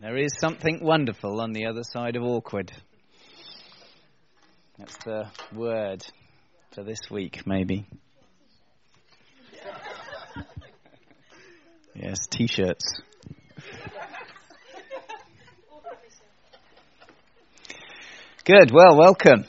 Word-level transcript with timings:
There 0.00 0.16
is 0.16 0.32
something 0.40 0.82
wonderful 0.82 1.42
on 1.42 1.52
the 1.52 1.66
other 1.66 1.82
side 1.82 2.16
of 2.16 2.22
awkward. 2.22 2.72
That's 4.78 4.96
the 5.04 5.26
word 5.54 6.02
for 6.74 6.82
this 6.82 7.10
week, 7.10 7.46
maybe. 7.46 7.86
Yes, 11.94 12.26
t 12.30 12.46
shirts. 12.46 13.02
Good, 18.46 18.70
well, 18.72 18.96
welcome. 18.96 19.44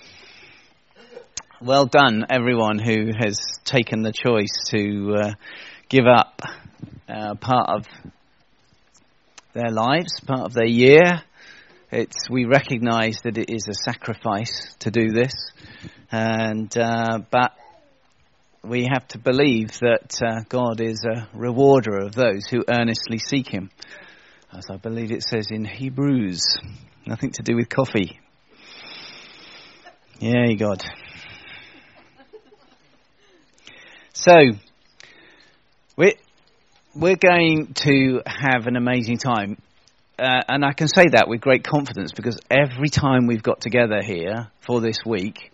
Well 1.62 1.86
done, 1.86 2.26
everyone 2.30 2.78
who 2.78 3.12
has 3.18 3.40
taken 3.64 4.02
the 4.02 4.12
choice 4.12 4.70
to 4.72 5.16
uh, 5.16 5.32
give 5.88 6.08
up 6.08 6.42
uh, 7.08 7.36
part 7.36 7.70
of 7.70 7.86
their 9.54 9.72
lives, 9.72 10.20
part 10.26 10.42
of 10.42 10.54
their 10.54 10.68
year. 10.68 11.24
It's, 11.92 12.30
we 12.30 12.46
recognise 12.46 13.20
that 13.24 13.38
it 13.38 13.50
is 13.50 13.68
a 13.68 13.74
sacrifice 13.74 14.76
to 14.80 14.92
do 14.92 15.12
this, 15.12 15.34
and 16.12 16.76
uh, 16.78 17.20
but 17.30 17.52
we 18.64 18.88
have 18.92 19.08
to 19.10 19.18
believe 19.18 19.72
that 19.80 20.22
uh, 20.22 20.44
God 20.48 20.80
is 20.80 21.04
a 21.04 21.28
rewarder 21.34 21.98
of 21.98 22.14
those 22.14 22.46
who 22.48 22.64
earnestly 22.70 23.18
seek 23.18 23.50
Him, 23.50 23.72
as 24.54 24.68
I 24.70 24.78
believe 24.78 25.12
it 25.12 25.24
says 25.24 25.48
in 25.52 25.66
Hebrews. 25.66 26.60
Nothing 27.06 27.32
to 27.32 27.44
do 27.44 27.56
with 27.56 27.68
coffee. 27.68 28.20
Yay, 30.20 30.56
God. 30.56 30.84
So, 34.14 34.34
we're, 35.98 36.14
we're 36.94 37.16
going 37.16 37.74
to 37.74 38.22
have 38.26 38.68
an 38.68 38.76
amazing 38.76 39.18
time. 39.18 39.58
Uh, 40.20 40.42
and 40.48 40.66
I 40.66 40.74
can 40.74 40.88
say 40.88 41.06
that 41.12 41.28
with 41.28 41.42
great 41.42 41.64
confidence 41.64 42.12
because 42.12 42.38
every 42.50 42.90
time 42.90 43.28
we've 43.28 43.42
got 43.42 43.62
together 43.62 44.02
here 44.04 44.52
for 44.60 44.82
this 44.82 44.98
week, 45.06 45.52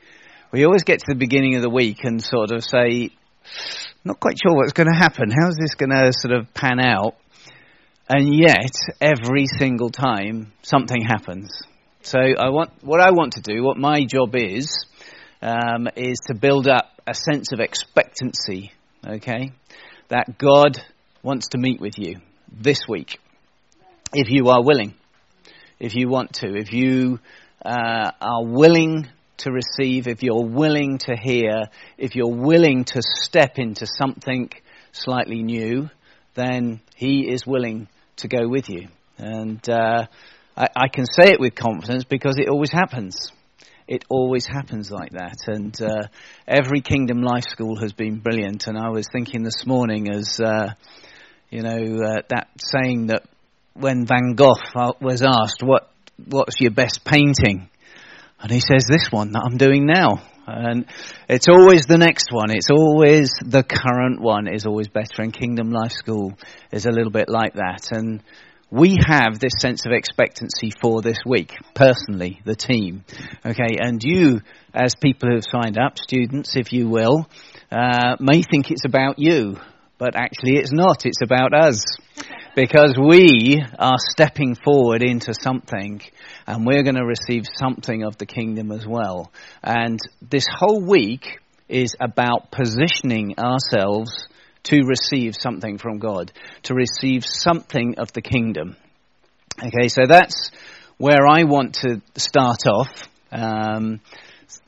we 0.52 0.65
always 0.65 0.83
get 0.83 0.99
to 0.99 1.05
the 1.09 1.15
beginning 1.15 1.55
of 1.55 1.61
the 1.61 1.69
week 1.69 2.03
and 2.03 2.21
sort 2.21 2.52
of 2.52 2.63
say, 2.63 3.11
not 4.03 4.19
quite 4.19 4.38
sure 4.41 4.55
what's 4.55 4.73
going 4.73 4.89
to 4.91 4.97
happen. 4.97 5.30
How's 5.30 5.55
this 5.55 5.75
going 5.75 5.91
to 5.91 6.11
sort 6.11 6.33
of 6.33 6.53
pan 6.53 6.80
out? 6.80 7.15
And 8.09 8.33
yet, 8.33 8.71
every 8.99 9.45
single 9.45 9.89
time, 9.89 10.53
something 10.63 11.02
happens. 11.02 11.61
So 12.02 12.19
I 12.19 12.49
want, 12.49 12.71
what 12.81 13.02
I 13.02 13.11
want 13.11 13.33
to 13.33 13.41
do, 13.41 13.63
what 13.63 13.77
my 13.77 14.05
job 14.05 14.35
is, 14.35 14.85
um, 15.41 15.88
is 15.95 16.17
to 16.27 16.33
build 16.33 16.67
up 16.67 16.89
a 17.05 17.13
sense 17.13 17.52
of 17.52 17.59
expectancy, 17.59 18.71
okay? 19.05 19.52
That 20.08 20.38
God 20.38 20.81
wants 21.23 21.49
to 21.49 21.57
meet 21.57 21.79
with 21.79 21.97
you 21.97 22.19
this 22.51 22.87
week, 22.87 23.19
if 24.13 24.29
you 24.29 24.49
are 24.49 24.63
willing, 24.63 24.93
if 25.79 25.95
you 25.95 26.07
want 26.09 26.33
to, 26.35 26.55
if 26.55 26.71
you 26.71 27.19
uh, 27.65 28.11
are 28.21 28.45
willing 28.45 29.07
to 29.37 29.51
receive, 29.51 30.07
if 30.07 30.23
you're 30.23 30.45
willing 30.45 30.97
to 30.99 31.15
hear, 31.15 31.65
if 31.97 32.15
you're 32.15 32.33
willing 32.33 32.85
to 32.85 33.01
step 33.01 33.57
into 33.57 33.85
something 33.85 34.49
slightly 34.91 35.43
new, 35.43 35.89
then 36.33 36.79
He 36.95 37.29
is 37.29 37.45
willing 37.45 37.87
to 38.17 38.27
go 38.27 38.47
with 38.47 38.69
you. 38.69 38.87
And 39.17 39.67
uh, 39.69 40.05
I, 40.55 40.67
I, 40.75 40.87
can 40.87 41.05
say 41.05 41.31
it 41.31 41.39
with 41.39 41.55
confidence 41.55 42.03
because 42.03 42.37
it 42.37 42.49
always 42.49 42.71
happens. 42.71 43.31
It 43.87 44.03
always 44.09 44.45
happens 44.45 44.91
like 44.91 45.11
that. 45.11 45.37
And 45.47 45.79
uh, 45.81 46.07
every 46.47 46.81
Kingdom 46.81 47.21
Life 47.21 47.45
School 47.45 47.79
has 47.79 47.93
been 47.93 48.19
brilliant. 48.19 48.67
And 48.67 48.77
I 48.77 48.89
was 48.89 49.07
thinking 49.11 49.43
this 49.43 49.65
morning 49.65 50.09
as, 50.13 50.39
uh, 50.39 50.73
you 51.49 51.61
know, 51.61 52.03
uh, 52.03 52.21
that 52.29 52.49
saying 52.57 53.07
that 53.07 53.23
when 53.73 54.05
Van 54.05 54.33
Gogh 54.35 54.55
was 54.99 55.21
asked, 55.21 55.61
what, 55.61 55.89
what's 56.25 56.59
your 56.59 56.71
best 56.71 57.05
painting? 57.05 57.69
And 58.39 58.51
he 58.51 58.59
says, 58.59 58.85
this 58.87 59.11
one 59.11 59.31
that 59.31 59.43
I'm 59.43 59.57
doing 59.57 59.85
now. 59.85 60.21
And 60.45 60.85
it's 61.27 61.49
always 61.49 61.85
the 61.85 61.97
next 61.97 62.31
one. 62.31 62.52
It's 62.52 62.69
always 62.71 63.31
the 63.45 63.63
current 63.63 64.21
one 64.21 64.47
is 64.47 64.65
always 64.65 64.87
better. 64.87 65.21
And 65.21 65.33
Kingdom 65.33 65.71
Life 65.71 65.91
School 65.91 66.33
is 66.71 66.86
a 66.86 66.91
little 66.91 67.11
bit 67.11 67.27
like 67.27 67.55
that. 67.55 67.89
And 67.91 68.23
we 68.69 68.97
have 69.07 69.39
this 69.39 69.53
sense 69.59 69.86
of 69.86 69.91
expectancy 69.91 70.71
for 70.81 71.02
this 71.02 71.19
week, 71.25 71.53
personally, 71.73 72.41
the 72.45 72.55
team. 72.55 73.03
Okay, 73.45 73.77
and 73.80 74.02
you, 74.03 74.41
as 74.73 74.93
people 74.95 75.30
who 75.30 75.36
have 75.36 75.45
signed 75.49 75.77
up, 75.77 75.97
students, 75.97 76.55
if 76.55 76.71
you 76.71 76.87
will, 76.89 77.27
uh, 77.71 78.15
may 78.19 78.41
think 78.41 78.71
it's 78.71 78.86
about 78.86 79.19
you, 79.19 79.57
but 79.97 80.15
actually 80.15 80.58
it's 80.58 80.71
not. 80.71 81.05
It's 81.05 81.21
about 81.21 81.53
us. 81.53 81.83
Because 82.55 82.97
we 82.97 83.63
are 83.77 83.97
stepping 83.99 84.55
forward 84.55 85.03
into 85.03 85.33
something 85.33 86.02
and 86.47 86.65
we're 86.65 86.81
going 86.81 86.95
to 86.95 87.05
receive 87.05 87.43
something 87.53 88.03
of 88.03 88.17
the 88.17 88.25
kingdom 88.25 88.71
as 88.71 88.86
well. 88.87 89.31
And 89.63 89.99
this 90.21 90.47
whole 90.49 90.81
week 90.81 91.39
is 91.69 91.95
about 91.99 92.49
positioning 92.49 93.36
ourselves 93.37 94.27
to 94.63 94.81
receive 94.86 95.36
something 95.39 95.77
from 95.77 95.99
God, 95.99 96.31
to 96.63 96.73
receive 96.73 97.23
something 97.25 97.95
of 97.99 98.11
the 98.13 98.21
kingdom. 98.21 98.75
Okay, 99.59 99.87
so 99.87 100.02
that's 100.07 100.52
where 100.97 101.27
I 101.27 101.43
want 101.43 101.75
to 101.75 102.02
start 102.15 102.67
off. 102.67 103.07
Um, 103.31 104.02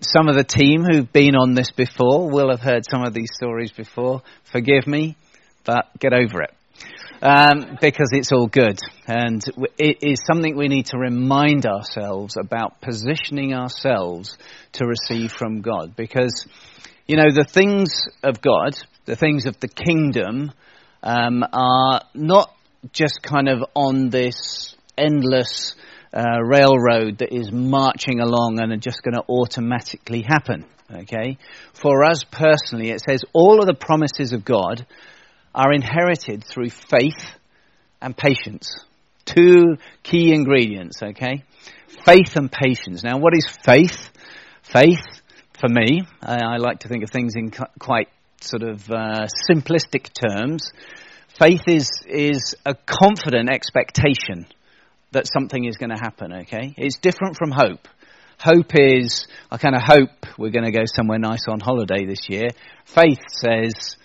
some 0.01 0.27
of 0.27 0.35
the 0.35 0.43
team 0.43 0.83
who've 0.83 1.11
been 1.11 1.35
on 1.35 1.53
this 1.53 1.71
before 1.71 2.29
will 2.29 2.49
have 2.49 2.61
heard 2.61 2.83
some 2.89 3.03
of 3.03 3.13
these 3.13 3.29
stories 3.33 3.71
before. 3.71 4.21
Forgive 4.43 4.87
me, 4.87 5.15
but 5.65 5.87
get 5.99 6.13
over 6.13 6.41
it. 6.41 6.53
Um, 7.21 7.77
because 7.81 8.09
it's 8.13 8.31
all 8.31 8.47
good. 8.47 8.79
And 9.05 9.43
it 9.77 9.97
is 10.01 10.23
something 10.25 10.55
we 10.55 10.69
need 10.69 10.87
to 10.87 10.97
remind 10.97 11.65
ourselves 11.65 12.37
about 12.37 12.79
positioning 12.79 13.53
ourselves 13.53 14.37
to 14.73 14.85
receive 14.85 15.33
from 15.33 15.61
God. 15.61 15.95
Because, 15.97 16.45
you 17.07 17.17
know, 17.17 17.29
the 17.29 17.43
things 17.43 18.07
of 18.23 18.41
God, 18.41 18.79
the 19.05 19.17
things 19.17 19.45
of 19.45 19.59
the 19.59 19.67
kingdom 19.67 20.51
um, 21.03 21.43
are 21.51 22.01
not 22.13 22.53
just 22.93 23.21
kind 23.21 23.49
of 23.49 23.65
on 23.75 24.09
this 24.09 24.75
endless 24.97 25.75
uh, 26.13 26.41
railroad 26.43 27.19
that 27.19 27.33
is 27.33 27.51
marching 27.51 28.19
along 28.19 28.59
and 28.59 28.71
are 28.71 28.77
just 28.77 29.03
going 29.03 29.15
to 29.15 29.23
automatically 29.29 30.23
happen. 30.27 30.65
Okay? 30.91 31.37
For 31.73 32.03
us 32.03 32.23
personally, 32.23 32.89
it 32.89 33.01
says 33.07 33.23
all 33.33 33.59
of 33.59 33.67
the 33.67 33.73
promises 33.73 34.33
of 34.33 34.43
God 34.43 34.85
are 35.53 35.71
inherited 35.73 36.43
through 36.43 36.69
faith 36.69 37.35
and 38.01 38.15
patience. 38.15 38.85
Two 39.25 39.77
key 40.03 40.33
ingredients, 40.33 41.03
okay? 41.03 41.43
Faith 42.05 42.35
and 42.35 42.51
patience. 42.51 43.03
Now, 43.03 43.19
what 43.19 43.35
is 43.35 43.45
faith? 43.63 44.09
Faith, 44.63 45.21
for 45.59 45.69
me, 45.69 46.03
I, 46.21 46.39
I 46.43 46.57
like 46.57 46.79
to 46.79 46.87
think 46.87 47.03
of 47.03 47.11
things 47.11 47.35
in 47.35 47.51
quite 47.79 48.07
sort 48.41 48.63
of 48.63 48.89
uh, 48.89 49.27
simplistic 49.49 50.09
terms, 50.13 50.71
faith 51.39 51.61
is 51.67 51.89
is 52.07 52.55
a 52.65 52.73
confident 52.73 53.49
expectation 53.49 54.45
that 55.11 55.25
something 55.27 55.65
is 55.65 55.77
going 55.77 55.89
to 55.89 55.99
happen. 55.99 56.33
Okay, 56.33 56.73
it's 56.77 56.97
different 56.97 57.37
from 57.37 57.51
hope. 57.51 57.87
Hope 58.39 58.71
is 58.75 59.27
I 59.51 59.57
kind 59.57 59.75
of 59.75 59.81
hope 59.81 60.37
we're 60.37 60.51
going 60.51 60.65
to 60.65 60.71
go 60.71 60.85
somewhere 60.85 61.19
nice 61.19 61.45
on 61.49 61.59
holiday 61.59 62.05
this 62.05 62.29
year. 62.29 62.49
Faith 62.85 63.19
says 63.29 63.97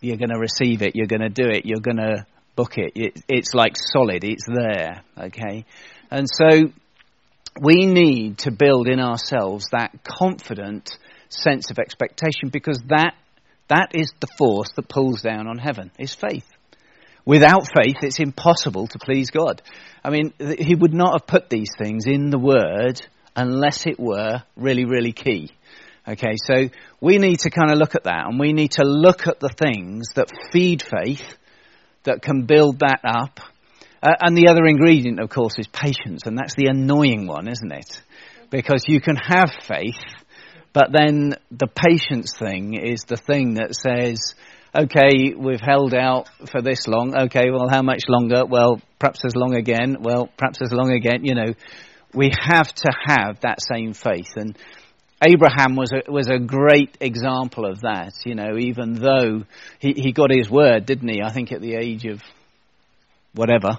you're 0.00 0.16
going 0.16 0.30
to 0.30 0.38
receive 0.38 0.82
it, 0.82 0.96
you're 0.96 1.06
going 1.06 1.20
to 1.20 1.28
do 1.28 1.48
it, 1.48 1.66
you're 1.66 1.80
going 1.80 1.98
to 1.98 2.26
book 2.56 2.78
it. 2.78 2.92
it. 2.94 3.22
It's 3.28 3.54
like 3.54 3.74
solid, 3.76 4.24
it's 4.24 4.46
there. 4.46 5.02
Okay, 5.18 5.64
and 6.10 6.26
so 6.30 6.72
we 7.60 7.86
need 7.86 8.38
to 8.38 8.50
build 8.50 8.88
in 8.88 9.00
ourselves 9.00 9.68
that 9.72 10.02
confident 10.02 10.96
sense 11.28 11.70
of 11.70 11.78
expectation 11.78 12.50
because 12.50 12.78
that 12.88 13.14
that 13.68 13.92
is 13.94 14.12
the 14.20 14.28
force 14.38 14.70
that 14.76 14.88
pulls 14.88 15.22
down 15.22 15.46
on 15.46 15.58
heaven, 15.58 15.90
is 15.98 16.14
faith. 16.14 16.46
Without 17.24 17.66
faith, 17.74 17.96
it's 18.02 18.20
impossible 18.20 18.86
to 18.88 18.98
please 18.98 19.30
God. 19.30 19.62
I 20.04 20.10
mean, 20.10 20.32
He 20.38 20.74
would 20.74 20.94
not 20.94 21.12
have 21.12 21.26
put 21.26 21.48
these 21.48 21.70
things 21.78 22.06
in 22.06 22.30
the 22.30 22.38
Word 22.38 23.00
unless 23.34 23.86
it 23.86 23.98
were 23.98 24.42
really, 24.56 24.84
really 24.84 25.12
key. 25.12 25.50
Okay, 26.06 26.36
so 26.36 26.68
we 27.00 27.18
need 27.18 27.40
to 27.40 27.50
kind 27.50 27.70
of 27.70 27.78
look 27.78 27.94
at 27.94 28.04
that 28.04 28.26
and 28.26 28.38
we 28.38 28.52
need 28.52 28.72
to 28.72 28.84
look 28.84 29.26
at 29.26 29.40
the 29.40 29.48
things 29.48 30.08
that 30.16 30.30
feed 30.52 30.82
faith, 30.82 31.36
that 32.02 32.20
can 32.20 32.44
build 32.44 32.80
that 32.80 33.00
up. 33.04 33.40
Uh, 34.02 34.12
and 34.20 34.36
the 34.36 34.48
other 34.48 34.66
ingredient, 34.66 35.18
of 35.18 35.30
course, 35.30 35.54
is 35.56 35.66
patience, 35.66 36.26
and 36.26 36.36
that's 36.36 36.54
the 36.54 36.66
annoying 36.66 37.26
one, 37.26 37.48
isn't 37.48 37.72
it? 37.72 38.02
Because 38.50 38.84
you 38.86 39.00
can 39.00 39.16
have 39.16 39.50
faith 39.66 39.96
but 40.74 40.90
then 40.92 41.36
the 41.52 41.68
patience 41.68 42.36
thing 42.36 42.74
is 42.74 43.04
the 43.06 43.16
thing 43.16 43.54
that 43.54 43.76
says, 43.76 44.34
okay, 44.74 45.34
we've 45.36 45.60
held 45.60 45.94
out 45.94 46.28
for 46.50 46.60
this 46.60 46.86
long. 46.86 47.16
Okay, 47.16 47.50
well, 47.50 47.68
how 47.68 47.82
much 47.82 48.02
longer? 48.08 48.44
Well, 48.44 48.80
perhaps 48.98 49.24
as 49.24 49.36
long 49.36 49.54
again. 49.54 49.98
Well, 50.00 50.28
perhaps 50.36 50.60
as 50.62 50.72
long 50.72 50.90
again. 50.90 51.24
You 51.24 51.34
know, 51.34 51.54
we 52.12 52.32
have 52.38 52.72
to 52.72 52.92
have 53.06 53.40
that 53.40 53.60
same 53.60 53.92
faith. 53.92 54.32
And 54.36 54.56
Abraham 55.26 55.76
was 55.76 55.92
a, 55.92 56.10
was 56.10 56.28
a 56.28 56.38
great 56.38 56.98
example 57.00 57.66
of 57.66 57.80
that. 57.82 58.14
You 58.24 58.34
know, 58.34 58.56
even 58.58 58.94
though 58.94 59.44
he, 59.78 59.92
he 59.92 60.12
got 60.12 60.30
his 60.30 60.50
word, 60.50 60.86
didn't 60.86 61.08
he? 61.08 61.22
I 61.22 61.30
think 61.30 61.52
at 61.52 61.60
the 61.60 61.74
age 61.74 62.04
of 62.06 62.22
whatever. 63.34 63.78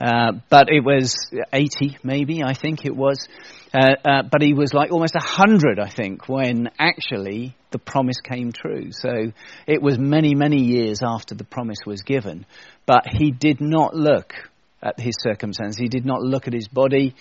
Uh, 0.00 0.32
but 0.48 0.68
it 0.68 0.84
was 0.84 1.16
80, 1.52 1.98
maybe, 2.02 2.42
I 2.42 2.54
think 2.54 2.84
it 2.84 2.94
was. 2.94 3.26
Uh, 3.74 3.94
uh, 4.04 4.22
but 4.22 4.42
he 4.42 4.54
was 4.54 4.72
like 4.72 4.92
almost 4.92 5.14
100, 5.14 5.78
I 5.78 5.88
think, 5.88 6.28
when 6.28 6.70
actually 6.78 7.56
the 7.70 7.78
promise 7.78 8.20
came 8.20 8.52
true. 8.52 8.92
So 8.92 9.32
it 9.66 9.82
was 9.82 9.98
many, 9.98 10.34
many 10.34 10.62
years 10.62 11.00
after 11.04 11.34
the 11.34 11.44
promise 11.44 11.78
was 11.86 12.02
given. 12.02 12.46
But 12.86 13.04
he 13.10 13.30
did 13.30 13.60
not 13.60 13.94
look 13.94 14.34
at 14.82 14.98
his 15.00 15.14
circumstances. 15.20 15.78
He 15.78 15.88
did 15.88 16.06
not 16.06 16.22
look 16.22 16.46
at 16.46 16.54
his 16.54 16.68
body. 16.68 17.14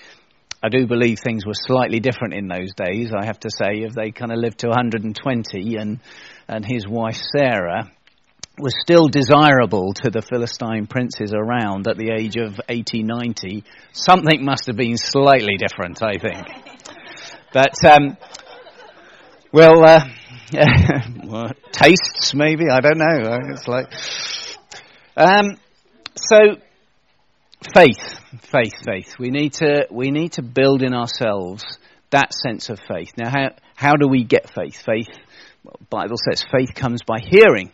I 0.63 0.69
do 0.69 0.87
believe 0.87 1.19
things 1.19 1.45
were 1.45 1.53
slightly 1.53 1.99
different 1.99 2.33
in 2.33 2.47
those 2.47 2.73
days, 2.75 3.11
I 3.15 3.25
have 3.25 3.39
to 3.41 3.49
say. 3.49 3.83
If 3.83 3.93
they 3.93 4.11
kind 4.11 4.31
of 4.31 4.39
lived 4.39 4.59
to 4.59 4.69
120 4.69 5.75
and, 5.75 5.99
and 6.47 6.65
his 6.65 6.87
wife 6.87 7.19
Sarah 7.35 7.91
was 8.59 8.73
still 8.81 9.07
desirable 9.07 9.93
to 9.93 10.09
the 10.09 10.21
Philistine 10.21 10.87
princes 10.87 11.31
around 11.33 11.87
at 11.87 11.97
the 11.97 12.09
age 12.11 12.37
of 12.37 12.59
80, 12.67 13.03
90, 13.03 13.63
something 13.91 14.43
must 14.43 14.65
have 14.67 14.75
been 14.75 14.97
slightly 14.97 15.57
different, 15.57 16.01
I 16.01 16.17
think. 16.17 16.47
But, 17.53 17.75
um, 17.85 18.17
well, 19.51 19.85
uh, 19.85 20.07
tastes 21.71 22.33
maybe, 22.33 22.65
I 22.71 22.79
don't 22.79 22.97
know. 22.97 23.39
It's 23.53 23.67
like, 23.67 23.91
um, 25.15 25.57
so 26.15 26.37
faith, 27.75 28.19
faith, 28.41 28.73
faith. 28.85 29.19
We 29.19 29.29
need 29.29 29.53
to, 29.53 29.87
we 29.91 30.09
need 30.09 30.33
to 30.33 30.41
build 30.41 30.81
in 30.81 30.95
ourselves 30.95 31.63
that 32.09 32.33
sense 32.33 32.69
of 32.69 32.79
faith. 32.79 33.11
Now, 33.17 33.29
how, 33.29 33.49
how 33.75 33.93
do 33.97 34.07
we 34.07 34.23
get 34.23 34.49
faith? 34.49 34.81
Faith, 34.83 35.09
well, 35.63 35.75
Bible 35.89 36.17
says 36.17 36.43
faith 36.51 36.73
comes 36.73 37.03
by 37.03 37.19
hearing 37.19 37.71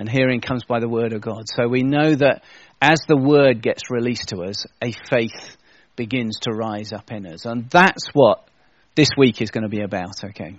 and 0.00 0.08
hearing 0.08 0.40
comes 0.40 0.64
by 0.64 0.80
the 0.80 0.88
word 0.88 1.12
of 1.12 1.20
God. 1.20 1.42
So 1.46 1.68
we 1.68 1.82
know 1.82 2.14
that 2.14 2.42
as 2.80 3.00
the 3.06 3.18
word 3.18 3.62
gets 3.62 3.90
released 3.90 4.30
to 4.30 4.44
us, 4.44 4.64
a 4.82 4.92
faith 5.10 5.58
begins 5.94 6.38
to 6.40 6.52
rise 6.52 6.94
up 6.94 7.12
in 7.12 7.26
us. 7.26 7.44
And 7.44 7.68
that's 7.68 8.08
what 8.14 8.48
this 8.94 9.10
week 9.18 9.42
is 9.42 9.50
going 9.50 9.64
to 9.64 9.68
be 9.68 9.82
about, 9.82 10.24
okay? 10.24 10.58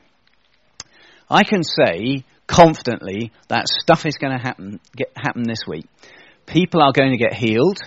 I 1.28 1.44
can 1.44 1.64
say 1.64 2.24
confidently 2.46 3.32
that 3.48 3.66
stuff 3.68 4.06
is 4.06 4.18
going 4.18 4.38
to 4.38 4.44
happen, 4.44 4.80
get, 4.96 5.12
happen 5.16 5.42
this 5.42 5.66
week. 5.68 5.88
People 6.46 6.84
are 6.84 6.92
going 6.92 7.10
to 7.10 7.18
get 7.18 7.34
healed. 7.34 7.80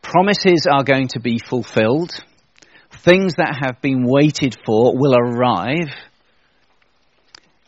Promises 0.00 0.66
are 0.66 0.82
going 0.82 1.08
to 1.08 1.20
be 1.20 1.38
fulfilled. 1.38 2.12
Things 2.90 3.34
that 3.34 3.58
have 3.62 3.82
been 3.82 4.04
waited 4.06 4.56
for 4.64 4.96
will 4.96 5.14
arrive. 5.14 5.94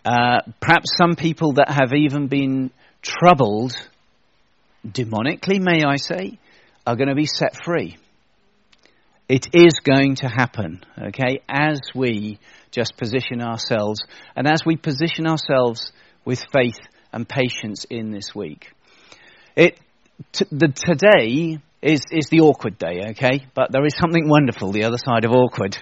Uh, 0.05 0.41
perhaps 0.61 0.91
some 0.97 1.15
people 1.15 1.55
that 1.55 1.69
have 1.69 1.93
even 1.95 2.29
been 2.29 2.71
troubled, 3.03 3.73
demonically, 4.87 5.61
may 5.61 5.85
I 5.85 5.97
say, 5.97 6.39
are 6.87 6.97
going 6.97 7.09
to 7.09 7.15
be 7.15 7.27
set 7.27 7.57
free. 7.65 7.97
It 9.29 9.49
is 9.55 9.75
going 9.85 10.17
to 10.17 10.29
happen, 10.29 10.83
okay, 10.99 11.41
as 11.49 11.81
we 11.95 12.39
just 12.73 12.97
position 12.97 13.41
ourselves 13.41 14.01
and 14.35 14.51
as 14.51 14.65
we 14.65 14.77
position 14.77 15.27
ourselves 15.27 15.93
with 16.25 16.43
faith 16.53 16.79
and 17.13 17.29
patience 17.29 17.85
in 17.85 18.11
this 18.11 18.35
week. 18.35 18.73
It, 19.55 19.79
t- 20.33 20.47
the, 20.51 20.69
today 20.69 21.59
is, 21.83 22.03
is 22.11 22.27
the 22.31 22.41
awkward 22.41 22.79
day, 22.79 23.11
okay, 23.11 23.47
but 23.55 23.71
there 23.71 23.85
is 23.85 23.95
something 24.01 24.29
wonderful 24.29 24.73
the 24.73 24.85
other 24.85 24.99
side 24.99 25.25
of 25.25 25.33
awkward. 25.33 25.79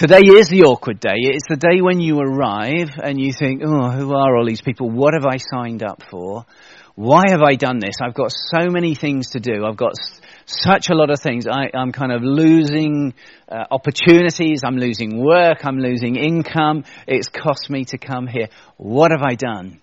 Today 0.00 0.22
is 0.24 0.48
the 0.48 0.62
awkward 0.62 0.98
day. 0.98 1.28
It's 1.28 1.44
the 1.46 1.58
day 1.58 1.82
when 1.82 2.00
you 2.00 2.20
arrive 2.20 2.88
and 3.04 3.20
you 3.20 3.34
think, 3.34 3.60
oh, 3.62 3.90
who 3.90 4.14
are 4.14 4.34
all 4.34 4.46
these 4.46 4.62
people? 4.62 4.88
What 4.88 5.12
have 5.12 5.26
I 5.26 5.36
signed 5.36 5.82
up 5.82 6.02
for? 6.10 6.46
Why 6.94 7.24
have 7.28 7.42
I 7.42 7.56
done 7.56 7.80
this? 7.80 7.96
I've 8.02 8.14
got 8.14 8.32
so 8.32 8.70
many 8.70 8.94
things 8.94 9.32
to 9.32 9.40
do. 9.40 9.66
I've 9.66 9.76
got 9.76 9.90
s- 9.90 10.22
such 10.46 10.88
a 10.88 10.94
lot 10.94 11.10
of 11.10 11.20
things. 11.20 11.46
I, 11.46 11.68
am 11.74 11.92
kind 11.92 12.12
of 12.12 12.22
losing 12.22 13.12
uh, 13.46 13.64
opportunities. 13.70 14.62
I'm 14.64 14.78
losing 14.78 15.22
work. 15.22 15.66
I'm 15.66 15.78
losing 15.78 16.16
income. 16.16 16.84
It's 17.06 17.28
cost 17.28 17.68
me 17.68 17.84
to 17.88 17.98
come 17.98 18.26
here. 18.26 18.48
What 18.78 19.10
have 19.10 19.20
I 19.22 19.34
done? 19.34 19.82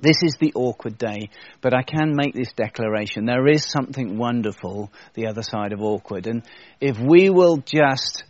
This 0.00 0.24
is 0.24 0.34
the 0.40 0.54
awkward 0.56 0.98
day, 0.98 1.30
but 1.60 1.72
I 1.72 1.84
can 1.84 2.16
make 2.16 2.34
this 2.34 2.52
declaration. 2.52 3.26
There 3.26 3.46
is 3.46 3.64
something 3.64 4.18
wonderful 4.18 4.90
the 5.14 5.28
other 5.28 5.42
side 5.42 5.72
of 5.72 5.82
awkward. 5.82 6.26
And 6.26 6.42
if 6.80 6.98
we 6.98 7.30
will 7.30 7.58
just 7.58 8.24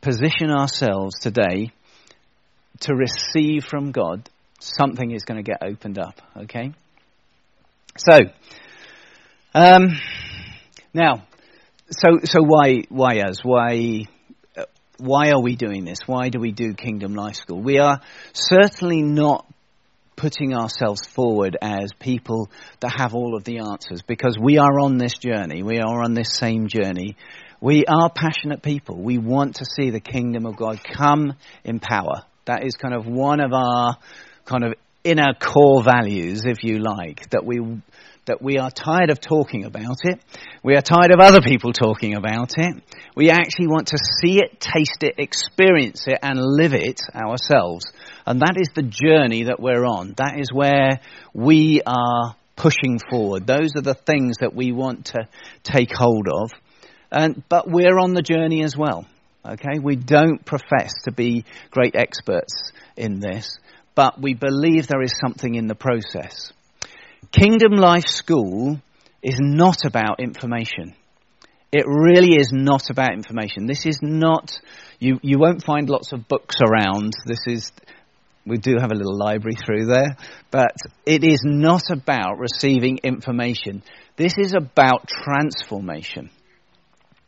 position 0.00 0.50
ourselves 0.50 1.18
today 1.20 1.72
to 2.80 2.94
receive 2.94 3.64
from 3.64 3.92
God, 3.92 4.28
something 4.60 5.10
is 5.10 5.24
going 5.24 5.42
to 5.42 5.42
get 5.42 5.62
opened 5.62 5.98
up, 5.98 6.20
okay? 6.44 6.72
So, 7.98 8.18
um, 9.54 9.88
now, 10.94 11.26
so, 11.90 12.18
so 12.24 12.40
why, 12.42 12.82
why 12.88 13.20
us? 13.20 13.38
Why, 13.42 14.06
why 14.98 15.30
are 15.30 15.40
we 15.40 15.56
doing 15.56 15.84
this? 15.84 15.98
Why 16.06 16.28
do 16.28 16.38
we 16.38 16.52
do 16.52 16.74
Kingdom 16.74 17.14
Life 17.14 17.36
School? 17.36 17.60
We 17.60 17.78
are 17.78 18.00
certainly 18.32 19.02
not 19.02 19.46
putting 20.16 20.54
ourselves 20.54 21.06
forward 21.06 21.56
as 21.62 21.92
people 21.98 22.50
that 22.80 22.92
have 22.98 23.14
all 23.14 23.34
of 23.34 23.44
the 23.44 23.58
answers 23.58 24.02
because 24.02 24.38
we 24.38 24.58
are 24.58 24.78
on 24.78 24.98
this 24.98 25.14
journey. 25.14 25.62
We 25.62 25.78
are 25.80 26.02
on 26.02 26.12
this 26.14 26.34
same 26.34 26.68
journey. 26.68 27.16
We 27.60 27.84
are 27.84 28.10
passionate 28.10 28.62
people. 28.62 28.96
We 28.96 29.18
want 29.18 29.56
to 29.56 29.66
see 29.66 29.90
the 29.90 30.00
kingdom 30.00 30.46
of 30.46 30.56
God 30.56 30.80
come 30.82 31.34
in 31.62 31.78
power. 31.78 32.22
That 32.46 32.64
is 32.64 32.74
kind 32.74 32.94
of 32.94 33.06
one 33.06 33.40
of 33.40 33.52
our 33.52 33.96
kind 34.46 34.64
of 34.64 34.74
inner 35.04 35.34
core 35.38 35.82
values, 35.82 36.44
if 36.46 36.64
you 36.64 36.78
like, 36.78 37.28
that 37.30 37.44
we 37.44 37.60
that 38.26 38.40
we 38.40 38.58
are 38.58 38.70
tired 38.70 39.10
of 39.10 39.20
talking 39.20 39.64
about 39.64 39.98
it. 40.04 40.20
We 40.62 40.76
are 40.76 40.82
tired 40.82 41.10
of 41.12 41.20
other 41.20 41.40
people 41.40 41.72
talking 41.72 42.14
about 42.14 42.52
it. 42.58 42.82
We 43.16 43.30
actually 43.30 43.66
want 43.66 43.88
to 43.88 43.98
see 43.98 44.38
it, 44.38 44.60
taste 44.60 45.02
it, 45.02 45.14
experience 45.18 46.04
it, 46.06 46.18
and 46.22 46.38
live 46.38 46.72
it 46.72 47.00
ourselves. 47.14 47.86
And 48.26 48.40
that 48.40 48.56
is 48.56 48.68
the 48.74 48.82
journey 48.82 49.44
that 49.44 49.58
we're 49.58 49.84
on. 49.84 50.14
That 50.16 50.38
is 50.38 50.52
where 50.52 51.00
we 51.34 51.82
are 51.84 52.36
pushing 52.56 53.00
forward. 53.10 53.46
Those 53.46 53.72
are 53.76 53.82
the 53.82 53.94
things 53.94 54.36
that 54.40 54.54
we 54.54 54.70
want 54.70 55.06
to 55.06 55.26
take 55.64 55.90
hold 55.92 56.28
of. 56.28 56.52
And, 57.10 57.42
but 57.48 57.68
we're 57.68 57.98
on 57.98 58.14
the 58.14 58.22
journey 58.22 58.62
as 58.62 58.76
well. 58.76 59.06
Okay? 59.44 59.78
We 59.82 59.96
don't 59.96 60.44
profess 60.44 60.92
to 61.04 61.12
be 61.12 61.44
great 61.70 61.96
experts 61.96 62.72
in 62.96 63.20
this, 63.20 63.58
but 63.94 64.20
we 64.20 64.34
believe 64.34 64.86
there 64.86 65.02
is 65.02 65.14
something 65.20 65.54
in 65.54 65.66
the 65.66 65.74
process. 65.74 66.52
Kingdom 67.32 67.72
Life 67.72 68.06
School 68.06 68.80
is 69.22 69.38
not 69.40 69.84
about 69.84 70.20
information. 70.20 70.94
It 71.72 71.84
really 71.86 72.36
is 72.36 72.50
not 72.52 72.90
about 72.90 73.12
information. 73.12 73.66
This 73.66 73.86
is 73.86 74.00
not, 74.02 74.58
you, 74.98 75.20
you 75.22 75.38
won't 75.38 75.64
find 75.64 75.88
lots 75.88 76.12
of 76.12 76.26
books 76.26 76.56
around. 76.60 77.12
This 77.26 77.40
is, 77.46 77.72
we 78.44 78.58
do 78.58 78.76
have 78.80 78.90
a 78.90 78.96
little 78.96 79.16
library 79.16 79.54
through 79.54 79.86
there, 79.86 80.16
but 80.50 80.74
it 81.06 81.22
is 81.22 81.42
not 81.44 81.90
about 81.90 82.38
receiving 82.38 82.98
information. 83.04 83.82
This 84.16 84.34
is 84.36 84.54
about 84.54 85.06
transformation. 85.08 86.30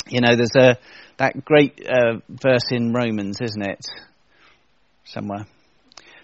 You 0.09 0.21
know, 0.21 0.37
there's 0.37 0.57
a 0.57 0.79
that 1.19 1.45
great 1.45 1.81
uh, 1.87 2.19
verse 2.29 2.71
in 2.71 2.93
Romans, 2.93 3.39
isn't 3.41 3.63
it? 3.63 3.87
Somewhere 5.05 5.47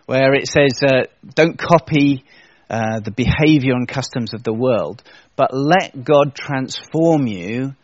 where 0.09 0.33
it 0.33 0.49
says, 0.49 0.81
uh, 0.83 1.03
"Don't 1.35 1.59
copy 1.59 2.25
uh, 2.71 3.01
the 3.01 3.11
behavior 3.11 3.75
and 3.75 3.87
customs 3.87 4.33
of 4.33 4.43
the 4.43 4.55
world, 4.55 5.03
but 5.37 5.51
let 5.53 6.03
God 6.03 6.35
transform 6.35 7.27
you 7.27 7.75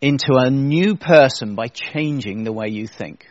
into 0.00 0.34
a 0.34 0.50
new 0.50 0.96
person 0.96 1.54
by 1.54 1.68
changing 1.68 2.42
the 2.42 2.52
way 2.52 2.68
you 2.68 2.88
think." 2.88 3.24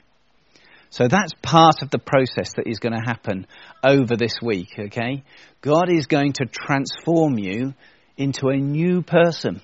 So 0.89 1.09
that's 1.09 1.33
part 1.43 1.81
of 1.81 1.89
the 1.89 1.99
process 1.99 2.53
that 2.55 2.65
is 2.65 2.79
going 2.79 2.93
to 2.93 3.05
happen 3.05 3.45
over 3.83 4.15
this 4.15 4.37
week. 4.41 4.69
Okay, 4.79 5.23
God 5.59 5.91
is 5.91 6.07
going 6.07 6.31
to 6.33 6.45
transform 6.45 7.37
you 7.37 7.73
into 8.15 8.47
a 8.47 8.57
new 8.57 9.01
person. 9.01 9.61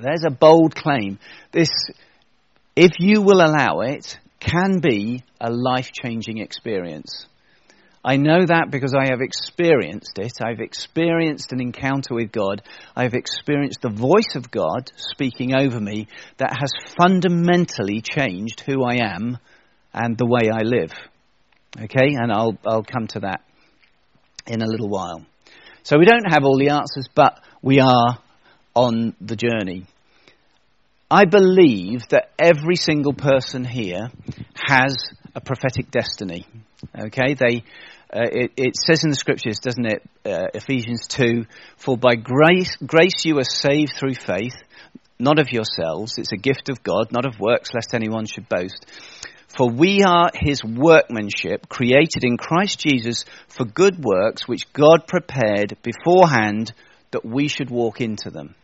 There's 0.00 0.24
a 0.24 0.30
bold 0.30 0.74
claim. 0.74 1.18
This, 1.52 1.68
if 2.74 2.92
you 2.98 3.22
will 3.22 3.42
allow 3.42 3.80
it, 3.80 4.18
can 4.40 4.80
be 4.80 5.22
a 5.40 5.50
life 5.50 5.90
changing 5.92 6.38
experience. 6.38 7.26
I 8.02 8.16
know 8.16 8.46
that 8.46 8.70
because 8.70 8.94
I 8.94 9.10
have 9.10 9.20
experienced 9.20 10.18
it. 10.18 10.32
I've 10.42 10.60
experienced 10.60 11.52
an 11.52 11.60
encounter 11.60 12.14
with 12.14 12.32
God. 12.32 12.62
I've 12.96 13.12
experienced 13.12 13.82
the 13.82 13.90
voice 13.90 14.36
of 14.36 14.50
God 14.50 14.90
speaking 14.96 15.54
over 15.54 15.78
me 15.78 16.08
that 16.38 16.56
has 16.58 16.72
fundamentally 16.98 18.00
changed 18.00 18.60
who 18.60 18.82
I 18.82 18.96
am 19.02 19.36
and 19.92 20.16
the 20.16 20.26
way 20.26 20.50
I 20.50 20.62
live. 20.62 20.92
Okay, 21.78 22.14
and 22.14 22.32
I'll, 22.32 22.56
I'll 22.66 22.82
come 22.82 23.06
to 23.08 23.20
that 23.20 23.42
in 24.46 24.62
a 24.62 24.66
little 24.66 24.88
while. 24.88 25.24
So 25.82 25.98
we 25.98 26.06
don't 26.06 26.30
have 26.30 26.44
all 26.44 26.58
the 26.58 26.70
answers, 26.70 27.06
but 27.14 27.38
we 27.62 27.80
are 27.80 28.18
on 28.74 29.14
the 29.20 29.36
journey. 29.36 29.86
I 31.10 31.24
believe 31.24 32.08
that 32.10 32.30
every 32.38 32.76
single 32.76 33.12
person 33.12 33.64
here 33.64 34.10
has 34.54 34.96
a 35.34 35.40
prophetic 35.40 35.90
destiny. 35.90 36.46
Okay, 36.96 37.34
they 37.34 37.64
Uh, 38.12 38.26
it, 38.32 38.52
it, 38.56 38.74
says 38.74 39.04
in 39.04 39.10
the 39.10 39.16
scriptures, 39.16 39.60
doesn't 39.60 39.86
it, 39.86 40.02
uh, 40.26 40.48
Ephesians 40.52 41.06
2, 41.06 41.44
For 41.76 41.96
by 41.96 42.16
grace, 42.16 42.74
grace 42.84 43.24
you 43.24 43.38
are 43.38 43.44
saved 43.44 43.92
through 43.94 44.14
faith, 44.14 44.56
not 45.20 45.38
of 45.38 45.52
yourselves. 45.52 46.18
It's 46.18 46.32
a 46.32 46.36
gift 46.36 46.70
of 46.70 46.82
God, 46.82 47.12
not 47.12 47.24
of 47.24 47.38
works, 47.38 47.70
lest 47.72 47.94
anyone 47.94 48.26
should 48.26 48.48
boast. 48.48 48.84
For 49.46 49.70
we 49.70 50.02
are 50.02 50.28
his 50.34 50.64
workmanship, 50.64 51.68
created 51.68 52.24
in 52.24 52.36
Christ 52.36 52.80
Jesus 52.80 53.26
for 53.46 53.64
good 53.64 54.02
works, 54.02 54.48
which 54.48 54.72
God 54.72 55.06
prepared 55.06 55.76
beforehand 55.84 56.72
that 57.12 57.24
we 57.24 57.46
should 57.46 57.70
walk 57.70 58.00
into 58.00 58.30
them. 58.30 58.56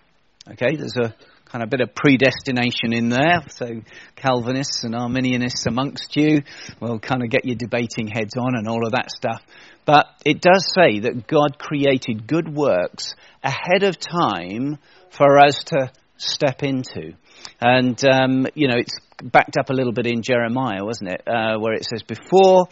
Okay, 0.50 0.74
there's 0.74 0.96
a 0.96 1.14
kind 1.56 1.64
of 1.64 1.70
bit 1.70 1.80
of 1.80 1.94
predestination 1.94 2.92
in 2.92 3.08
there. 3.08 3.42
So 3.48 3.80
Calvinists 4.14 4.84
and 4.84 4.94
Arminianists 4.94 5.66
amongst 5.66 6.14
you 6.14 6.42
will 6.80 6.98
kind 6.98 7.22
of 7.22 7.30
get 7.30 7.46
your 7.46 7.56
debating 7.56 8.08
heads 8.08 8.36
on 8.36 8.54
and 8.54 8.68
all 8.68 8.84
of 8.84 8.92
that 8.92 9.10
stuff. 9.10 9.42
But 9.86 10.04
it 10.26 10.42
does 10.42 10.70
say 10.74 11.00
that 11.00 11.26
God 11.26 11.58
created 11.58 12.26
good 12.26 12.54
works 12.54 13.14
ahead 13.42 13.84
of 13.84 13.96
time 13.98 14.76
for 15.08 15.38
us 15.38 15.64
to 15.68 15.90
step 16.18 16.62
into. 16.62 17.14
And, 17.58 17.98
um, 18.04 18.46
you 18.54 18.68
know, 18.68 18.76
it's 18.76 18.98
backed 19.22 19.56
up 19.58 19.70
a 19.70 19.72
little 19.72 19.94
bit 19.94 20.06
in 20.06 20.20
Jeremiah, 20.20 20.84
wasn't 20.84 21.12
it? 21.12 21.22
Uh, 21.26 21.56
where 21.58 21.72
it 21.72 21.86
says, 21.90 22.02
Before 22.02 22.66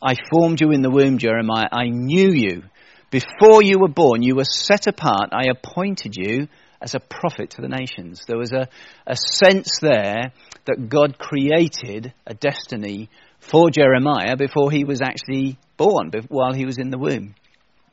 I 0.00 0.14
formed 0.30 0.60
you 0.60 0.70
in 0.70 0.82
the 0.82 0.90
womb, 0.90 1.18
Jeremiah, 1.18 1.68
I 1.72 1.88
knew 1.88 2.30
you. 2.32 2.62
Before 3.10 3.60
you 3.60 3.80
were 3.80 3.88
born, 3.88 4.22
you 4.22 4.36
were 4.36 4.44
set 4.44 4.86
apart. 4.86 5.30
I 5.32 5.50
appointed 5.50 6.14
you 6.16 6.46
as 6.80 6.94
a 6.94 7.00
prophet 7.00 7.50
to 7.50 7.62
the 7.62 7.68
nations. 7.68 8.24
There 8.26 8.38
was 8.38 8.52
a, 8.52 8.68
a 9.06 9.16
sense 9.16 9.78
there 9.80 10.32
that 10.66 10.88
God 10.88 11.18
created 11.18 12.12
a 12.26 12.34
destiny 12.34 13.10
for 13.40 13.70
Jeremiah 13.70 14.36
before 14.36 14.70
he 14.70 14.84
was 14.84 15.00
actually 15.00 15.58
born, 15.76 16.10
while 16.28 16.52
he 16.52 16.66
was 16.66 16.78
in 16.78 16.90
the 16.90 16.98
womb. 16.98 17.34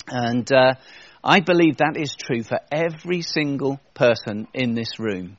And 0.07 0.49
uh, 0.51 0.75
I 1.23 1.39
believe 1.41 1.77
that 1.77 1.97
is 1.97 2.15
true 2.15 2.43
for 2.43 2.59
every 2.71 3.21
single 3.21 3.79
person 3.93 4.47
in 4.53 4.73
this 4.73 4.99
room. 4.99 5.37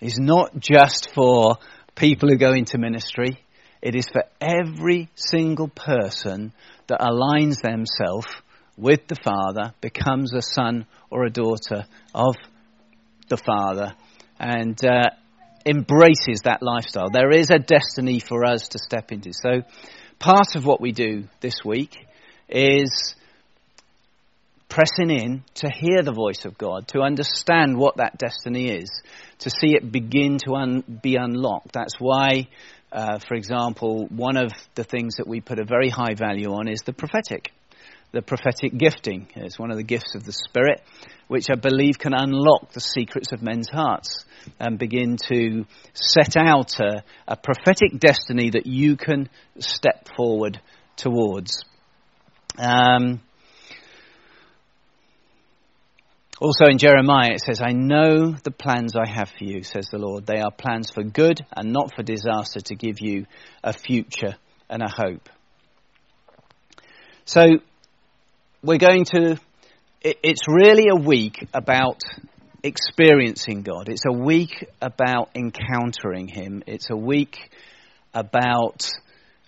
It's 0.00 0.18
not 0.18 0.58
just 0.58 1.12
for 1.14 1.56
people 1.94 2.28
who 2.28 2.36
go 2.36 2.52
into 2.52 2.78
ministry. 2.78 3.38
It 3.80 3.94
is 3.94 4.06
for 4.12 4.24
every 4.40 5.08
single 5.14 5.68
person 5.68 6.52
that 6.88 7.00
aligns 7.00 7.62
themselves 7.62 8.26
with 8.76 9.06
the 9.06 9.16
Father, 9.22 9.74
becomes 9.80 10.32
a 10.32 10.42
son 10.42 10.86
or 11.10 11.24
a 11.24 11.30
daughter 11.30 11.84
of 12.14 12.34
the 13.32 13.38
Father, 13.38 13.94
and 14.38 14.78
uh, 14.84 15.08
embraces 15.64 16.42
that 16.44 16.62
lifestyle. 16.62 17.08
There 17.10 17.30
is 17.30 17.50
a 17.50 17.58
destiny 17.58 18.20
for 18.20 18.44
us 18.44 18.68
to 18.68 18.78
step 18.78 19.10
into. 19.10 19.32
So, 19.32 19.62
part 20.18 20.54
of 20.54 20.66
what 20.66 20.82
we 20.82 20.92
do 20.92 21.24
this 21.40 21.64
week 21.64 21.96
is 22.50 23.14
pressing 24.68 25.10
in 25.10 25.44
to 25.54 25.70
hear 25.70 26.02
the 26.02 26.12
voice 26.12 26.44
of 26.44 26.58
God, 26.58 26.88
to 26.88 27.00
understand 27.00 27.78
what 27.78 27.96
that 27.96 28.18
destiny 28.18 28.68
is, 28.68 28.90
to 29.38 29.48
see 29.48 29.74
it 29.74 29.90
begin 29.90 30.36
to 30.44 30.54
un- 30.54 31.00
be 31.02 31.16
unlocked. 31.16 31.72
That's 31.72 31.98
why, 31.98 32.48
uh, 32.92 33.18
for 33.18 33.34
example, 33.34 34.08
one 34.08 34.36
of 34.36 34.52
the 34.74 34.84
things 34.84 35.16
that 35.16 35.26
we 35.26 35.40
put 35.40 35.58
a 35.58 35.64
very 35.64 35.88
high 35.88 36.14
value 36.14 36.52
on 36.52 36.68
is 36.68 36.82
the 36.82 36.92
prophetic. 36.92 37.50
The 38.12 38.22
prophetic 38.22 38.76
gifting 38.76 39.28
is 39.36 39.58
one 39.58 39.70
of 39.70 39.78
the 39.78 39.82
gifts 39.82 40.14
of 40.14 40.24
the 40.24 40.32
Spirit, 40.32 40.82
which 41.28 41.48
I 41.50 41.54
believe 41.54 41.98
can 41.98 42.12
unlock 42.14 42.72
the 42.72 42.80
secrets 42.80 43.32
of 43.32 43.42
men's 43.42 43.70
hearts 43.70 44.26
and 44.60 44.78
begin 44.78 45.16
to 45.28 45.64
set 45.94 46.36
out 46.36 46.78
a, 46.78 47.04
a 47.26 47.36
prophetic 47.36 47.98
destiny 47.98 48.50
that 48.50 48.66
you 48.66 48.96
can 48.96 49.30
step 49.58 50.08
forward 50.14 50.60
towards. 50.96 51.64
Um, 52.58 53.20
Also 56.42 56.64
in 56.64 56.78
Jeremiah 56.78 57.34
it 57.34 57.40
says, 57.40 57.60
I 57.64 57.72
know 57.72 58.32
the 58.32 58.50
plans 58.50 58.94
I 58.96 59.08
have 59.08 59.28
for 59.28 59.44
you, 59.44 59.62
says 59.62 59.86
the 59.92 59.98
Lord. 59.98 60.26
They 60.26 60.40
are 60.40 60.50
plans 60.50 60.90
for 60.90 61.04
good 61.04 61.40
and 61.56 61.72
not 61.72 61.94
for 61.94 62.02
disaster 62.02 62.58
to 62.58 62.74
give 62.74 63.00
you 63.00 63.26
a 63.62 63.72
future 63.72 64.34
and 64.68 64.82
a 64.82 64.88
hope. 64.88 65.28
So 67.24 67.60
we're 68.62 68.78
going 68.78 69.04
to, 69.06 69.38
it's 70.02 70.42
really 70.46 70.86
a 70.88 70.94
week 70.94 71.48
about 71.52 72.00
experiencing 72.62 73.62
God. 73.62 73.88
It's 73.88 74.04
a 74.08 74.12
week 74.12 74.68
about 74.80 75.30
encountering 75.34 76.28
Him. 76.28 76.62
It's 76.66 76.88
a 76.90 76.96
week 76.96 77.50
about, 78.14 78.88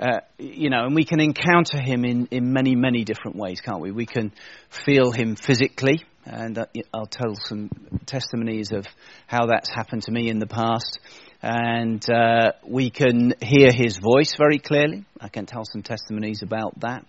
uh, 0.01 0.21
you 0.39 0.69
know, 0.69 0.85
and 0.87 0.97
we 0.97 1.05
can 1.05 1.21
encounter 1.21 1.81
Him 1.81 2.05
in, 2.05 2.27
in 2.33 2.53
many, 2.53 2.75
many 2.75 3.05
different 3.05 3.37
ways, 3.37 3.61
can't 3.61 3.81
we? 3.81 3.93
We 3.93 4.07
can 4.07 4.33
feel 4.69 5.13
Him 5.13 5.37
physically 5.37 6.05
and 6.27 6.59
uh, 6.59 6.67
I'll 6.93 7.07
tell 7.07 7.35
some 7.37 7.71
testimonies 8.07 8.73
of 8.73 8.87
how 9.27 9.47
that's 9.47 9.71
happened 9.71 10.03
to 10.05 10.11
me 10.11 10.29
in 10.29 10.39
the 10.39 10.47
past. 10.47 10.99
And 11.47 12.03
uh, 12.09 12.53
we 12.67 12.89
can 12.89 13.35
hear 13.43 13.71
his 13.71 13.99
voice 13.99 14.33
very 14.39 14.59
clearly. 14.59 15.05
I 15.21 15.29
can 15.29 15.45
tell 15.45 15.65
some 15.71 15.83
testimonies 15.83 16.41
about 16.43 16.81
that. 16.81 17.05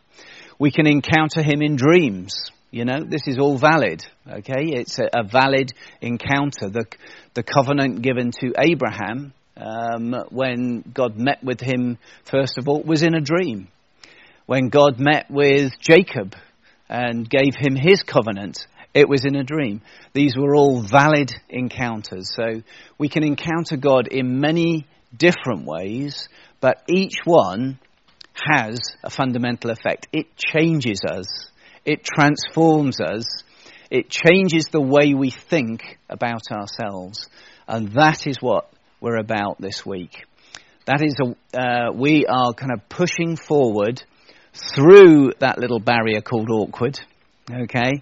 We 0.60 0.72
can 0.72 0.88
encounter 0.88 1.42
him 1.42 1.62
in 1.62 1.78
dreams. 1.78 2.52
You 2.70 2.84
know, 2.84 3.06
this 3.08 3.22
is 3.28 3.40
all 3.40 3.58
valid. 3.58 4.06
Okay, 4.30 4.74
it's 4.74 5.00
a, 5.00 5.06
a 5.18 5.24
valid 5.24 5.72
encounter. 6.02 6.68
The 6.68 6.84
the 7.34 7.44
covenant 7.44 8.02
given 8.02 8.32
to 8.42 8.54
Abraham 8.60 9.32
um, 9.56 10.14
when 10.32 10.84
God 10.94 11.18
met 11.18 11.42
with 11.42 11.62
him 11.62 11.98
first 12.30 12.58
of 12.58 12.68
all 12.68 12.84
was 12.84 13.04
in 13.04 13.16
a 13.16 13.22
dream. 13.22 13.70
When 14.48 14.68
God 14.68 15.00
met 15.00 15.28
with 15.32 15.80
Jacob 15.80 16.36
and 16.90 17.30
gave 17.30 17.56
him 17.58 17.78
his 17.78 18.04
covenant 18.04 18.68
it 18.96 19.10
was 19.10 19.26
in 19.26 19.36
a 19.36 19.44
dream. 19.44 19.82
These 20.14 20.36
were 20.38 20.56
all 20.56 20.82
valid 20.82 21.32
encounters. 21.50 22.32
So 22.34 22.64
we 22.98 23.10
can 23.10 23.24
encounter 23.24 23.76
God 23.76 24.08
in 24.08 24.40
many 24.40 24.88
different 25.16 25.66
ways, 25.66 26.30
but 26.62 26.82
each 26.88 27.18
one 27.26 27.78
has 28.34 28.80
a 29.04 29.10
fundamental 29.10 29.70
effect. 29.70 30.08
It 30.14 30.36
changes 30.38 31.02
us, 31.08 31.28
it 31.84 32.04
transforms 32.04 33.00
us, 33.02 33.26
it 33.92 34.10
changes 34.10 34.66
the 34.72 34.82
way 34.82 35.14
we 35.14 35.30
think 35.30 36.00
about 36.10 36.44
ourselves. 36.52 37.30
And 37.68 37.90
that 37.94 38.26
is 38.28 38.38
what 38.40 38.72
we're 39.02 39.18
about 39.18 39.60
this 39.60 39.86
week. 39.86 40.24
That 40.86 41.02
is, 41.02 41.16
a, 41.20 41.60
uh, 41.60 41.92
we 41.92 42.26
are 42.28 42.54
kind 42.54 42.72
of 42.72 42.88
pushing 42.88 43.36
forward 43.36 44.02
through 44.54 45.34
that 45.40 45.58
little 45.58 45.80
barrier 45.80 46.22
called 46.22 46.50
awkward, 46.50 47.00
okay, 47.52 48.02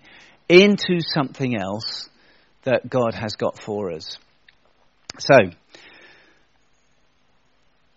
into 0.50 1.00
something 1.14 1.56
else 1.56 2.10
that 2.64 2.90
God 2.90 3.14
has 3.14 3.36
got 3.36 3.60
for 3.60 3.92
us. 3.92 4.18
So, 5.20 5.36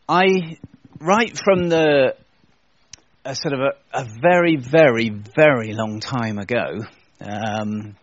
I, 0.09 0.59
right 1.01 1.37
from 1.37 1.69
the, 1.69 2.15
a 3.25 3.35
sort 3.35 3.55
of 3.55 3.61
a, 3.61 3.99
a 4.01 4.07
very, 4.21 4.57
very, 4.57 5.09
very 5.09 5.73
long 5.73 6.01
time 6.01 6.39
ago, 6.39 6.85
um, 7.21 7.97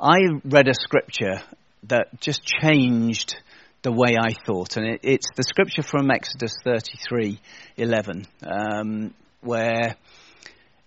I 0.00 0.18
read 0.44 0.68
a 0.68 0.74
scripture 0.74 1.42
that 1.84 2.20
just 2.20 2.44
changed 2.44 3.36
the 3.82 3.92
way 3.92 4.16
I 4.18 4.34
thought, 4.46 4.76
and 4.76 4.86
it, 4.86 5.00
it's 5.02 5.28
the 5.36 5.42
scripture 5.42 5.82
from 5.82 6.10
Exodus 6.10 6.54
33:11, 6.64 8.26
um, 8.42 9.14
where 9.40 9.96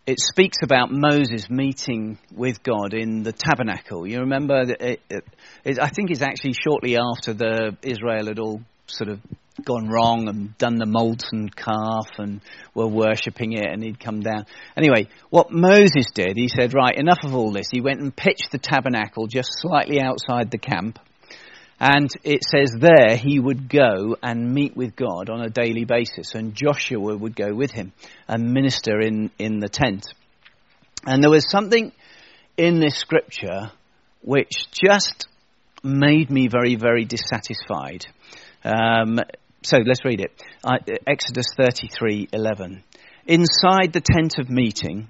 it 0.05 0.19
speaks 0.19 0.57
about 0.63 0.89
Moses 0.91 1.49
meeting 1.49 2.17
with 2.35 2.63
God 2.63 2.93
in 2.93 3.23
the 3.23 3.31
tabernacle. 3.31 4.07
You 4.07 4.21
remember 4.21 4.61
it, 4.61 5.01
it, 5.09 5.23
it, 5.63 5.79
I 5.79 5.89
think 5.89 6.09
it's 6.09 6.21
actually 6.21 6.53
shortly 6.53 6.97
after 6.97 7.33
the 7.33 7.77
Israel 7.83 8.27
had 8.27 8.39
all 8.39 8.61
sort 8.87 9.09
of 9.09 9.19
gone 9.63 9.87
wrong 9.87 10.27
and 10.27 10.57
done 10.57 10.77
the 10.77 10.87
molten 10.87 11.49
calf 11.49 12.07
and 12.17 12.41
were 12.73 12.87
worshipping 12.87 13.53
it 13.53 13.65
and 13.65 13.83
he'd 13.83 13.99
come 13.99 14.21
down. 14.21 14.45
Anyway, 14.75 15.07
what 15.29 15.51
Moses 15.51 16.07
did, 16.13 16.35
he 16.35 16.47
said, 16.47 16.73
right, 16.73 16.97
enough 16.97 17.19
of 17.23 17.35
all 17.35 17.51
this. 17.51 17.67
He 17.71 17.81
went 17.81 17.99
and 17.99 18.15
pitched 18.15 18.51
the 18.51 18.57
tabernacle 18.57 19.27
just 19.27 19.49
slightly 19.59 20.01
outside 20.01 20.49
the 20.49 20.57
camp 20.57 20.97
and 21.83 22.11
it 22.23 22.43
says 22.43 22.75
there 22.79 23.17
he 23.17 23.39
would 23.39 23.67
go 23.67 24.15
and 24.21 24.53
meet 24.53 24.77
with 24.77 24.95
God 24.95 25.31
on 25.31 25.41
a 25.41 25.49
daily 25.49 25.83
basis, 25.83 26.35
and 26.35 26.53
Joshua 26.53 27.17
would 27.17 27.35
go 27.35 27.55
with 27.55 27.71
him 27.71 27.91
and 28.27 28.53
minister 28.53 29.01
in, 29.01 29.31
in 29.39 29.59
the 29.59 29.67
tent. 29.67 30.05
And 31.07 31.23
there 31.23 31.31
was 31.31 31.49
something 31.49 31.91
in 32.55 32.79
this 32.79 32.97
scripture 32.97 33.71
which 34.21 34.69
just 34.71 35.27
made 35.81 36.29
me 36.29 36.47
very, 36.49 36.75
very 36.75 37.03
dissatisfied. 37.03 38.05
Um, 38.63 39.19
so 39.63 39.77
let's 39.83 40.05
read 40.05 40.21
it. 40.21 40.31
Uh, 40.63 40.77
Exodus 41.07 41.47
33:11. 41.57 42.83
Inside 43.25 43.91
the 43.91 44.01
tent 44.01 44.37
of 44.37 44.51
meeting, 44.51 45.09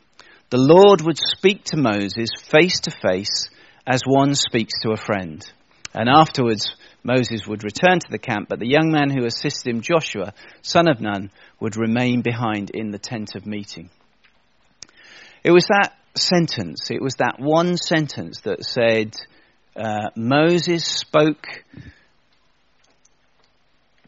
the 0.50 0.58
Lord 0.58 1.02
would 1.02 1.18
speak 1.18 1.66
to 1.66 1.78
Moses 1.78 2.30
face 2.42 2.80
to 2.82 2.92
face 2.92 3.50
as 3.86 4.04
one 4.06 4.36
speaks 4.36 4.80
to 4.84 4.92
a 4.92 4.98
friend. 4.98 5.46
And 5.94 6.08
afterwards, 6.08 6.74
Moses 7.04 7.48
would 7.48 7.64
return 7.64 8.00
to 8.00 8.12
the 8.12 8.20
camp, 8.20 8.48
but 8.50 8.60
the 8.60 8.70
young 8.70 8.92
man 8.92 9.10
who 9.10 9.26
assisted 9.26 9.70
him, 9.70 9.82
Joshua, 9.82 10.34
son 10.62 10.88
of 10.88 11.02
Nun, 11.02 11.32
would 11.60 11.76
remain 11.76 12.22
behind 12.22 12.70
in 12.70 12.92
the 12.92 13.00
tent 13.00 13.36
of 13.36 13.46
meeting. 13.46 13.90
It 15.44 15.52
was 15.52 15.66
that 15.66 15.94
sentence, 16.16 16.92
it 16.92 17.02
was 17.02 17.16
that 17.16 17.40
one 17.40 17.78
sentence 17.78 18.42
that 18.42 18.64
said, 18.64 19.16
uh, 19.76 20.10
Moses 20.16 20.86
spoke 20.86 21.64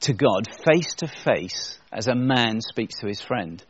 to 0.02 0.14
God 0.14 0.48
face 0.66 0.94
to 0.96 1.08
face 1.08 1.80
as 1.92 2.08
a 2.08 2.16
man 2.16 2.60
speaks 2.60 3.00
to 3.00 3.08
his 3.08 3.22
friend. 3.22 3.64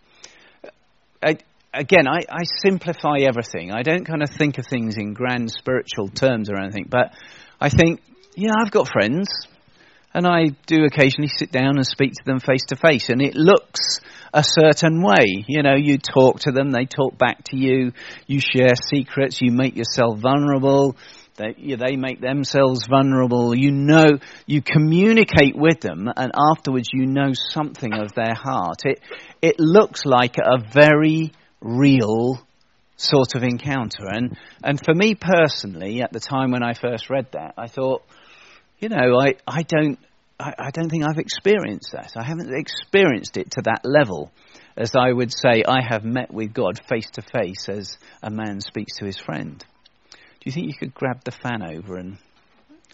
I, 1.21 1.37
again, 1.73 2.07
I, 2.07 2.21
I, 2.29 2.43
simplify 2.61 3.19
everything. 3.19 3.71
I 3.71 3.83
don't 3.83 4.03
kind 4.03 4.23
of 4.23 4.29
think 4.29 4.57
of 4.57 4.65
things 4.65 4.97
in 4.97 5.13
grand 5.13 5.51
spiritual 5.51 6.09
terms 6.09 6.49
or 6.49 6.57
anything, 6.57 6.87
but 6.89 7.13
I 7.63 7.69
think, 7.69 8.01
know, 8.35 8.55
I've 8.59 8.71
got 8.71 8.89
friends, 8.89 9.29
and 10.13 10.27
I 10.27 10.47
do 10.67 10.83
occasionally 10.83 11.29
sit 11.29 11.49
down 11.49 11.77
and 11.77 11.87
speak 11.87 12.11
to 12.11 12.25
them 12.25 12.41
face 12.41 12.65
to 12.67 12.75
face, 12.75 13.07
and 13.07 13.21
it 13.21 13.35
looks 13.35 14.01
a 14.33 14.43
certain 14.43 15.01
way. 15.01 15.45
You 15.47 15.63
know, 15.63 15.75
you 15.75 15.97
talk 15.97 16.41
to 16.41 16.51
them, 16.51 16.71
they 16.71 16.83
talk 16.83 17.17
back 17.17 17.45
to 17.45 17.57
you, 17.57 17.93
you 18.27 18.41
share 18.41 18.73
secrets, 18.75 19.39
you 19.41 19.53
make 19.53 19.77
yourself 19.77 20.19
vulnerable. 20.19 20.97
They, 21.37 21.77
they 21.77 21.95
make 21.95 22.19
themselves 22.19 22.85
vulnerable. 22.85 23.55
You 23.55 23.71
know, 23.71 24.19
you 24.45 24.61
communicate 24.61 25.55
with 25.55 25.79
them, 25.79 26.09
and 26.13 26.33
afterwards 26.51 26.89
you 26.91 27.05
know 27.05 27.31
something 27.31 27.93
of 27.93 28.11
their 28.13 28.35
heart. 28.35 28.81
It, 28.83 28.99
it 29.41 29.55
looks 29.57 30.03
like 30.03 30.35
a 30.37 30.57
very 30.59 31.31
real 31.61 32.45
sort 32.95 33.35
of 33.35 33.43
encounter. 33.43 34.05
And, 34.07 34.37
and 34.63 34.79
for 34.83 34.93
me 34.93 35.15
personally, 35.15 36.01
at 36.01 36.11
the 36.11 36.19
time 36.19 36.51
when 36.51 36.63
I 36.63 36.73
first 36.73 37.09
read 37.09 37.27
that, 37.31 37.55
I 37.57 37.67
thought, 37.67 38.03
you 38.79 38.89
know, 38.89 39.19
I, 39.19 39.35
I 39.47 39.63
don't, 39.63 39.99
I, 40.39 40.53
I 40.57 40.71
don't 40.71 40.89
think 40.89 41.03
I've 41.03 41.19
experienced 41.19 41.91
that. 41.93 42.13
I 42.17 42.23
haven't 42.23 42.53
experienced 42.53 43.37
it 43.37 43.51
to 43.51 43.61
that 43.63 43.81
level 43.83 44.31
as 44.75 44.91
I 44.95 45.11
would 45.11 45.31
say 45.31 45.63
I 45.67 45.81
have 45.87 46.03
met 46.03 46.33
with 46.33 46.53
God 46.53 46.79
face 46.89 47.09
to 47.11 47.21
face 47.21 47.69
as 47.69 47.97
a 48.21 48.31
man 48.31 48.59
speaks 48.59 48.97
to 48.97 49.05
his 49.05 49.17
friend. 49.17 49.63
Do 50.11 50.17
you 50.45 50.51
think 50.51 50.67
you 50.67 50.73
could 50.77 50.93
grab 50.93 51.23
the 51.23 51.31
fan 51.31 51.61
over 51.63 51.97
and 51.97 52.17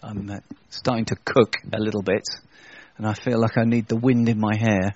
I'm 0.02 0.30
uh, 0.30 0.40
starting 0.68 1.06
to 1.06 1.16
cook 1.24 1.56
a 1.72 1.80
little 1.80 2.02
bit 2.02 2.24
and 2.96 3.06
I 3.06 3.14
feel 3.14 3.40
like 3.40 3.56
I 3.56 3.64
need 3.64 3.88
the 3.88 3.96
wind 3.96 4.28
in 4.28 4.38
my 4.38 4.56
hair 4.56 4.94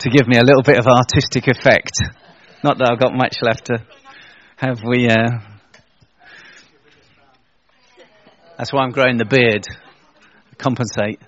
to 0.00 0.10
give 0.10 0.26
me 0.26 0.38
a 0.38 0.44
little 0.44 0.62
bit 0.62 0.78
of 0.78 0.86
artistic 0.86 1.46
effect. 1.48 1.92
Not 2.62 2.78
that 2.78 2.90
I've 2.90 3.00
got 3.00 3.14
much 3.14 3.36
left 3.42 3.66
to 3.66 3.84
have 4.56 4.80
we 4.84 5.08
uh, 5.08 5.40
That's 8.60 8.74
why 8.74 8.82
I'm 8.82 8.90
growing 8.90 9.16
the 9.16 9.24
beard. 9.24 9.64
Compensate. 10.58 11.18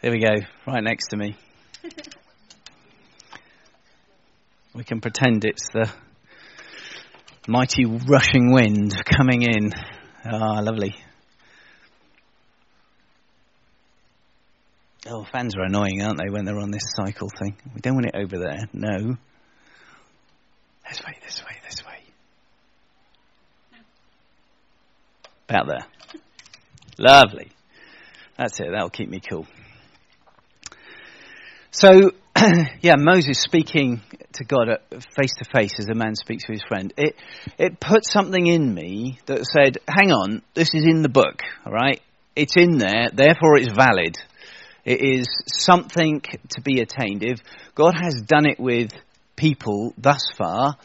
Here 0.00 0.10
we 0.10 0.18
go, 0.18 0.34
right 0.66 0.82
next 0.82 1.08
to 1.08 1.18
me. 1.18 1.36
We 4.72 4.84
can 4.84 5.00
pretend 5.00 5.44
it's 5.44 5.66
the 5.72 5.92
mighty 7.48 7.84
rushing 7.84 8.52
wind 8.52 8.94
coming 9.04 9.42
in. 9.42 9.72
Ah, 10.24 10.60
lovely. 10.60 10.94
Oh, 15.08 15.24
fans 15.32 15.56
are 15.56 15.64
annoying, 15.64 16.00
aren't 16.02 16.18
they, 16.18 16.30
when 16.30 16.44
they're 16.44 16.60
on 16.60 16.70
this 16.70 16.94
cycle 16.94 17.28
thing? 17.36 17.56
We 17.74 17.80
don't 17.80 17.94
want 17.94 18.06
it 18.06 18.14
over 18.14 18.38
there. 18.38 18.68
No. 18.72 19.16
This 20.90 21.04
way, 21.06 21.16
this 21.24 21.42
way, 21.44 21.52
this 21.68 21.86
way. 21.86 22.00
About 25.48 25.68
there. 25.68 25.86
Lovely. 26.98 27.52
That's 28.36 28.58
it. 28.58 28.66
That'll 28.72 28.90
keep 28.90 29.08
me 29.08 29.20
cool. 29.20 29.46
So, 31.70 32.10
yeah, 32.80 32.96
Moses 32.98 33.40
speaking 33.40 34.00
to 34.32 34.44
God 34.44 34.66
face 35.16 35.34
to 35.36 35.44
face 35.54 35.78
as 35.78 35.88
a 35.88 35.94
man 35.94 36.16
speaks 36.16 36.44
to 36.46 36.52
his 36.52 36.64
friend. 36.66 36.92
It 36.96 37.14
it 37.56 37.78
put 37.78 38.04
something 38.04 38.44
in 38.44 38.74
me 38.74 39.20
that 39.26 39.46
said, 39.46 39.78
"Hang 39.86 40.10
on, 40.10 40.42
this 40.54 40.74
is 40.74 40.84
in 40.84 41.02
the 41.02 41.08
book, 41.08 41.42
all 41.64 41.72
right? 41.72 42.00
It's 42.34 42.56
in 42.56 42.78
there, 42.78 43.10
therefore 43.12 43.58
it's 43.58 43.72
valid. 43.72 44.18
It 44.84 45.00
is 45.02 45.28
something 45.46 46.20
to 46.22 46.60
be 46.62 46.80
attained. 46.80 47.22
If 47.22 47.38
God 47.76 47.94
has 47.94 48.22
done 48.22 48.46
it 48.46 48.58
with 48.58 48.90
people 49.40 49.94
thus 49.96 50.20
far, 50.36 50.76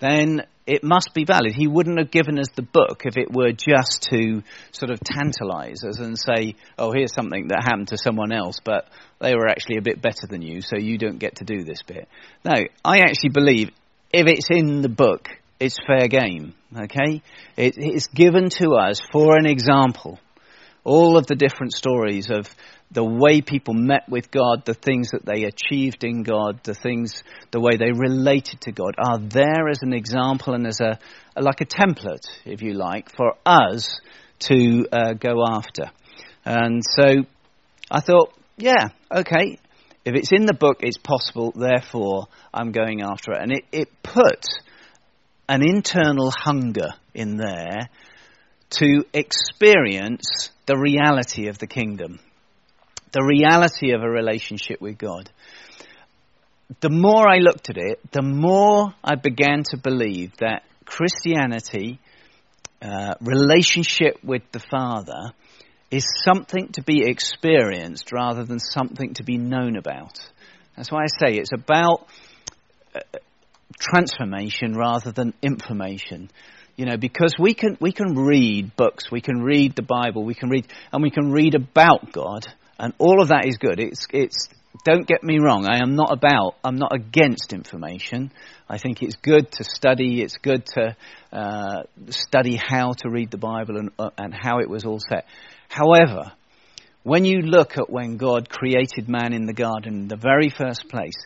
then 0.00 0.42
it 0.66 0.84
must 0.84 1.12
be 1.14 1.24
valid. 1.24 1.54
He 1.54 1.66
wouldn't 1.66 1.98
have 1.98 2.10
given 2.10 2.38
us 2.38 2.48
the 2.54 2.62
book 2.62 3.02
if 3.04 3.16
it 3.16 3.32
were 3.32 3.52
just 3.52 4.06
to 4.10 4.42
sort 4.70 4.90
of 4.90 5.00
tantalize 5.00 5.82
us 5.84 5.98
and 5.98 6.16
say, 6.16 6.54
oh, 6.78 6.92
here's 6.92 7.14
something 7.14 7.48
that 7.48 7.64
happened 7.64 7.88
to 7.88 7.98
someone 7.98 8.32
else, 8.32 8.58
but 8.64 8.86
they 9.20 9.34
were 9.34 9.48
actually 9.48 9.78
a 9.78 9.82
bit 9.82 10.00
better 10.00 10.26
than 10.28 10.42
you, 10.42 10.60
so 10.60 10.76
you 10.76 10.98
don't 10.98 11.18
get 11.18 11.36
to 11.36 11.44
do 11.44 11.64
this 11.64 11.82
bit. 11.82 12.08
No, 12.44 12.54
I 12.84 12.98
actually 12.98 13.30
believe 13.30 13.70
if 14.12 14.26
it's 14.26 14.48
in 14.50 14.82
the 14.82 14.88
book, 14.88 15.28
it's 15.58 15.78
fair 15.86 16.06
game, 16.08 16.54
okay? 16.76 17.22
It, 17.56 17.74
it's 17.76 18.08
given 18.08 18.50
to 18.60 18.74
us 18.74 19.00
for 19.12 19.36
an 19.36 19.46
example. 19.46 20.20
All 20.84 21.16
of 21.16 21.26
the 21.26 21.36
different 21.36 21.72
stories 21.72 22.28
of 22.30 22.52
the 22.92 23.04
way 23.04 23.40
people 23.40 23.74
met 23.74 24.08
with 24.08 24.30
God, 24.30 24.64
the 24.64 24.74
things 24.74 25.10
that 25.12 25.24
they 25.24 25.44
achieved 25.44 26.04
in 26.04 26.22
God, 26.22 26.60
the 26.62 26.74
things, 26.74 27.22
the 27.50 27.60
way 27.60 27.76
they 27.76 27.90
related 27.90 28.60
to 28.62 28.72
God 28.72 28.94
are 28.98 29.18
there 29.18 29.68
as 29.70 29.82
an 29.82 29.94
example 29.94 30.54
and 30.54 30.66
as 30.66 30.80
a, 30.80 30.98
like 31.40 31.62
a 31.62 31.66
template, 31.66 32.26
if 32.44 32.60
you 32.60 32.74
like, 32.74 33.10
for 33.16 33.34
us 33.46 33.98
to 34.40 34.86
uh, 34.92 35.12
go 35.14 35.42
after. 35.48 35.90
And 36.44 36.82
so 36.84 37.24
I 37.90 38.00
thought, 38.00 38.34
yeah, 38.58 38.88
okay, 39.10 39.58
if 40.04 40.14
it's 40.14 40.32
in 40.32 40.44
the 40.44 40.54
book, 40.54 40.78
it's 40.80 40.98
possible, 40.98 41.52
therefore 41.56 42.26
I'm 42.52 42.72
going 42.72 43.00
after 43.02 43.32
it. 43.32 43.40
And 43.40 43.52
it, 43.52 43.64
it 43.72 44.02
put 44.02 44.44
an 45.48 45.62
internal 45.62 46.30
hunger 46.30 46.90
in 47.14 47.36
there 47.36 47.88
to 48.70 49.04
experience 49.14 50.50
the 50.66 50.76
reality 50.76 51.48
of 51.48 51.58
the 51.58 51.66
kingdom 51.66 52.18
the 53.12 53.22
reality 53.22 53.92
of 53.92 54.02
a 54.02 54.08
relationship 54.08 54.80
with 54.80 54.98
God. 54.98 55.30
The 56.80 56.90
more 56.90 57.28
I 57.28 57.38
looked 57.38 57.68
at 57.68 57.76
it, 57.76 58.00
the 58.12 58.22
more 58.22 58.94
I 59.04 59.14
began 59.16 59.62
to 59.70 59.76
believe 59.76 60.32
that 60.38 60.62
Christianity, 60.86 62.00
uh, 62.80 63.14
relationship 63.20 64.18
with 64.24 64.42
the 64.52 64.60
Father, 64.60 65.32
is 65.90 66.06
something 66.24 66.68
to 66.72 66.82
be 66.82 67.02
experienced 67.04 68.12
rather 68.12 68.44
than 68.44 68.58
something 68.58 69.12
to 69.14 69.22
be 69.22 69.36
known 69.36 69.76
about. 69.76 70.18
That's 70.76 70.90
why 70.90 71.02
I 71.02 71.06
say 71.06 71.36
it's 71.36 71.52
about 71.52 72.06
uh, 72.94 73.00
transformation 73.78 74.74
rather 74.74 75.12
than 75.12 75.34
information. 75.42 76.30
You 76.76 76.86
know, 76.86 76.96
because 76.96 77.34
we 77.38 77.52
can 77.52 77.76
we 77.80 77.92
can 77.92 78.14
read 78.14 78.74
books, 78.76 79.10
we 79.10 79.20
can 79.20 79.42
read 79.42 79.76
the 79.76 79.82
Bible, 79.82 80.24
we 80.24 80.34
can 80.34 80.48
read 80.48 80.66
and 80.90 81.02
we 81.02 81.10
can 81.10 81.30
read 81.30 81.54
about 81.54 82.12
God, 82.12 82.46
and 82.82 82.92
all 82.98 83.22
of 83.22 83.28
that 83.28 83.46
is 83.46 83.58
good. 83.58 83.78
It's, 83.78 84.06
it's, 84.12 84.48
don't 84.84 85.06
get 85.06 85.22
me 85.22 85.38
wrong, 85.38 85.66
I 85.66 85.78
am 85.78 85.94
not 85.94 86.12
about, 86.12 86.56
I'm 86.64 86.76
not 86.76 86.92
against 86.92 87.52
information. 87.52 88.32
I 88.68 88.76
think 88.76 89.02
it's 89.02 89.14
good 89.14 89.52
to 89.52 89.64
study, 89.64 90.20
it's 90.20 90.36
good 90.36 90.66
to 90.74 90.96
uh, 91.32 91.82
study 92.08 92.56
how 92.56 92.92
to 92.98 93.08
read 93.08 93.30
the 93.30 93.38
Bible 93.38 93.76
and, 93.76 93.90
uh, 93.98 94.10
and 94.18 94.34
how 94.34 94.58
it 94.58 94.68
was 94.68 94.84
all 94.84 94.98
set. 94.98 95.26
However, 95.68 96.32
when 97.04 97.24
you 97.24 97.42
look 97.42 97.78
at 97.78 97.88
when 97.88 98.16
God 98.16 98.48
created 98.48 99.08
man 99.08 99.32
in 99.32 99.46
the 99.46 99.52
garden 99.52 99.94
in 100.02 100.08
the 100.08 100.16
very 100.16 100.50
first 100.50 100.88
place, 100.88 101.16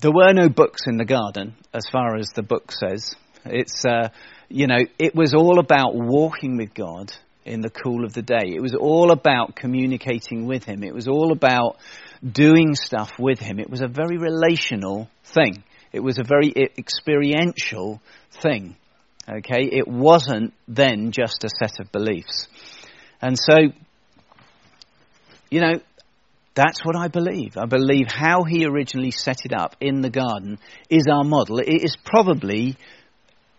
there 0.00 0.12
were 0.12 0.32
no 0.32 0.48
books 0.48 0.82
in 0.86 0.98
the 0.98 1.04
garden, 1.04 1.56
as 1.74 1.88
far 1.90 2.16
as 2.16 2.28
the 2.34 2.42
book 2.42 2.70
says. 2.70 3.16
It's, 3.44 3.84
uh, 3.84 4.10
you 4.48 4.68
know, 4.68 4.80
it 4.98 5.16
was 5.16 5.34
all 5.34 5.58
about 5.58 5.94
walking 5.94 6.56
with 6.56 6.74
God 6.74 7.12
in 7.46 7.60
the 7.60 7.70
cool 7.70 8.04
of 8.04 8.12
the 8.12 8.22
day. 8.22 8.52
It 8.54 8.60
was 8.60 8.74
all 8.74 9.10
about 9.12 9.54
communicating 9.54 10.46
with 10.46 10.64
him. 10.64 10.82
It 10.82 10.94
was 10.94 11.08
all 11.08 11.32
about 11.32 11.78
doing 12.22 12.74
stuff 12.74 13.12
with 13.18 13.38
him. 13.38 13.58
It 13.58 13.70
was 13.70 13.82
a 13.82 13.88
very 13.88 14.18
relational 14.18 15.08
thing. 15.24 15.62
It 15.92 16.00
was 16.00 16.18
a 16.18 16.24
very 16.24 16.52
experiential 16.56 18.02
thing. 18.42 18.76
Okay? 19.28 19.68
It 19.72 19.86
wasn't 19.86 20.52
then 20.68 21.12
just 21.12 21.44
a 21.44 21.48
set 21.48 21.80
of 21.80 21.92
beliefs. 21.92 22.48
And 23.22 23.38
so, 23.38 23.56
you 25.50 25.60
know, 25.60 25.80
that's 26.54 26.84
what 26.84 26.96
I 26.96 27.08
believe. 27.08 27.56
I 27.56 27.66
believe 27.66 28.06
how 28.08 28.42
he 28.44 28.66
originally 28.66 29.10
set 29.10 29.44
it 29.44 29.52
up 29.52 29.76
in 29.80 30.00
the 30.00 30.10
garden 30.10 30.58
is 30.88 31.06
our 31.10 31.22
model. 31.22 31.58
It 31.58 31.84
is 31.84 31.96
probably 31.96 32.76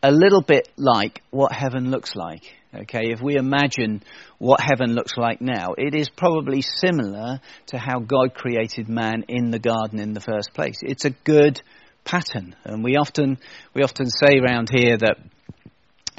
a 0.03 0.11
little 0.11 0.41
bit 0.41 0.67
like 0.77 1.21
what 1.29 1.51
heaven 1.51 1.91
looks 1.91 2.15
like. 2.15 2.43
Okay, 2.81 3.11
if 3.11 3.21
we 3.21 3.35
imagine 3.35 4.03
what 4.37 4.59
heaven 4.61 4.93
looks 4.93 5.17
like 5.17 5.41
now, 5.41 5.73
it 5.77 5.95
is 5.95 6.09
probably 6.09 6.61
similar 6.61 7.39
to 7.67 7.77
how 7.77 7.99
God 7.99 8.35
created 8.35 8.87
man 8.87 9.25
in 9.27 9.49
the 9.49 9.59
garden 9.59 9.99
in 9.99 10.13
the 10.13 10.21
first 10.21 10.53
place. 10.53 10.77
It's 10.81 11.05
a 11.05 11.09
good 11.09 11.61
pattern, 12.03 12.55
and 12.63 12.83
we 12.83 12.95
often 12.95 13.39
we 13.73 13.81
often 13.81 14.07
say 14.07 14.37
around 14.37 14.69
here 14.71 14.97
that 14.97 15.17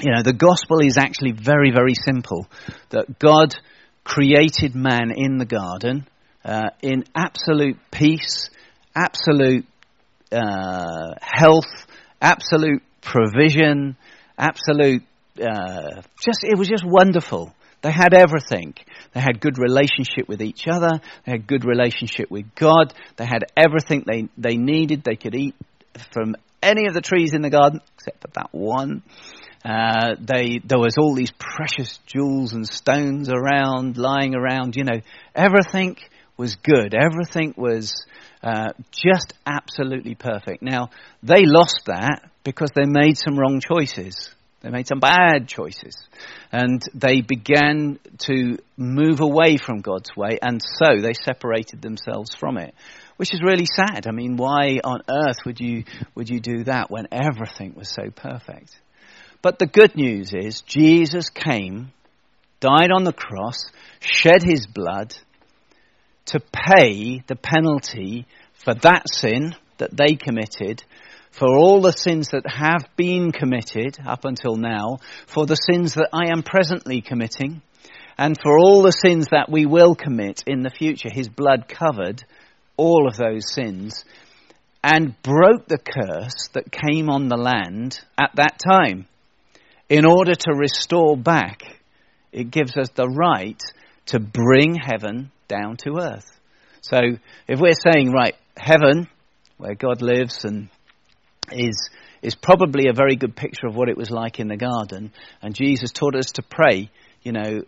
you 0.01 0.11
know 0.13 0.21
the 0.21 0.33
gospel 0.33 0.79
is 0.81 0.97
actually 0.97 1.31
very 1.31 1.71
very 1.71 1.93
simple. 1.93 2.47
That 2.89 3.19
God 3.19 3.55
created 4.03 4.75
man 4.75 5.11
in 5.15 5.37
the 5.37 5.45
garden 5.45 6.07
uh, 6.43 6.71
in 6.81 7.05
absolute 7.15 7.77
peace, 7.91 8.49
absolute 8.95 9.65
uh, 10.31 11.13
health, 11.21 11.87
absolute 12.21 12.81
provision, 13.01 13.95
absolute, 14.37 15.03
uh, 15.39 16.01
just, 16.23 16.43
it 16.43 16.57
was 16.57 16.67
just 16.67 16.83
wonderful. 16.85 17.53
They 17.81 17.91
had 17.91 18.13
everything. 18.13 18.73
They 19.13 19.21
had 19.21 19.39
good 19.39 19.57
relationship 19.57 20.27
with 20.27 20.41
each 20.41 20.67
other. 20.67 20.99
They 21.25 21.31
had 21.31 21.47
good 21.47 21.65
relationship 21.65 22.29
with 22.29 22.53
God. 22.55 22.93
They 23.15 23.25
had 23.25 23.45
everything 23.55 24.03
they, 24.05 24.27
they 24.37 24.57
needed. 24.57 25.03
They 25.03 25.15
could 25.15 25.35
eat 25.35 25.55
from 26.11 26.35
any 26.61 26.87
of 26.87 26.93
the 26.93 27.01
trees 27.01 27.33
in 27.33 27.41
the 27.41 27.49
garden, 27.49 27.79
except 27.95 28.21
for 28.21 28.27
that 28.35 28.49
one. 28.51 29.03
Uh, 29.63 30.15
they, 30.19 30.59
there 30.63 30.79
was 30.79 30.97
all 30.97 31.15
these 31.15 31.31
precious 31.31 31.99
jewels 32.05 32.53
and 32.53 32.67
stones 32.67 33.29
around, 33.29 33.97
lying 33.97 34.35
around, 34.35 34.75
you 34.75 34.83
know. 34.83 35.01
Everything 35.35 35.97
was 36.37 36.55
good. 36.55 36.93
Everything 36.93 37.53
was 37.57 38.05
uh, 38.41 38.69
just 38.91 39.33
absolutely 39.45 40.15
perfect. 40.15 40.61
Now, 40.61 40.89
they 41.23 41.45
lost 41.45 41.81
that 41.87 42.29
because 42.43 42.71
they 42.73 42.85
made 42.85 43.17
some 43.17 43.37
wrong 43.37 43.59
choices. 43.61 44.33
They 44.61 44.69
made 44.69 44.87
some 44.87 44.99
bad 44.99 45.47
choices. 45.47 45.95
And 46.51 46.81
they 46.93 47.21
began 47.21 47.99
to 48.25 48.57
move 48.75 49.21
away 49.21 49.57
from 49.57 49.81
God's 49.81 50.15
way, 50.15 50.37
and 50.41 50.61
so 50.61 51.01
they 51.01 51.13
separated 51.13 51.81
themselves 51.81 52.35
from 52.35 52.57
it. 52.57 52.73
Which 53.17 53.33
is 53.33 53.41
really 53.41 53.65
sad. 53.65 54.07
I 54.07 54.11
mean, 54.11 54.37
why 54.37 54.79
on 54.83 55.01
earth 55.09 55.39
would 55.45 55.59
you, 55.59 55.83
would 56.15 56.29
you 56.29 56.39
do 56.39 56.63
that 56.65 56.89
when 56.89 57.07
everything 57.11 57.73
was 57.75 57.89
so 57.89 58.09
perfect? 58.13 58.71
But 59.41 59.59
the 59.59 59.67
good 59.67 59.95
news 59.95 60.31
is, 60.33 60.61
Jesus 60.61 61.29
came, 61.29 61.91
died 62.59 62.91
on 62.93 63.03
the 63.03 63.13
cross, 63.13 63.71
shed 64.01 64.43
his 64.43 64.67
blood 64.67 65.15
to 66.27 66.39
pay 66.39 67.23
the 67.27 67.35
penalty 67.35 68.25
for 68.53 68.73
that 68.73 69.03
sin 69.09 69.55
that 69.77 69.95
they 69.95 70.15
committed 70.15 70.83
for 71.31 71.55
all 71.55 71.81
the 71.81 71.91
sins 71.91 72.29
that 72.29 72.49
have 72.49 72.87
been 72.95 73.31
committed 73.31 73.97
up 74.05 74.25
until 74.25 74.55
now, 74.55 74.99
for 75.27 75.45
the 75.45 75.55
sins 75.55 75.93
that 75.95 76.09
I 76.11 76.31
am 76.31 76.43
presently 76.43 77.01
committing, 77.01 77.61
and 78.17 78.37
for 78.41 78.57
all 78.59 78.81
the 78.81 78.91
sins 78.91 79.27
that 79.31 79.49
we 79.49 79.65
will 79.65 79.95
commit 79.95 80.43
in 80.45 80.61
the 80.61 80.69
future. 80.69 81.09
His 81.11 81.29
blood 81.29 81.67
covered 81.67 82.23
all 82.75 83.07
of 83.07 83.15
those 83.17 83.53
sins 83.53 84.03
and 84.83 85.21
broke 85.21 85.67
the 85.67 85.77
curse 85.77 86.49
that 86.53 86.71
came 86.71 87.09
on 87.09 87.27
the 87.27 87.37
land 87.37 87.99
at 88.17 88.31
that 88.35 88.59
time 88.59 89.07
in 89.89 90.05
order 90.05 90.35
to 90.35 90.53
restore 90.53 91.17
back. 91.17 91.63
It 92.31 92.51
gives 92.51 92.77
us 92.77 92.89
the 92.89 93.07
right 93.07 93.61
to 94.07 94.19
bring 94.19 94.75
heaven 94.75 95.31
down 95.47 95.77
to 95.77 95.99
earth. 95.99 96.39
So 96.81 96.97
if 97.47 97.59
we're 97.59 97.73
saying, 97.73 98.11
right, 98.11 98.35
heaven, 98.55 99.07
where 99.57 99.75
God 99.75 100.01
lives 100.01 100.45
and 100.45 100.69
is, 101.51 101.89
is 102.21 102.35
probably 102.35 102.89
a 102.89 102.93
very 102.93 103.15
good 103.15 103.35
picture 103.35 103.67
of 103.67 103.75
what 103.75 103.89
it 103.89 103.97
was 103.97 104.09
like 104.09 104.39
in 104.39 104.47
the 104.47 104.57
garden. 104.57 105.11
And 105.41 105.55
Jesus 105.55 105.91
taught 105.91 106.15
us 106.15 106.31
to 106.33 106.41
pray, 106.41 106.89
you 107.23 107.31
know, 107.31 107.61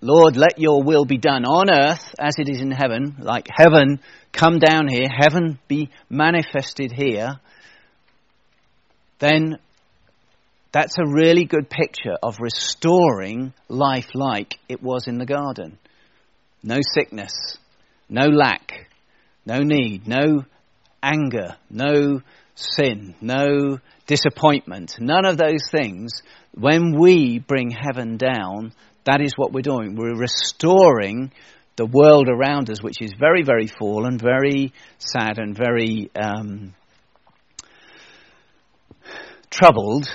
Lord, 0.00 0.36
let 0.36 0.58
your 0.58 0.82
will 0.82 1.04
be 1.04 1.18
done 1.18 1.44
on 1.44 1.70
earth 1.70 2.14
as 2.18 2.36
it 2.38 2.48
is 2.48 2.60
in 2.60 2.70
heaven, 2.70 3.16
like 3.18 3.48
heaven 3.50 4.00
come 4.32 4.60
down 4.60 4.86
here, 4.86 5.08
heaven 5.08 5.58
be 5.66 5.90
manifested 6.08 6.92
here. 6.92 7.40
Then 9.18 9.58
that's 10.70 10.96
a 10.98 11.10
really 11.10 11.44
good 11.44 11.68
picture 11.68 12.16
of 12.22 12.36
restoring 12.40 13.52
life 13.68 14.10
like 14.14 14.54
it 14.68 14.82
was 14.82 15.08
in 15.08 15.18
the 15.18 15.26
garden. 15.26 15.78
No 16.62 16.78
sickness, 16.94 17.32
no 18.08 18.26
lack, 18.26 18.88
no 19.44 19.60
need, 19.60 20.06
no 20.06 20.44
anger, 21.02 21.56
no 21.70 22.22
sin, 22.58 23.14
no 23.20 23.78
disappointment, 24.06 24.96
none 25.00 25.24
of 25.24 25.36
those 25.36 25.68
things, 25.70 26.22
when 26.54 26.98
we 26.98 27.38
bring 27.38 27.70
heaven 27.70 28.16
down, 28.16 28.72
that 29.04 29.20
is 29.20 29.34
what 29.36 29.52
we're 29.52 29.62
doing. 29.62 29.94
We're 29.94 30.18
restoring 30.18 31.32
the 31.76 31.86
world 31.86 32.28
around 32.28 32.68
us, 32.70 32.82
which 32.82 33.00
is 33.00 33.12
very, 33.18 33.42
very 33.44 33.68
fallen, 33.68 34.18
very 34.18 34.72
sad, 34.98 35.38
and 35.38 35.56
very 35.56 36.10
um, 36.20 36.74
troubled. 39.50 40.08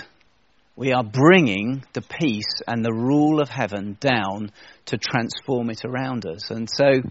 We 0.75 0.91
are 0.91 1.03
bringing 1.03 1.85
the 1.93 2.01
peace 2.01 2.61
and 2.67 2.83
the 2.83 2.93
rule 2.93 3.41
of 3.41 3.47
heaven 3.47 3.97
down 3.99 4.51
to 4.87 4.97
transform 4.97 5.69
it 5.69 5.85
around 5.85 6.25
us. 6.25 6.51
And 6.51 6.67
so, 6.69 7.01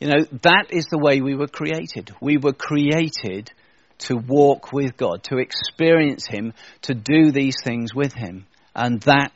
you 0.00 0.08
know, 0.08 0.24
that 0.42 0.66
is 0.70 0.86
the 0.86 0.98
way 0.98 1.20
we 1.20 1.34
were 1.34 1.48
created. 1.48 2.12
We 2.22 2.38
were 2.38 2.52
created 2.52 3.50
to 3.98 4.16
walk 4.16 4.72
with 4.72 4.96
God, 4.96 5.22
to 5.24 5.38
experience 5.38 6.26
Him, 6.26 6.52
to 6.82 6.94
do 6.94 7.30
these 7.30 7.56
things 7.62 7.94
with 7.94 8.12
Him. 8.12 8.46
And 8.74 9.00
that 9.02 9.32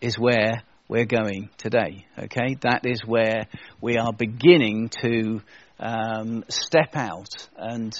is 0.00 0.18
where 0.18 0.62
we're 0.88 1.06
going 1.06 1.48
today, 1.56 2.06
okay? 2.18 2.56
That 2.60 2.82
is 2.84 3.00
where 3.06 3.46
we 3.80 3.96
are 3.96 4.12
beginning 4.12 4.90
to 5.00 5.40
um, 5.80 6.44
step 6.48 6.94
out 6.94 7.48
and 7.56 7.98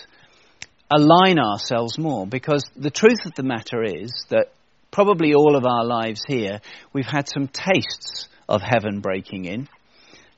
align 0.94 1.38
ourselves 1.38 1.98
more. 1.98 2.26
Because 2.26 2.64
the 2.76 2.90
truth 2.90 3.24
of 3.24 3.34
the 3.34 3.42
matter 3.42 3.82
is 3.82 4.12
that 4.28 4.52
probably 4.90 5.34
all 5.34 5.56
of 5.56 5.64
our 5.64 5.84
lives 5.84 6.22
here, 6.26 6.60
we've 6.92 7.06
had 7.06 7.28
some 7.28 7.48
tastes 7.48 8.28
of 8.48 8.60
heaven 8.62 9.00
breaking 9.00 9.46
in. 9.46 9.68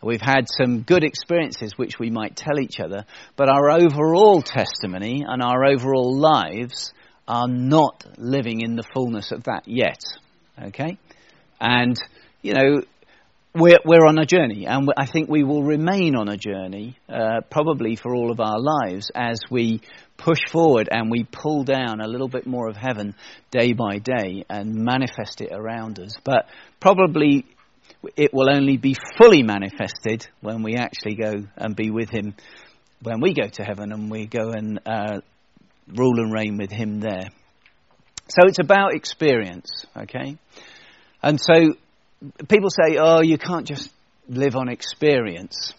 We've 0.03 0.21
had 0.21 0.47
some 0.49 0.83
good 0.83 1.05
experiences 1.05 1.73
which 1.77 1.99
we 1.99 2.11
might 2.11 2.37
tell 2.37 2.61
each 2.61 2.81
other, 2.81 3.05
but 3.37 3.49
our 3.49 3.71
overall 3.71 4.43
testimony 4.43 5.25
and 5.27 5.43
our 5.43 5.65
overall 5.65 6.17
lives 6.19 6.93
are 7.27 7.49
not 7.49 8.05
living 8.19 8.61
in 8.61 8.77
the 8.77 8.85
fullness 8.95 9.33
of 9.33 9.45
that 9.45 9.63
yet. 9.67 10.01
Okay? 10.63 10.99
And, 11.61 11.97
you 12.43 12.55
know, 12.55 12.83
we're, 13.55 13.79
we're 13.87 14.07
on 14.07 14.19
a 14.19 14.27
journey, 14.27 14.67
and 14.67 14.89
I 14.99 15.07
think 15.07 15.31
we 15.31 15.43
will 15.43 15.63
remain 15.63 16.15
on 16.15 16.29
a 16.29 16.37
journey, 16.37 16.99
uh, 17.09 17.41
probably 17.51 17.97
for 17.97 18.15
all 18.15 18.31
of 18.31 18.39
our 18.39 18.61
lives, 18.61 19.11
as 19.15 19.41
we 19.51 19.81
push 20.19 20.41
forward 20.51 20.89
and 20.91 21.11
we 21.11 21.25
pull 21.25 21.65
down 21.65 22.01
a 22.01 22.07
little 22.09 22.29
bit 22.29 22.47
more 22.47 22.69
of 22.69 22.77
heaven 22.77 23.15
day 23.51 23.73
by 23.73 23.99
day 23.99 24.45
and 24.49 24.75
manifest 24.75 25.41
it 25.41 25.53
around 25.53 25.99
us. 25.99 26.13
But 26.23 26.47
probably 26.81 27.47
it 28.17 28.33
will 28.33 28.51
only 28.51 28.77
be 28.77 28.97
fully 29.19 29.43
manifested 29.43 30.27
when 30.41 30.63
we 30.63 30.77
actually 30.77 31.15
go 31.15 31.33
and 31.57 31.75
be 31.75 31.91
with 31.91 32.11
Him, 32.11 32.35
when 33.03 33.21
we 33.21 33.35
go 33.35 33.49
to 33.49 33.65
heaven 33.65 33.93
and 33.93 34.11
we 34.11 34.27
go 34.27 34.51
and 34.51 34.81
uh, 34.87 35.21
rule 35.89 36.19
and 36.19 36.33
reign 36.33 36.59
with 36.59 36.71
Him 36.71 37.01
there. 37.01 37.29
So 38.29 38.49
it's 38.49 38.59
about 38.59 38.95
experience, 38.95 39.87
okay? 39.97 40.37
And 41.23 41.41
so 41.41 41.75
people 42.49 42.71
say, 42.71 42.99
oh, 42.99 43.23
you 43.23 43.39
can't 43.39 43.67
just 43.67 43.91
live 44.29 44.57
on 44.57 44.69
experience. 44.69 45.75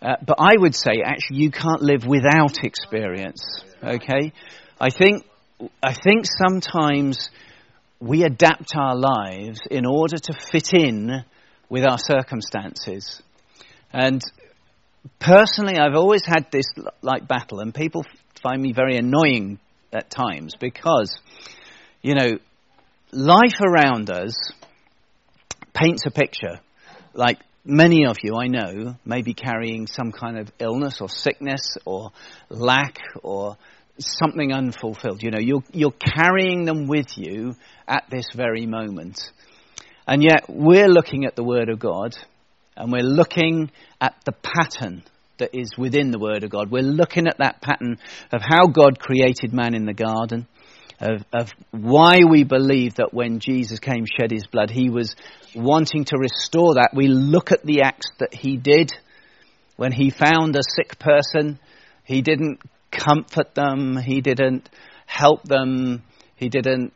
Uh, 0.00 0.14
but 0.24 0.36
I 0.38 0.54
would 0.56 0.74
say, 0.74 1.02
actually, 1.04 1.38
you 1.38 1.50
can't 1.50 1.82
live 1.82 2.06
without 2.06 2.64
experience, 2.64 3.42
okay? 3.82 4.32
I 4.80 4.90
think, 4.90 5.24
I 5.82 5.92
think 5.92 6.24
sometimes 6.24 7.30
we 8.00 8.22
adapt 8.22 8.76
our 8.76 8.96
lives 8.96 9.60
in 9.70 9.84
order 9.84 10.16
to 10.16 10.32
fit 10.52 10.72
in 10.72 11.24
with 11.68 11.84
our 11.84 11.98
circumstances. 11.98 13.22
And 13.92 14.22
personally, 15.18 15.78
I've 15.78 15.94
always 15.96 16.24
had 16.24 16.50
this 16.50 16.66
like 17.02 17.26
battle, 17.26 17.60
and 17.60 17.74
people 17.74 18.04
find 18.42 18.60
me 18.62 18.72
very 18.72 18.96
annoying 18.96 19.58
at 19.92 20.10
times 20.10 20.54
because, 20.58 21.18
you 22.02 22.14
know, 22.14 22.38
life 23.12 23.60
around 23.60 24.10
us 24.10 24.52
paints 25.72 26.06
a 26.06 26.10
picture. 26.10 26.60
Like 27.14 27.38
many 27.64 28.06
of 28.06 28.16
you 28.22 28.36
I 28.36 28.46
know 28.48 28.96
may 29.04 29.22
be 29.22 29.34
carrying 29.34 29.86
some 29.86 30.12
kind 30.12 30.38
of 30.38 30.50
illness 30.58 31.00
or 31.00 31.08
sickness 31.08 31.76
or 31.84 32.10
lack 32.48 32.98
or 33.22 33.56
something 33.98 34.52
unfulfilled. 34.52 35.22
You 35.22 35.30
know, 35.30 35.40
you're, 35.40 35.64
you're 35.72 35.92
carrying 35.92 36.64
them 36.64 36.86
with 36.86 37.16
you 37.16 37.54
at 37.86 38.04
this 38.10 38.26
very 38.34 38.66
moment. 38.66 39.30
And 40.08 40.22
yet 40.22 40.46
we're 40.48 40.88
looking 40.88 41.26
at 41.26 41.36
the 41.36 41.44
Word 41.44 41.68
of 41.68 41.78
God 41.78 42.16
and 42.78 42.90
we're 42.90 43.02
looking 43.02 43.70
at 44.00 44.14
the 44.24 44.32
pattern 44.32 45.02
that 45.36 45.50
is 45.52 45.76
within 45.76 46.10
the 46.10 46.18
Word 46.18 46.44
of 46.44 46.50
God. 46.50 46.70
We're 46.70 46.82
looking 46.82 47.26
at 47.26 47.38
that 47.38 47.60
pattern 47.60 47.98
of 48.32 48.40
how 48.40 48.68
God 48.68 48.98
created 48.98 49.52
man 49.52 49.74
in 49.74 49.84
the 49.84 49.92
garden, 49.92 50.48
of, 50.98 51.24
of 51.34 51.50
why 51.72 52.20
we 52.28 52.42
believe 52.44 52.94
that 52.94 53.12
when 53.12 53.38
Jesus 53.38 53.80
came, 53.80 54.06
shed 54.06 54.30
his 54.30 54.46
blood, 54.46 54.70
he 54.70 54.88
was 54.88 55.14
wanting 55.54 56.06
to 56.06 56.16
restore 56.18 56.76
that. 56.76 56.92
We 56.94 57.08
look 57.08 57.52
at 57.52 57.62
the 57.62 57.82
acts 57.82 58.08
that 58.18 58.32
he 58.32 58.56
did 58.56 58.90
when 59.76 59.92
he 59.92 60.08
found 60.08 60.56
a 60.56 60.62
sick 60.62 60.98
person. 60.98 61.58
He 62.04 62.22
didn't 62.22 62.60
comfort 62.90 63.54
them, 63.54 63.98
he 63.98 64.22
didn't 64.22 64.70
help 65.04 65.42
them, 65.42 66.02
he 66.36 66.48
didn't 66.48 66.94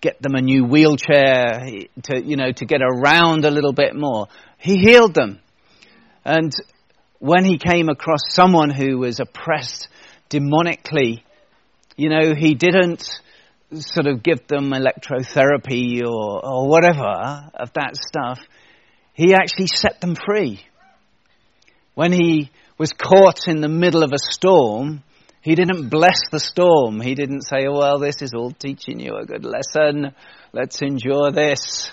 get 0.00 0.20
them 0.22 0.34
a 0.34 0.40
new 0.40 0.64
wheelchair 0.64 1.68
to, 2.04 2.22
you 2.22 2.36
know, 2.36 2.52
to 2.52 2.64
get 2.64 2.80
around 2.82 3.44
a 3.44 3.50
little 3.50 3.72
bit 3.72 3.94
more. 3.94 4.28
He 4.58 4.76
healed 4.78 5.14
them. 5.14 5.40
And 6.24 6.52
when 7.18 7.44
he 7.44 7.58
came 7.58 7.88
across 7.88 8.20
someone 8.30 8.70
who 8.70 8.98
was 8.98 9.20
oppressed 9.20 9.88
demonically, 10.30 11.22
You 11.98 12.10
know, 12.10 12.34
he 12.36 12.54
didn't 12.54 13.08
sort 13.72 14.06
of 14.06 14.22
give 14.22 14.46
them 14.48 14.70
electrotherapy 14.70 16.02
or, 16.02 16.44
or 16.44 16.68
whatever 16.68 17.50
of 17.54 17.72
that 17.72 17.96
stuff. 17.96 18.38
He 19.14 19.32
actually 19.32 19.68
set 19.68 20.02
them 20.02 20.14
free. 20.14 20.60
When 21.94 22.12
he 22.12 22.50
was 22.76 22.92
caught 22.92 23.48
in 23.48 23.62
the 23.62 23.68
middle 23.68 24.02
of 24.02 24.12
a 24.12 24.18
storm, 24.18 25.02
he 25.46 25.54
didn't 25.54 25.90
bless 25.90 26.18
the 26.32 26.40
storm. 26.40 27.00
He 27.00 27.14
didn't 27.14 27.42
say, 27.42 27.68
well, 27.68 28.00
this 28.00 28.20
is 28.20 28.34
all 28.34 28.50
teaching 28.50 28.98
you 28.98 29.14
a 29.14 29.24
good 29.24 29.44
lesson. 29.44 30.12
Let's 30.52 30.82
endure 30.82 31.30
this. 31.30 31.88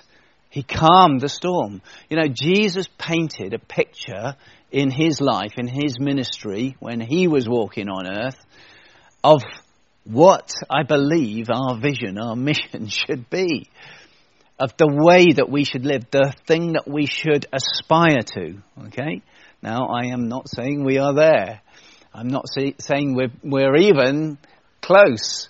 He 0.49 0.63
calmed 0.63 1.21
the 1.21 1.29
storm. 1.29 1.83
You 2.09 2.17
know, 2.17 2.27
Jesus 2.27 2.87
painted 2.97 3.53
a 3.53 3.59
picture 3.59 4.37
in 4.71 4.89
his 4.89 5.21
life, 5.21 5.51
in 5.57 5.67
his 5.67 5.99
ministry, 5.99 6.75
when 6.79 6.99
he 6.99 7.27
was 7.27 7.47
walking 7.47 7.89
on 7.89 8.07
earth, 8.07 8.43
of 9.23 9.43
what 10.03 10.51
I 10.67 10.81
believe 10.81 11.51
our 11.53 11.79
vision, 11.79 12.17
our 12.17 12.35
mission 12.49 12.87
should 12.87 13.29
be, 13.29 13.69
of 14.57 14.75
the 14.77 14.89
way 14.89 15.33
that 15.33 15.51
we 15.51 15.63
should 15.63 15.85
live, 15.85 16.09
the 16.09 16.33
thing 16.47 16.73
that 16.73 16.87
we 16.87 17.05
should 17.05 17.45
aspire 17.53 18.23
to. 18.33 18.63
Okay? 18.87 19.21
Now, 19.61 19.89
I 19.93 20.07
am 20.07 20.27
not 20.27 20.49
saying 20.49 20.83
we 20.83 20.97
are 20.97 21.13
there. 21.13 21.61
I'm 22.13 22.28
not 22.28 22.47
say, 22.47 22.76
saying 22.80 23.15
we're, 23.15 23.32
we're 23.43 23.76
even 23.76 24.38
close, 24.82 25.49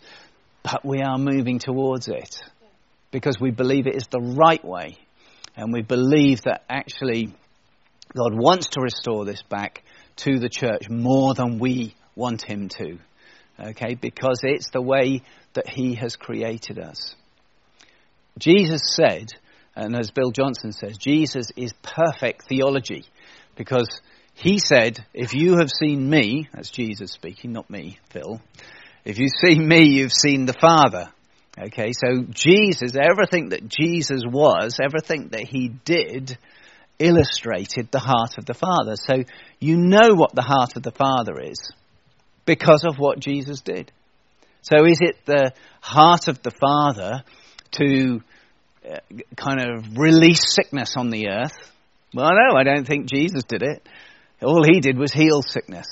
but 0.64 0.86
we 0.86 1.02
are 1.02 1.18
moving 1.18 1.60
towards 1.60 2.08
it 2.08 2.40
because 3.12 3.38
we 3.40 3.52
believe 3.52 3.86
it 3.86 3.96
is 3.96 4.08
the 4.08 4.22
right 4.22 4.64
way. 4.64 4.98
And 5.56 5.74
we 5.74 5.82
believe 5.82 6.44
that 6.44 6.64
actually 6.70 7.34
God 8.16 8.34
wants 8.34 8.70
to 8.70 8.82
restore 8.82 9.26
this 9.26 9.44
back 9.44 9.84
to 10.18 10.40
the 10.40 10.50
church 10.50 10.90
more 10.90 11.34
than 11.34 11.60
we 11.60 11.96
want 12.16 12.44
Him 12.44 12.70
to. 12.70 12.98
Okay, 13.60 13.96
because 13.96 14.40
it's 14.44 14.70
the 14.72 14.82
way 14.82 15.22
that 15.54 15.70
He 15.70 15.96
has 15.96 16.16
created 16.16 16.80
us. 16.80 17.16
Jesus 18.40 18.82
said, 18.96 19.32
and 19.76 19.96
as 19.96 20.12
Bill 20.12 20.32
Johnson 20.32 20.72
says, 20.72 20.98
Jesus 20.98 21.48
is 21.56 21.74
perfect 21.82 22.48
theology 22.48 23.06
because 23.56 23.88
he 24.34 24.60
said, 24.60 25.06
If 25.14 25.34
you 25.34 25.58
have 25.58 25.70
seen 25.70 26.10
me, 26.10 26.50
that's 26.54 26.70
Jesus 26.70 27.12
speaking, 27.12 27.54
not 27.54 27.70
me, 27.70 28.00
Phil. 28.10 28.42
If 29.06 29.18
you've 29.20 29.32
seen 29.42 29.68
me, 29.68 29.84
you've 29.84 30.14
seen 30.14 30.46
the 30.46 30.54
Father. 30.54 31.10
Okay, 31.60 31.92
so 31.92 32.24
Jesus, 32.30 32.94
everything 32.96 33.50
that 33.50 33.68
Jesus 33.68 34.24
was, 34.26 34.80
everything 34.82 35.30
that 35.30 35.48
he 35.48 35.70
did, 35.86 36.38
illustrated 36.98 37.92
the 37.92 38.00
heart 38.00 38.38
of 38.38 38.46
the 38.46 38.54
Father. 38.54 38.96
So 38.96 39.24
you 39.60 39.78
know 39.78 40.16
what 40.16 40.34
the 40.34 40.42
heart 40.42 40.76
of 40.76 40.84
the 40.84 40.92
Father 40.92 41.40
is 41.42 41.72
because 42.46 42.84
of 42.86 42.98
what 42.98 43.20
Jesus 43.20 43.62
did. 43.62 43.92
So 44.62 44.86
is 44.86 45.00
it 45.02 45.18
the 45.26 45.52
heart 45.82 46.28
of 46.28 46.42
the 46.42 46.52
Father 46.52 47.24
to 47.72 48.22
uh, 48.90 49.00
kind 49.36 49.60
of 49.60 49.98
release 49.98 50.54
sickness 50.56 50.96
on 50.98 51.10
the 51.10 51.28
earth? 51.28 51.72
Well, 52.14 52.32
no, 52.32 52.58
I 52.58 52.64
don't 52.64 52.88
think 52.88 53.08
Jesus 53.08 53.44
did 53.44 53.62
it. 53.62 53.88
All 54.44 54.64
he 54.64 54.80
did 54.80 54.98
was 54.98 55.12
heal 55.14 55.42
sickness. 55.42 55.88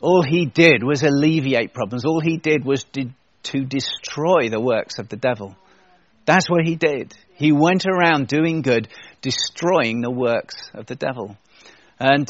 All 0.00 0.22
he 0.22 0.46
did 0.46 0.84
was 0.84 1.02
alleviate 1.02 1.74
problems. 1.74 2.04
All 2.04 2.20
he 2.20 2.36
did 2.36 2.64
was 2.64 2.84
to 3.44 3.64
destroy 3.64 4.48
the 4.48 4.60
works 4.60 4.98
of 4.98 5.08
the 5.08 5.16
devil. 5.16 5.56
That's 6.24 6.48
what 6.48 6.64
he 6.64 6.76
did. 6.76 7.14
He 7.34 7.52
went 7.52 7.86
around 7.86 8.28
doing 8.28 8.62
good, 8.62 8.88
destroying 9.22 10.00
the 10.00 10.10
works 10.10 10.70
of 10.74 10.86
the 10.86 10.94
devil. 10.94 11.36
And, 11.98 12.28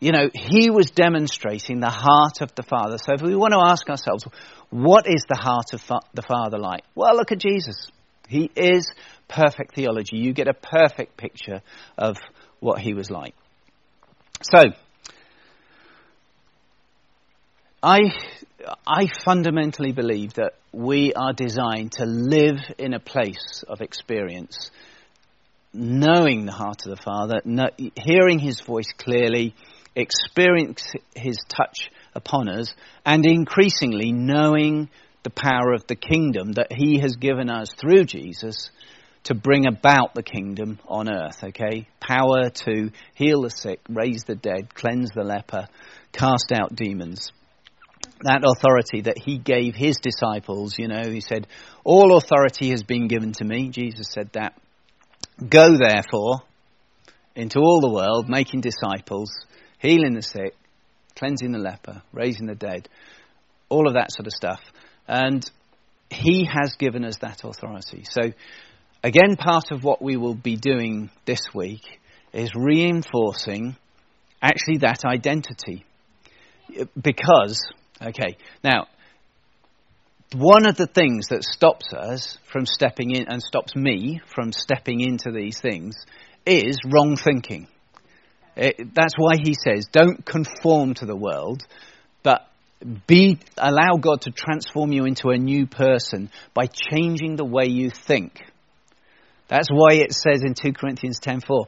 you 0.00 0.10
know, 0.10 0.30
he 0.34 0.70
was 0.70 0.90
demonstrating 0.90 1.80
the 1.80 1.90
heart 1.90 2.40
of 2.40 2.54
the 2.54 2.62
Father. 2.62 2.96
So 2.98 3.12
if 3.12 3.22
we 3.22 3.36
want 3.36 3.52
to 3.52 3.62
ask 3.64 3.88
ourselves, 3.88 4.24
what 4.70 5.06
is 5.06 5.24
the 5.28 5.36
heart 5.36 5.74
of 5.74 5.82
the 6.14 6.22
Father 6.22 6.58
like? 6.58 6.82
Well, 6.94 7.14
look 7.14 7.30
at 7.30 7.38
Jesus. 7.38 7.88
He 8.26 8.50
is 8.56 8.90
perfect 9.28 9.74
theology. 9.74 10.16
You 10.16 10.32
get 10.32 10.48
a 10.48 10.54
perfect 10.54 11.16
picture 11.16 11.60
of 11.98 12.16
what 12.64 12.80
he 12.80 12.94
was 12.94 13.10
like. 13.10 13.34
So, 14.40 14.62
I, 17.82 18.00
I 18.86 19.06
fundamentally 19.22 19.92
believe 19.92 20.34
that 20.34 20.54
we 20.72 21.12
are 21.12 21.34
designed 21.34 21.92
to 21.92 22.06
live 22.06 22.58
in 22.78 22.94
a 22.94 22.98
place 22.98 23.64
of 23.68 23.82
experience, 23.82 24.70
knowing 25.74 26.46
the 26.46 26.52
heart 26.52 26.86
of 26.86 26.96
the 26.96 27.02
Father, 27.02 27.42
know, 27.44 27.68
hearing 27.96 28.38
his 28.38 28.62
voice 28.62 28.90
clearly, 28.96 29.54
experience 29.94 30.90
his 31.14 31.36
touch 31.46 31.90
upon 32.14 32.48
us, 32.48 32.74
and 33.04 33.26
increasingly 33.26 34.10
knowing 34.10 34.88
the 35.22 35.30
power 35.30 35.74
of 35.74 35.86
the 35.86 35.96
kingdom 35.96 36.52
that 36.52 36.72
he 36.72 36.98
has 37.00 37.16
given 37.16 37.50
us 37.50 37.68
through 37.78 38.04
Jesus 38.04 38.70
to 39.24 39.34
bring 39.34 39.66
about 39.66 40.14
the 40.14 40.22
kingdom 40.22 40.78
on 40.86 41.10
earth, 41.10 41.42
okay? 41.42 41.88
Power 42.00 42.50
to 42.50 42.90
heal 43.14 43.42
the 43.42 43.50
sick, 43.50 43.80
raise 43.88 44.24
the 44.24 44.34
dead, 44.34 44.74
cleanse 44.74 45.10
the 45.14 45.24
leper, 45.24 45.66
cast 46.12 46.52
out 46.54 46.76
demons. 46.76 47.32
That 48.22 48.44
authority 48.44 49.02
that 49.02 49.18
he 49.18 49.38
gave 49.38 49.74
his 49.74 49.96
disciples, 49.96 50.78
you 50.78 50.88
know, 50.88 51.02
he 51.04 51.20
said, 51.20 51.46
All 51.84 52.16
authority 52.16 52.70
has 52.70 52.82
been 52.82 53.08
given 53.08 53.32
to 53.32 53.44
me. 53.44 53.68
Jesus 53.70 54.08
said 54.10 54.30
that. 54.32 54.54
Go 55.48 55.76
therefore 55.76 56.42
into 57.34 57.58
all 57.58 57.80
the 57.80 57.90
world, 57.90 58.28
making 58.28 58.60
disciples, 58.60 59.30
healing 59.78 60.14
the 60.14 60.22
sick, 60.22 60.54
cleansing 61.16 61.50
the 61.50 61.58
leper, 61.58 62.02
raising 62.12 62.46
the 62.46 62.54
dead, 62.54 62.88
all 63.68 63.88
of 63.88 63.94
that 63.94 64.12
sort 64.12 64.26
of 64.26 64.32
stuff. 64.32 64.60
And 65.08 65.48
he 66.10 66.44
has 66.44 66.76
given 66.78 67.04
us 67.04 67.18
that 67.18 67.42
authority. 67.42 68.04
So 68.08 68.32
Again, 69.04 69.36
part 69.36 69.70
of 69.70 69.84
what 69.84 70.00
we 70.00 70.16
will 70.16 70.34
be 70.34 70.56
doing 70.56 71.10
this 71.26 71.42
week 71.52 71.82
is 72.32 72.50
reinforcing 72.56 73.76
actually 74.40 74.78
that 74.78 75.04
identity. 75.04 75.84
Because, 76.98 77.60
okay, 78.00 78.38
now, 78.64 78.86
one 80.34 80.64
of 80.64 80.76
the 80.76 80.86
things 80.86 81.26
that 81.28 81.44
stops 81.44 81.92
us 81.92 82.38
from 82.50 82.64
stepping 82.64 83.10
in 83.10 83.28
and 83.28 83.42
stops 83.42 83.76
me 83.76 84.22
from 84.34 84.52
stepping 84.52 85.00
into 85.00 85.30
these 85.32 85.60
things 85.60 85.96
is 86.46 86.78
wrong 86.90 87.16
thinking. 87.16 87.68
It, 88.56 88.94
that's 88.94 89.14
why 89.18 89.34
he 89.36 89.52
says, 89.52 89.84
don't 89.92 90.24
conform 90.24 90.94
to 90.94 91.04
the 91.04 91.14
world, 91.14 91.62
but 92.22 92.48
be, 93.06 93.38
allow 93.58 93.96
God 94.00 94.22
to 94.22 94.30
transform 94.30 94.92
you 94.92 95.04
into 95.04 95.28
a 95.28 95.36
new 95.36 95.66
person 95.66 96.30
by 96.54 96.68
changing 96.68 97.36
the 97.36 97.44
way 97.44 97.66
you 97.66 97.90
think. 97.90 98.40
That's 99.48 99.68
why 99.70 99.94
it 99.94 100.14
says 100.14 100.42
in 100.42 100.54
2 100.54 100.72
Corinthians 100.72 101.20
10:4, 101.20 101.66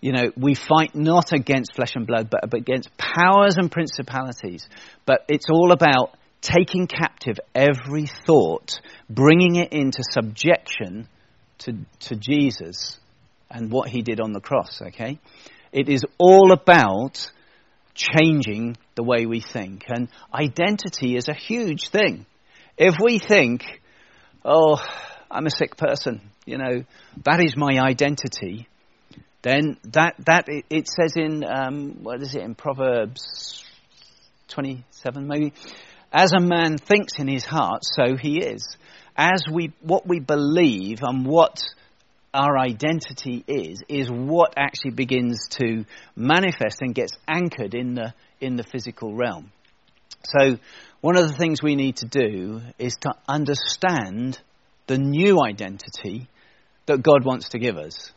you 0.00 0.12
know, 0.12 0.32
we 0.36 0.54
fight 0.54 0.94
not 0.94 1.32
against 1.32 1.74
flesh 1.74 1.92
and 1.94 2.06
blood, 2.06 2.30
but 2.30 2.54
against 2.54 2.96
powers 2.96 3.56
and 3.58 3.70
principalities. 3.70 4.66
But 5.04 5.24
it's 5.28 5.50
all 5.50 5.72
about 5.72 6.16
taking 6.40 6.86
captive 6.86 7.38
every 7.54 8.06
thought, 8.06 8.80
bringing 9.10 9.56
it 9.56 9.72
into 9.72 10.02
subjection 10.10 11.06
to, 11.58 11.76
to 12.00 12.16
Jesus 12.16 12.98
and 13.50 13.70
what 13.70 13.88
he 13.88 14.00
did 14.00 14.20
on 14.20 14.32
the 14.32 14.40
cross, 14.40 14.80
okay? 14.80 15.18
It 15.72 15.88
is 15.88 16.04
all 16.18 16.52
about 16.52 17.30
changing 17.94 18.76
the 18.94 19.02
way 19.02 19.26
we 19.26 19.40
think. 19.40 19.84
And 19.88 20.08
identity 20.32 21.16
is 21.16 21.28
a 21.28 21.34
huge 21.34 21.90
thing. 21.90 22.24
If 22.78 22.94
we 23.02 23.18
think, 23.18 23.64
oh, 24.44 24.82
I'm 25.30 25.46
a 25.46 25.50
sick 25.50 25.76
person, 25.76 26.29
you 26.50 26.58
know, 26.58 26.84
that 27.24 27.40
is 27.40 27.56
my 27.56 27.78
identity, 27.78 28.66
then 29.42 29.76
that, 29.84 30.16
that 30.26 30.46
it, 30.48 30.88
says 30.88 31.14
in, 31.16 31.44
um, 31.44 32.02
what 32.02 32.20
is 32.20 32.34
it, 32.34 32.42
in 32.42 32.56
Proverbs 32.56 33.64
27 34.48 35.28
maybe, 35.28 35.52
as 36.12 36.32
a 36.32 36.40
man 36.40 36.76
thinks 36.76 37.18
in 37.18 37.28
his 37.28 37.44
heart, 37.44 37.82
so 37.84 38.16
he 38.16 38.40
is. 38.40 38.76
As 39.16 39.44
we, 39.50 39.72
what 39.80 40.08
we 40.08 40.18
believe 40.18 40.98
and 41.02 41.24
what 41.24 41.62
our 42.34 42.58
identity 42.58 43.44
is, 43.46 43.82
is 43.88 44.10
what 44.10 44.54
actually 44.56 44.92
begins 44.92 45.46
to 45.50 45.84
manifest 46.16 46.78
and 46.80 46.94
gets 46.94 47.12
anchored 47.28 47.74
in 47.74 47.94
the, 47.94 48.12
in 48.40 48.56
the 48.56 48.64
physical 48.64 49.14
realm. 49.14 49.52
So, 50.24 50.58
one 51.00 51.16
of 51.16 51.28
the 51.28 51.36
things 51.36 51.62
we 51.62 51.76
need 51.76 51.96
to 51.98 52.06
do 52.06 52.60
is 52.78 52.96
to 53.02 53.12
understand 53.28 54.38
the 54.86 54.98
new 54.98 55.38
identity 55.40 56.28
that 56.90 57.02
God 57.02 57.24
wants 57.24 57.50
to 57.50 57.58
give 57.58 57.76
us. 57.76 58.12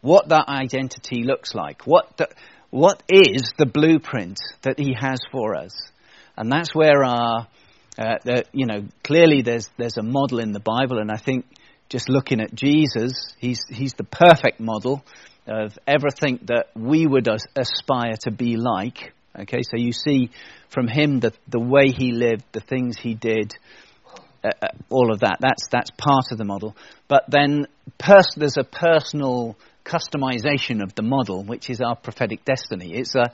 What 0.00 0.28
that 0.28 0.48
identity 0.48 1.22
looks 1.24 1.54
like. 1.54 1.86
What, 1.86 2.16
the, 2.18 2.28
what 2.70 3.02
is 3.08 3.52
the 3.56 3.66
blueprint 3.66 4.38
that 4.62 4.78
He 4.78 4.94
has 4.98 5.20
for 5.32 5.54
us? 5.54 5.74
And 6.36 6.52
that's 6.52 6.74
where 6.74 7.02
our, 7.02 7.48
uh, 7.98 8.16
the, 8.24 8.44
you 8.52 8.66
know, 8.66 8.84
clearly 9.02 9.42
there's, 9.42 9.68
there's 9.78 9.96
a 9.96 10.02
model 10.02 10.40
in 10.40 10.52
the 10.52 10.60
Bible, 10.60 10.98
and 10.98 11.10
I 11.10 11.16
think 11.16 11.46
just 11.88 12.08
looking 12.08 12.40
at 12.40 12.54
Jesus, 12.54 13.34
he's, 13.38 13.60
he's 13.68 13.94
the 13.94 14.04
perfect 14.04 14.60
model 14.60 15.02
of 15.46 15.78
everything 15.86 16.40
that 16.44 16.66
we 16.74 17.06
would 17.06 17.28
aspire 17.56 18.16
to 18.22 18.30
be 18.30 18.56
like. 18.56 19.12
Okay, 19.38 19.62
so 19.62 19.76
you 19.76 19.92
see 19.92 20.30
from 20.68 20.86
him 20.86 21.20
the 21.20 21.32
the 21.48 21.58
way 21.58 21.90
he 21.90 22.12
lived, 22.12 22.44
the 22.52 22.60
things 22.60 22.96
he 22.96 23.14
did, 23.14 23.52
uh, 24.44 24.50
uh, 24.62 24.66
all 24.90 25.12
of 25.12 25.20
that. 25.20 25.38
That's 25.40 25.68
that's 25.70 25.90
part 25.90 26.26
of 26.30 26.38
the 26.38 26.44
model. 26.44 26.76
But 27.08 27.24
then 27.28 27.66
pers- 27.98 28.34
there's 28.36 28.58
a 28.58 28.64
personal 28.64 29.56
customization 29.84 30.82
of 30.82 30.94
the 30.94 31.02
model, 31.02 31.44
which 31.44 31.70
is 31.70 31.80
our 31.80 31.96
prophetic 31.96 32.44
destiny. 32.44 32.94
It's 32.94 33.14
a 33.14 33.32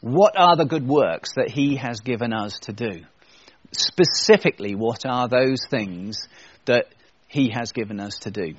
what 0.00 0.34
are 0.36 0.56
the 0.56 0.64
good 0.64 0.86
works 0.86 1.34
that 1.36 1.50
he 1.50 1.76
has 1.76 2.00
given 2.00 2.32
us 2.32 2.58
to 2.60 2.72
do? 2.72 3.04
Specifically, 3.72 4.74
what 4.74 5.04
are 5.06 5.28
those 5.28 5.60
things 5.68 6.28
that 6.66 6.86
he 7.28 7.50
has 7.50 7.72
given 7.72 7.98
us 8.00 8.18
to 8.20 8.30
do? 8.30 8.54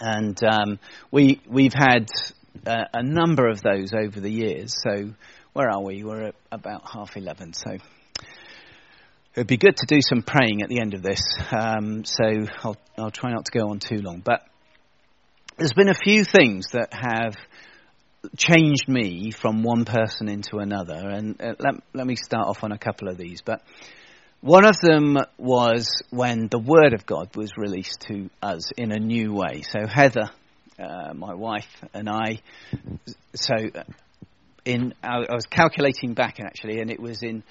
And 0.00 0.38
um, 0.44 0.78
we 1.10 1.40
we've 1.46 1.74
had 1.74 2.08
uh, 2.66 2.84
a 2.92 3.02
number 3.02 3.48
of 3.48 3.62
those 3.62 3.92
over 3.92 4.20
the 4.20 4.30
years. 4.30 4.74
So 4.82 5.10
where 5.52 5.70
are 5.70 5.82
we? 5.82 6.02
We're 6.04 6.32
about 6.50 6.82
half 6.92 7.16
eleven. 7.16 7.52
So 7.52 7.78
it'd 9.34 9.48
be 9.48 9.56
good 9.56 9.76
to 9.76 9.86
do 9.86 10.00
some 10.00 10.22
praying 10.22 10.62
at 10.62 10.68
the 10.68 10.80
end 10.80 10.94
of 10.94 11.02
this. 11.02 11.20
Um, 11.50 12.04
so 12.04 12.24
I'll, 12.62 12.76
I'll 12.96 13.10
try 13.10 13.32
not 13.32 13.46
to 13.46 13.58
go 13.58 13.68
on 13.70 13.80
too 13.80 14.00
long. 14.00 14.20
But 14.24 14.46
there's 15.56 15.72
been 15.72 15.88
a 15.88 15.94
few 15.94 16.24
things 16.24 16.68
that 16.72 16.92
have 16.92 17.34
changed 18.36 18.88
me 18.88 19.32
from 19.32 19.62
one 19.62 19.84
person 19.84 20.28
into 20.28 20.58
another, 20.58 21.08
and 21.08 21.40
uh, 21.40 21.54
let, 21.58 21.74
let 21.92 22.06
me 22.06 22.16
start 22.16 22.48
off 22.48 22.64
on 22.64 22.72
a 22.72 22.78
couple 22.78 23.08
of 23.08 23.16
these. 23.18 23.42
But 23.42 23.62
one 24.40 24.64
of 24.64 24.78
them 24.80 25.18
was 25.36 26.02
when 26.10 26.48
the 26.48 26.58
Word 26.58 26.94
of 26.94 27.04
God 27.06 27.34
was 27.36 27.50
released 27.56 28.02
to 28.08 28.30
us 28.40 28.70
in 28.76 28.92
a 28.92 28.98
new 28.98 29.32
way. 29.32 29.62
So 29.62 29.86
Heather, 29.86 30.30
uh, 30.78 31.12
my 31.14 31.34
wife, 31.34 31.68
and 31.92 32.08
I. 32.08 32.40
So 33.34 33.54
in 34.64 34.94
I, 35.02 35.16
I 35.28 35.34
was 35.34 35.46
calculating 35.46 36.14
back 36.14 36.40
actually, 36.40 36.80
and 36.80 36.90
it 36.90 37.00
was 37.00 37.22
in 37.22 37.42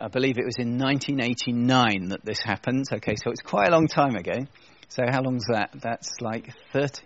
I 0.00 0.06
believe 0.06 0.38
it 0.38 0.44
was 0.44 0.58
in 0.58 0.78
1989 0.78 2.10
that 2.10 2.24
this 2.24 2.40
happened. 2.40 2.84
Okay, 2.92 3.16
so 3.16 3.30
it's 3.30 3.42
quite 3.42 3.68
a 3.68 3.72
long 3.72 3.88
time 3.88 4.14
ago. 4.14 4.46
So 4.88 5.02
how 5.10 5.22
long's 5.22 5.46
that? 5.50 5.70
That's 5.74 6.20
like 6.20 6.52
30, 6.72 7.02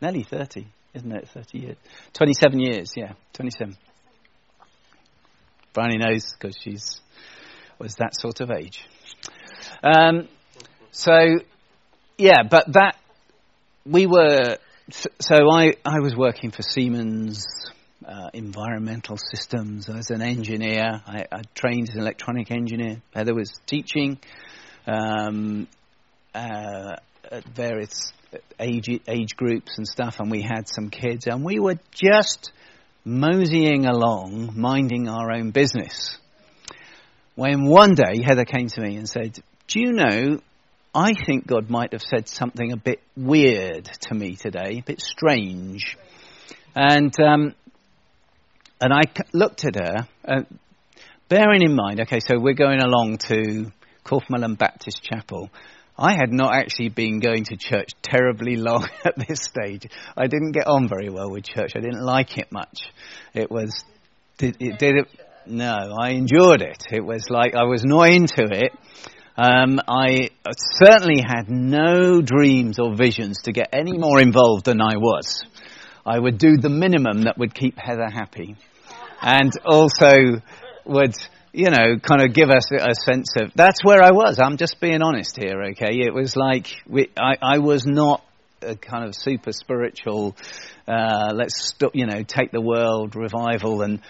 nearly 0.00 0.22
30, 0.22 0.66
isn't 0.94 1.12
it? 1.12 1.28
30 1.28 1.58
years, 1.58 1.76
27 2.14 2.58
years. 2.58 2.92
Yeah, 2.96 3.12
27. 3.34 3.76
Bryony 5.74 5.98
knows 5.98 6.32
because 6.32 6.56
she's 6.62 7.00
was 7.78 7.96
that 7.96 8.14
sort 8.14 8.40
of 8.40 8.50
age. 8.50 8.84
Um, 9.82 10.28
so 10.90 11.38
yeah, 12.16 12.42
but 12.48 12.72
that 12.72 12.96
we 13.84 14.06
were. 14.06 14.56
So 14.90 15.36
I 15.50 15.74
I 15.84 16.00
was 16.00 16.14
working 16.16 16.50
for 16.50 16.62
Siemens 16.62 17.71
uh, 18.06 18.30
environmental 18.32 19.16
systems 19.16 19.88
as 19.88 20.10
an 20.10 20.22
engineer. 20.22 21.02
I, 21.06 21.24
I, 21.30 21.42
trained 21.54 21.88
as 21.90 21.94
an 21.94 22.02
electronic 22.02 22.50
engineer. 22.50 23.02
Heather 23.14 23.34
was 23.34 23.52
teaching 23.66 24.18
um, 24.86 25.68
uh, 26.34 26.96
at 27.30 27.44
various 27.54 28.12
age 28.58 28.88
age 29.06 29.36
groups 29.36 29.76
and 29.76 29.86
stuff, 29.86 30.20
and 30.20 30.30
we 30.30 30.42
had 30.42 30.68
some 30.68 30.90
kids, 30.90 31.26
and 31.26 31.44
we 31.44 31.58
were 31.58 31.78
just 31.90 32.52
moseying 33.04 33.86
along, 33.86 34.52
minding 34.56 35.08
our 35.08 35.32
own 35.32 35.50
business. 35.50 36.18
When 37.34 37.64
one 37.64 37.94
day 37.94 38.22
Heather 38.24 38.44
came 38.44 38.68
to 38.68 38.80
me 38.80 38.96
and 38.96 39.08
said, 39.08 39.38
"Do 39.66 39.80
you 39.80 39.92
know?" 39.92 40.40
I 40.94 41.14
think 41.14 41.46
God 41.46 41.70
might 41.70 41.92
have 41.92 42.02
said 42.02 42.28
something 42.28 42.70
a 42.70 42.76
bit 42.76 43.00
weird 43.16 43.86
to 44.02 44.14
me 44.14 44.36
today, 44.36 44.78
a 44.78 44.82
bit 44.82 45.00
strange. 45.00 45.96
And 46.74 47.14
um, 47.18 47.54
and 48.82 48.92
I 48.92 49.02
looked 49.32 49.64
at 49.64 49.76
her, 49.76 50.08
uh, 50.26 50.42
bearing 51.28 51.62
in 51.62 51.72
mind, 51.72 52.00
okay, 52.00 52.18
so 52.18 52.36
we're 52.36 52.52
going 52.52 52.82
along 52.82 53.18
to 53.28 53.70
Corfe 54.04 54.28
Mullen 54.28 54.56
Baptist 54.56 55.04
Chapel. 55.04 55.50
I 55.96 56.14
had 56.14 56.32
not 56.32 56.52
actually 56.56 56.88
been 56.88 57.20
going 57.20 57.44
to 57.44 57.56
church 57.56 57.90
terribly 58.02 58.56
long 58.56 58.88
at 59.04 59.14
this 59.16 59.44
stage. 59.44 59.86
I 60.16 60.26
didn't 60.26 60.50
get 60.50 60.66
on 60.66 60.88
very 60.88 61.10
well 61.10 61.30
with 61.30 61.44
church. 61.44 61.74
I 61.76 61.80
didn't 61.80 62.02
like 62.02 62.38
it 62.38 62.50
much. 62.50 62.80
It 63.34 63.52
was, 63.52 63.84
did 64.38 64.56
it, 64.58 64.80
did 64.80 64.96
it, 64.96 65.06
no, 65.46 65.94
I 66.00 66.10
endured 66.10 66.62
it. 66.62 66.82
It 66.90 67.04
was 67.04 67.30
like 67.30 67.54
I 67.54 67.62
was 67.62 67.84
not 67.84 68.10
into 68.10 68.48
it. 68.50 68.72
Um, 69.36 69.78
I 69.86 70.30
certainly 70.82 71.22
had 71.24 71.48
no 71.48 72.20
dreams 72.20 72.80
or 72.80 72.96
visions 72.96 73.42
to 73.44 73.52
get 73.52 73.68
any 73.72 73.96
more 73.96 74.20
involved 74.20 74.64
than 74.64 74.80
I 74.80 74.96
was. 74.96 75.44
I 76.04 76.18
would 76.18 76.38
do 76.38 76.56
the 76.56 76.68
minimum 76.68 77.22
that 77.22 77.38
would 77.38 77.54
keep 77.54 77.78
Heather 77.78 78.10
happy 78.12 78.56
and 79.22 79.52
also 79.64 80.42
would 80.84 81.14
you 81.52 81.68
know, 81.68 81.98
kind 82.02 82.22
of 82.22 82.32
give 82.32 82.48
us 82.48 82.72
a 82.72 82.94
sense 82.94 83.34
of 83.38 83.52
that's 83.54 83.84
where 83.84 84.02
I 84.02 84.10
was. 84.10 84.38
I'm 84.40 84.56
just 84.56 84.80
being 84.80 85.02
honest 85.02 85.36
here, 85.36 85.62
okay? 85.72 86.00
It 86.00 86.14
was 86.14 86.34
like 86.34 86.66
we, 86.88 87.10
I, 87.16 87.36
I 87.42 87.58
was 87.58 87.84
not 87.86 88.24
a 88.62 88.74
kind 88.74 89.04
of 89.04 89.14
super 89.14 89.52
spiritual, 89.52 90.34
uh, 90.88 91.32
let's 91.34 91.74
st- 91.74 91.94
you 91.94 92.06
know, 92.06 92.22
take 92.22 92.52
the 92.52 92.60
world 92.60 93.16
revival 93.16 93.82
and 93.82 94.00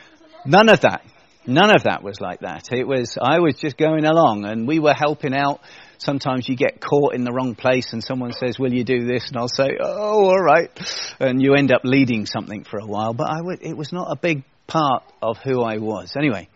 none 0.47 0.69
of 0.69 0.81
that. 0.81 1.05
None 1.45 1.75
of 1.75 1.83
that 1.85 2.05
was 2.05 2.21
like 2.21 2.41
that. 2.41 2.69
It 2.71 2.87
was 2.87 3.19
I 3.21 3.41
was 3.41 3.57
just 3.57 3.77
going 3.77 4.05
along 4.05 4.45
and 4.45 4.69
we 4.69 4.79
were 4.79 4.95
helping 4.95 5.35
out. 5.35 5.61
Sometimes 5.99 6.49
you 6.49 6.55
get 6.55 6.81
caught 6.81 7.15
in 7.15 7.25
the 7.25 7.33
wrong 7.33 7.57
place 7.57 7.93
and 7.93 8.03
someone 8.03 8.33
says, 8.33 8.61
"Will 8.61 8.73
you 8.73 8.85
do 8.85 9.07
this?" 9.07 9.27
and 9.27 9.37
I'll 9.37 9.49
say, 9.49 9.71
"Oh, 9.81 10.27
all 10.27 10.41
right," 10.41 10.71
and 11.19 11.43
you 11.43 11.55
end 11.55 11.73
up 11.73 11.81
leading 11.83 12.27
something 12.27 12.63
for 12.63 12.79
a 12.79 12.87
while. 12.87 13.13
But 13.13 13.29
I 13.29 13.41
it 13.61 13.77
was 13.77 13.93
not 13.93 14.13
a 14.13 14.17
big 14.17 14.45
part 14.73 15.05
of 15.21 15.37
who 15.39 15.63
I 15.63 15.77
was. 15.77 16.15
Anyway, 16.17 16.49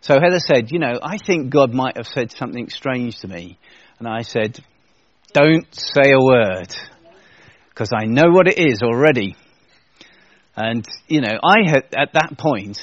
so 0.00 0.14
Heather 0.14 0.40
said, 0.40 0.70
You 0.72 0.78
know, 0.78 0.98
I 1.02 1.18
think 1.18 1.50
God 1.50 1.74
might 1.74 1.96
have 1.96 2.06
said 2.06 2.32
something 2.32 2.70
strange 2.70 3.18
to 3.20 3.28
me. 3.28 3.58
And 3.98 4.08
I 4.08 4.22
said, 4.22 4.58
Don't 5.34 5.66
say 5.72 6.12
a 6.12 6.24
word, 6.24 6.74
because 7.68 7.90
I 7.94 8.06
know 8.06 8.30
what 8.30 8.48
it 8.48 8.58
is 8.58 8.82
already. 8.82 9.36
And, 10.56 10.86
you 11.06 11.20
know, 11.20 11.38
I 11.44 11.70
had, 11.70 11.84
at 11.96 12.14
that 12.14 12.36
point, 12.38 12.78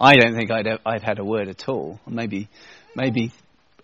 I 0.00 0.16
don't 0.16 0.34
think 0.34 0.50
I'd, 0.50 0.66
I'd 0.84 1.02
had 1.02 1.20
a 1.20 1.24
word 1.24 1.48
at 1.48 1.68
all. 1.68 2.00
Maybe, 2.06 2.48
maybe 2.96 3.32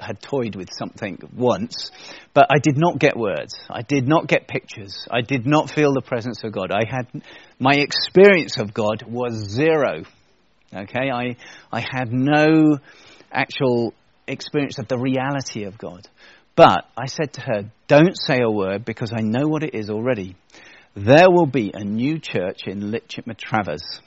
had 0.01 0.21
toyed 0.21 0.57
with 0.57 0.69
something 0.73 1.19
once, 1.35 1.91
but 2.35 2.47
I 2.51 2.59
did 2.59 2.77
not 2.77 2.99
get 2.99 3.17
words. 3.17 3.55
I 3.69 3.83
did 3.83 4.07
not 4.07 4.27
get 4.27 4.49
pictures. 4.49 5.07
I 5.11 5.23
did 5.23 5.47
not 5.47 5.71
feel 5.71 5.93
the 5.93 6.03
presence 6.03 6.45
of 6.45 6.53
God. 6.53 6.71
I 6.71 6.85
had 6.89 7.23
my 7.59 7.75
experience 7.75 8.59
of 8.59 8.73
God 8.73 9.03
was 9.07 9.35
zero. 9.35 10.03
Okay, 10.75 11.11
I 11.11 11.37
I 11.73 11.81
had 11.81 12.13
no 12.13 12.79
actual 13.33 13.95
experience 14.27 14.79
of 14.79 14.89
the 14.89 14.99
reality 14.99 15.65
of 15.65 15.79
God. 15.79 16.07
But 16.55 16.85
I 16.97 17.07
said 17.07 17.33
to 17.35 17.41
her, 17.41 17.71
"Don't 17.87 18.17
say 18.17 18.39
a 18.43 18.51
word 18.51 18.85
because 18.85 19.13
I 19.13 19.23
know 19.23 19.47
what 19.47 19.63
it 19.63 19.75
is 19.75 19.91
already. 19.91 20.37
There 20.95 21.31
will 21.31 21.47
be 21.47 21.71
a 21.73 21.85
new 21.85 22.19
church 22.19 22.67
in 22.67 22.91
Lytchett 22.91 23.27
Matravers." 23.27 24.01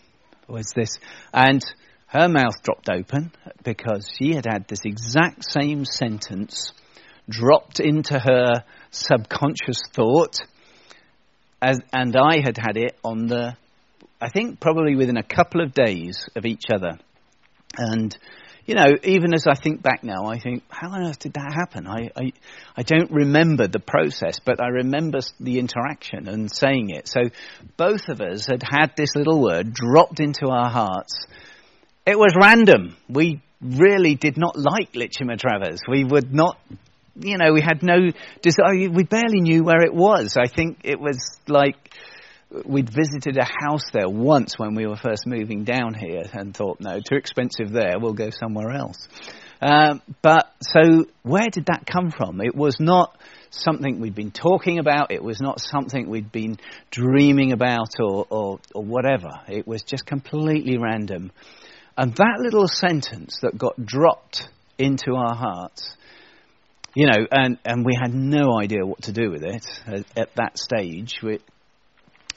Was 0.47 0.73
this 0.75 0.97
and 1.33 1.63
her 2.11 2.27
mouth 2.27 2.61
dropped 2.61 2.89
open 2.89 3.31
because 3.63 4.05
she 4.19 4.35
had 4.35 4.45
had 4.45 4.67
this 4.67 4.81
exact 4.83 5.49
same 5.49 5.85
sentence 5.85 6.73
dropped 7.29 7.79
into 7.79 8.19
her 8.19 8.65
subconscious 8.89 9.81
thought, 9.93 10.39
as, 11.61 11.79
and 11.93 12.15
I 12.17 12.41
had 12.43 12.57
had 12.57 12.75
it 12.75 12.97
on 13.03 13.27
the, 13.27 13.55
I 14.19 14.29
think 14.29 14.59
probably 14.59 14.95
within 14.95 15.15
a 15.15 15.23
couple 15.23 15.61
of 15.61 15.73
days 15.73 16.27
of 16.35 16.45
each 16.45 16.65
other. 16.73 16.99
And, 17.77 18.17
you 18.65 18.75
know, 18.75 18.91
even 19.03 19.33
as 19.33 19.45
I 19.47 19.55
think 19.55 19.81
back 19.81 20.03
now, 20.03 20.25
I 20.25 20.37
think, 20.37 20.63
how 20.67 20.89
on 20.89 21.05
earth 21.05 21.19
did 21.19 21.35
that 21.35 21.53
happen? 21.53 21.87
I, 21.87 22.09
I, 22.13 22.33
I 22.75 22.83
don't 22.83 23.11
remember 23.11 23.67
the 23.67 23.79
process, 23.79 24.39
but 24.43 24.61
I 24.61 24.67
remember 24.67 25.19
the 25.39 25.59
interaction 25.59 26.27
and 26.27 26.53
saying 26.53 26.89
it. 26.89 27.07
So 27.07 27.21
both 27.77 28.09
of 28.09 28.19
us 28.19 28.47
had 28.47 28.63
had 28.69 28.97
this 28.97 29.15
little 29.15 29.41
word 29.41 29.73
dropped 29.73 30.19
into 30.19 30.47
our 30.49 30.69
hearts 30.69 31.25
it 32.05 32.17
was 32.17 32.35
random. 32.39 32.95
We 33.09 33.41
really 33.61 34.15
did 34.15 34.37
not 34.37 34.57
like 34.57 34.95
Lytchett 34.95 35.27
Matravers. 35.27 35.79
We 35.87 36.03
would 36.03 36.33
not, 36.33 36.57
you 37.15 37.37
know, 37.37 37.53
we 37.53 37.61
had 37.61 37.83
no 37.83 38.09
desire. 38.41 38.89
We 38.89 39.03
barely 39.03 39.41
knew 39.41 39.63
where 39.63 39.83
it 39.83 39.93
was. 39.93 40.37
I 40.37 40.47
think 40.47 40.79
it 40.83 40.99
was 40.99 41.39
like 41.47 41.93
we'd 42.65 42.89
visited 42.89 43.37
a 43.37 43.45
house 43.45 43.83
there 43.93 44.09
once 44.09 44.59
when 44.59 44.75
we 44.75 44.85
were 44.85 44.97
first 44.97 45.25
moving 45.25 45.63
down 45.63 45.93
here 45.93 46.23
and 46.33 46.55
thought, 46.55 46.79
no, 46.81 46.99
too 46.99 47.15
expensive 47.15 47.71
there. 47.71 47.99
We'll 47.99 48.13
go 48.13 48.29
somewhere 48.29 48.71
else. 48.71 49.07
Um, 49.61 50.01
but 50.21 50.51
so 50.61 51.05
where 51.21 51.49
did 51.51 51.67
that 51.67 51.85
come 51.85 52.11
from? 52.11 52.41
It 52.41 52.55
was 52.55 52.77
not 52.79 53.15
something 53.51 53.99
we'd 53.99 54.15
been 54.15 54.31
talking 54.31 54.79
about. 54.79 55.11
It 55.11 55.23
was 55.23 55.39
not 55.39 55.61
something 55.61 56.09
we'd 56.09 56.31
been 56.31 56.57
dreaming 56.89 57.51
about 57.51 57.99
or, 57.99 58.25
or, 58.29 58.59
or 58.73 58.83
whatever. 58.83 59.29
It 59.47 59.67
was 59.67 59.83
just 59.83 60.05
completely 60.05 60.77
random. 60.77 61.31
And 61.97 62.13
that 62.15 62.39
little 62.39 62.67
sentence 62.67 63.39
that 63.41 63.57
got 63.57 63.85
dropped 63.85 64.47
into 64.77 65.13
our 65.15 65.35
hearts, 65.35 65.95
you 66.95 67.07
know, 67.07 67.27
and, 67.31 67.57
and 67.65 67.85
we 67.85 67.93
had 67.99 68.13
no 68.13 68.59
idea 68.59 68.85
what 68.85 69.03
to 69.03 69.11
do 69.11 69.29
with 69.29 69.43
it 69.43 69.65
at, 69.85 70.17
at 70.17 70.35
that 70.35 70.57
stage. 70.57 71.19
We, 71.21 71.39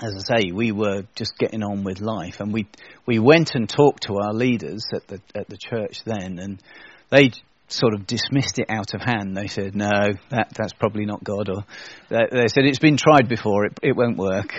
as 0.00 0.12
I 0.30 0.40
say, 0.40 0.50
we 0.52 0.72
were 0.72 1.04
just 1.14 1.38
getting 1.38 1.62
on 1.62 1.84
with 1.84 2.00
life, 2.00 2.40
and 2.40 2.52
we 2.52 2.66
we 3.06 3.18
went 3.18 3.54
and 3.54 3.68
talked 3.68 4.04
to 4.04 4.16
our 4.16 4.32
leaders 4.32 4.84
at 4.92 5.06
the 5.06 5.20
at 5.34 5.48
the 5.48 5.56
church 5.56 6.02
then, 6.04 6.38
and 6.38 6.62
they 7.10 7.30
sort 7.68 7.94
of 7.94 8.06
dismissed 8.06 8.58
it 8.58 8.66
out 8.68 8.94
of 8.94 9.00
hand. 9.00 9.36
They 9.36 9.46
said, 9.46 9.74
"No, 9.74 9.90
that 10.30 10.52
that's 10.56 10.72
probably 10.72 11.06
not 11.06 11.22
God," 11.22 11.48
or 11.48 11.64
they, 12.08 12.26
they 12.30 12.48
said, 12.48 12.64
"It's 12.64 12.78
been 12.78 12.96
tried 12.96 13.28
before; 13.28 13.66
it 13.66 13.78
it 13.82 13.96
won't 13.96 14.18
work." 14.18 14.52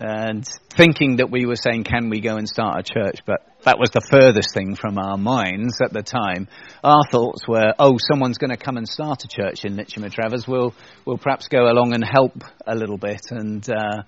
And 0.00 0.46
thinking 0.70 1.16
that 1.16 1.30
we 1.30 1.46
were 1.46 1.56
saying, 1.56 1.84
"Can 1.84 2.08
we 2.08 2.20
go 2.20 2.36
and 2.36 2.48
start 2.48 2.80
a 2.80 2.82
church?" 2.82 3.20
But 3.26 3.40
that 3.68 3.78
was 3.78 3.90
the 3.90 4.00
furthest 4.00 4.54
thing 4.54 4.74
from 4.76 4.98
our 4.98 5.18
minds 5.18 5.82
at 5.82 5.92
the 5.92 6.02
time. 6.02 6.48
Our 6.82 7.02
thoughts 7.12 7.46
were, 7.46 7.74
"Oh, 7.78 7.98
someone's 7.98 8.38
going 8.38 8.48
to 8.48 8.56
come 8.56 8.78
and 8.78 8.88
start 8.88 9.24
a 9.24 9.28
church 9.28 9.66
in 9.66 9.76
Lytchett 9.76 10.02
Matravers. 10.02 10.48
We'll 10.48 10.74
we'll 11.04 11.18
perhaps 11.18 11.48
go 11.48 11.70
along 11.70 11.92
and 11.92 12.02
help 12.02 12.32
a 12.66 12.74
little 12.74 12.96
bit, 12.96 13.30
and 13.30 13.68
uh, 13.68 14.02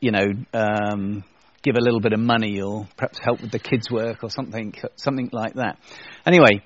you 0.00 0.12
know." 0.12 0.26
Um, 0.52 1.24
give 1.62 1.76
a 1.76 1.80
little 1.80 2.00
bit 2.00 2.12
of 2.12 2.20
money 2.20 2.60
or 2.60 2.86
perhaps 2.98 3.18
help 3.18 3.40
with 3.40 3.50
the 3.50 3.58
kids' 3.58 3.90
work 3.90 4.22
or 4.22 4.28
something, 4.28 4.74
something 4.96 5.30
like 5.32 5.54
that. 5.54 5.78
Anyway, 6.26 6.62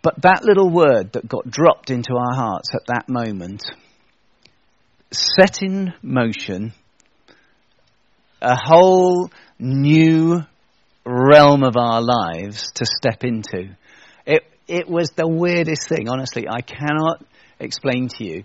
but 0.00 0.22
that 0.22 0.42
little 0.42 0.70
word 0.70 1.12
that 1.12 1.28
got 1.28 1.50
dropped 1.50 1.90
into 1.90 2.14
our 2.14 2.34
hearts 2.34 2.70
at 2.74 2.86
that 2.86 3.10
moment 3.10 3.62
set 5.10 5.60
in 5.60 5.92
motion 6.00 6.72
a 8.40 8.56
whole 8.56 9.30
new 9.58 10.40
realm 11.08 11.62
of 11.62 11.76
our 11.76 12.02
lives 12.02 12.70
to 12.74 12.84
step 12.84 13.24
into. 13.24 13.76
It, 14.26 14.42
it 14.66 14.88
was 14.88 15.10
the 15.10 15.26
weirdest 15.26 15.88
thing, 15.88 16.08
honestly. 16.08 16.46
I 16.48 16.60
cannot 16.60 17.24
explain 17.58 18.08
to 18.18 18.24
you. 18.24 18.44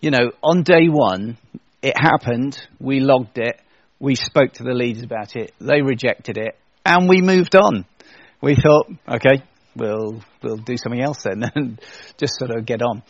You 0.00 0.10
know, 0.10 0.32
on 0.42 0.62
day 0.62 0.88
one, 0.88 1.38
it 1.80 1.94
happened, 1.96 2.60
we 2.78 3.00
logged 3.00 3.38
it, 3.38 3.60
we 3.98 4.14
spoke 4.14 4.54
to 4.54 4.64
the 4.64 4.74
leaders 4.74 5.02
about 5.02 5.36
it, 5.36 5.52
they 5.60 5.80
rejected 5.80 6.36
it, 6.36 6.58
and 6.84 7.08
we 7.08 7.20
moved 7.20 7.54
on. 7.54 7.86
We 8.40 8.56
thought, 8.56 8.88
okay, 9.08 9.44
we'll 9.76 10.22
we'll 10.42 10.56
do 10.56 10.76
something 10.76 11.00
else 11.00 11.22
then 11.22 11.44
and 11.54 11.80
just 12.18 12.38
sort 12.38 12.50
of 12.50 12.66
get 12.66 12.82
on. 12.82 13.02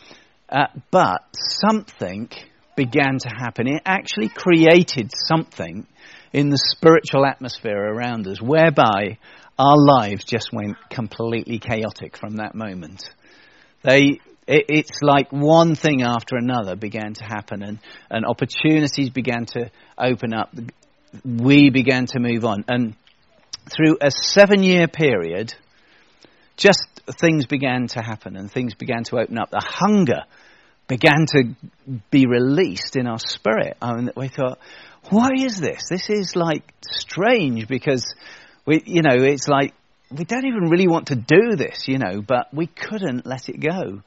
Uh, 0.47 0.67
but 0.91 1.23
something 1.33 2.29
began 2.75 3.17
to 3.19 3.29
happen. 3.29 3.67
It 3.67 3.81
actually 3.85 4.29
created 4.29 5.11
something 5.15 5.87
in 6.33 6.49
the 6.49 6.57
spiritual 6.57 7.25
atmosphere 7.25 7.77
around 7.77 8.27
us, 8.27 8.41
whereby 8.41 9.19
our 9.57 9.77
lives 9.77 10.25
just 10.25 10.51
went 10.51 10.75
completely 10.89 11.59
chaotic 11.59 12.17
from 12.17 12.37
that 12.37 12.55
moment. 12.55 13.09
They 13.83 14.19
it, 14.47 14.65
it's 14.67 15.01
like 15.01 15.31
one 15.31 15.75
thing 15.75 16.01
after 16.01 16.35
another 16.35 16.75
began 16.75 17.13
to 17.13 17.23
happen, 17.23 17.63
and, 17.63 17.79
and 18.09 18.25
opportunities 18.25 19.09
began 19.09 19.45
to 19.53 19.71
open 19.97 20.33
up. 20.33 20.53
We 21.23 21.69
began 21.69 22.07
to 22.07 22.19
move 22.19 22.43
on, 22.43 22.65
and 22.67 22.95
through 23.69 23.97
a 24.01 24.11
seven-year 24.11 24.87
period, 24.87 25.53
just 26.57 26.87
things 27.19 27.45
began 27.45 27.87
to 27.87 28.01
happen 28.01 28.35
and 28.35 28.51
things 28.51 28.73
began 28.75 29.03
to 29.05 29.17
open 29.17 29.37
up. 29.37 29.49
The 29.49 29.63
hunger 29.63 30.23
began 30.87 31.25
to 31.27 31.55
be 32.11 32.25
released 32.27 32.95
in 32.95 33.07
our 33.07 33.19
spirit. 33.19 33.77
I 33.81 33.93
mean, 33.93 34.11
we 34.15 34.27
thought, 34.27 34.59
why 35.09 35.29
is 35.35 35.59
this? 35.59 35.89
This 35.89 36.09
is 36.09 36.35
like 36.35 36.63
strange 36.81 37.67
because 37.67 38.13
we, 38.65 38.81
you 38.85 39.01
know, 39.01 39.15
it's 39.15 39.47
like 39.47 39.73
we 40.11 40.25
don't 40.25 40.45
even 40.45 40.69
really 40.69 40.87
want 40.87 41.07
to 41.07 41.15
do 41.15 41.55
this, 41.55 41.87
you 41.87 41.97
know, 41.97 42.21
but 42.21 42.53
we 42.53 42.67
couldn't 42.67 43.25
let 43.25 43.49
it 43.49 43.59
go. 43.59 44.01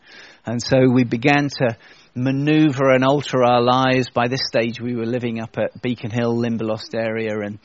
And 0.45 0.63
so 0.63 0.89
we 0.89 1.05
began 1.05 1.49
to 1.59 1.77
maneuver 2.15 2.91
and 2.91 3.05
alter 3.05 3.43
our 3.45 3.61
lives. 3.61 4.09
By 4.11 4.29
this 4.29 4.47
stage, 4.47 4.81
we 4.81 4.95
were 4.95 5.07
living 5.07 5.41
up 5.41 5.59
at 5.59 5.83
Beacon 5.83 6.11
Hill, 6.11 6.37
Limberlost 6.37 6.95
area, 6.95 7.41
and 7.41 7.59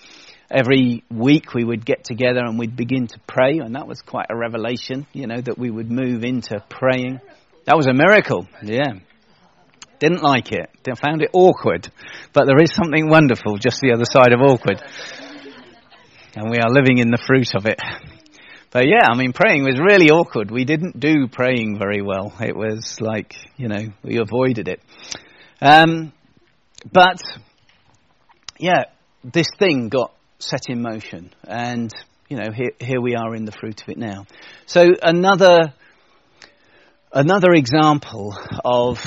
every 0.49 1.03
week 1.09 1.53
we 1.53 1.63
would 1.63 1.85
get 1.85 2.03
together 2.03 2.39
and 2.39 2.57
we'd 2.57 2.75
begin 2.75 3.07
to 3.07 3.19
pray, 3.27 3.59
and 3.59 3.75
that 3.75 3.87
was 3.87 4.01
quite 4.01 4.27
a 4.29 4.35
revelation, 4.35 5.05
you 5.13 5.27
know, 5.27 5.39
that 5.39 5.57
we 5.57 5.69
would 5.69 5.91
move 5.91 6.23
into 6.23 6.63
praying. 6.69 7.19
That 7.65 7.77
was 7.77 7.87
a 7.87 7.93
miracle, 7.93 8.47
yeah. 8.63 8.93
Didn't 10.01 10.23
like 10.23 10.51
it. 10.51 10.67
Found 10.97 11.21
it 11.21 11.29
awkward, 11.31 11.87
but 12.33 12.47
there 12.47 12.59
is 12.59 12.73
something 12.73 13.07
wonderful 13.07 13.57
just 13.57 13.79
the 13.81 13.93
other 13.93 14.03
side 14.03 14.33
of 14.33 14.41
awkward. 14.41 14.81
And 16.35 16.49
we 16.49 16.57
are 16.57 16.71
living 16.71 16.97
in 16.97 17.11
the 17.11 17.21
fruit 17.23 17.53
of 17.53 17.67
it. 17.67 17.79
But 18.71 18.87
yeah, 18.87 19.05
I 19.07 19.15
mean, 19.15 19.31
praying 19.31 19.63
was 19.63 19.79
really 19.79 20.09
awkward. 20.09 20.49
We 20.49 20.65
didn't 20.65 20.99
do 20.99 21.27
praying 21.27 21.77
very 21.77 22.01
well. 22.01 22.33
It 22.41 22.55
was 22.55 22.99
like, 22.99 23.35
you 23.57 23.67
know, 23.67 23.93
we 24.01 24.17
avoided 24.17 24.67
it. 24.67 24.81
Um, 25.61 26.13
but 26.91 27.21
yeah, 28.57 28.85
this 29.23 29.51
thing 29.59 29.89
got 29.89 30.15
set 30.39 30.61
in 30.67 30.81
motion. 30.81 31.31
And, 31.43 31.91
you 32.27 32.37
know, 32.37 32.51
here, 32.51 32.71
here 32.79 33.01
we 33.01 33.13
are 33.13 33.35
in 33.35 33.45
the 33.45 33.51
fruit 33.51 33.83
of 33.83 33.89
it 33.89 33.99
now. 33.99 34.25
So 34.65 34.83
another, 35.03 35.73
another 37.13 37.51
example 37.51 38.35
of 38.65 38.97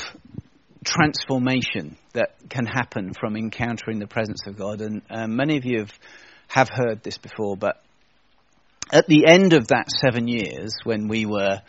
transformation 0.84 1.96
that 2.12 2.36
can 2.48 2.66
happen 2.66 3.12
from 3.18 3.36
encountering 3.36 3.98
the 3.98 4.06
presence 4.06 4.46
of 4.46 4.56
God. 4.56 4.80
And 4.80 5.02
um, 5.10 5.36
many 5.36 5.56
of 5.56 5.64
you 5.64 5.80
have, 5.80 5.98
have 6.48 6.68
heard 6.68 7.02
this 7.02 7.18
before, 7.18 7.56
but 7.56 7.82
at 8.92 9.06
the 9.06 9.26
end 9.26 9.52
of 9.54 9.68
that 9.68 9.90
seven 9.90 10.28
years, 10.28 10.74
when 10.84 11.08
we 11.08 11.26
were 11.26 11.60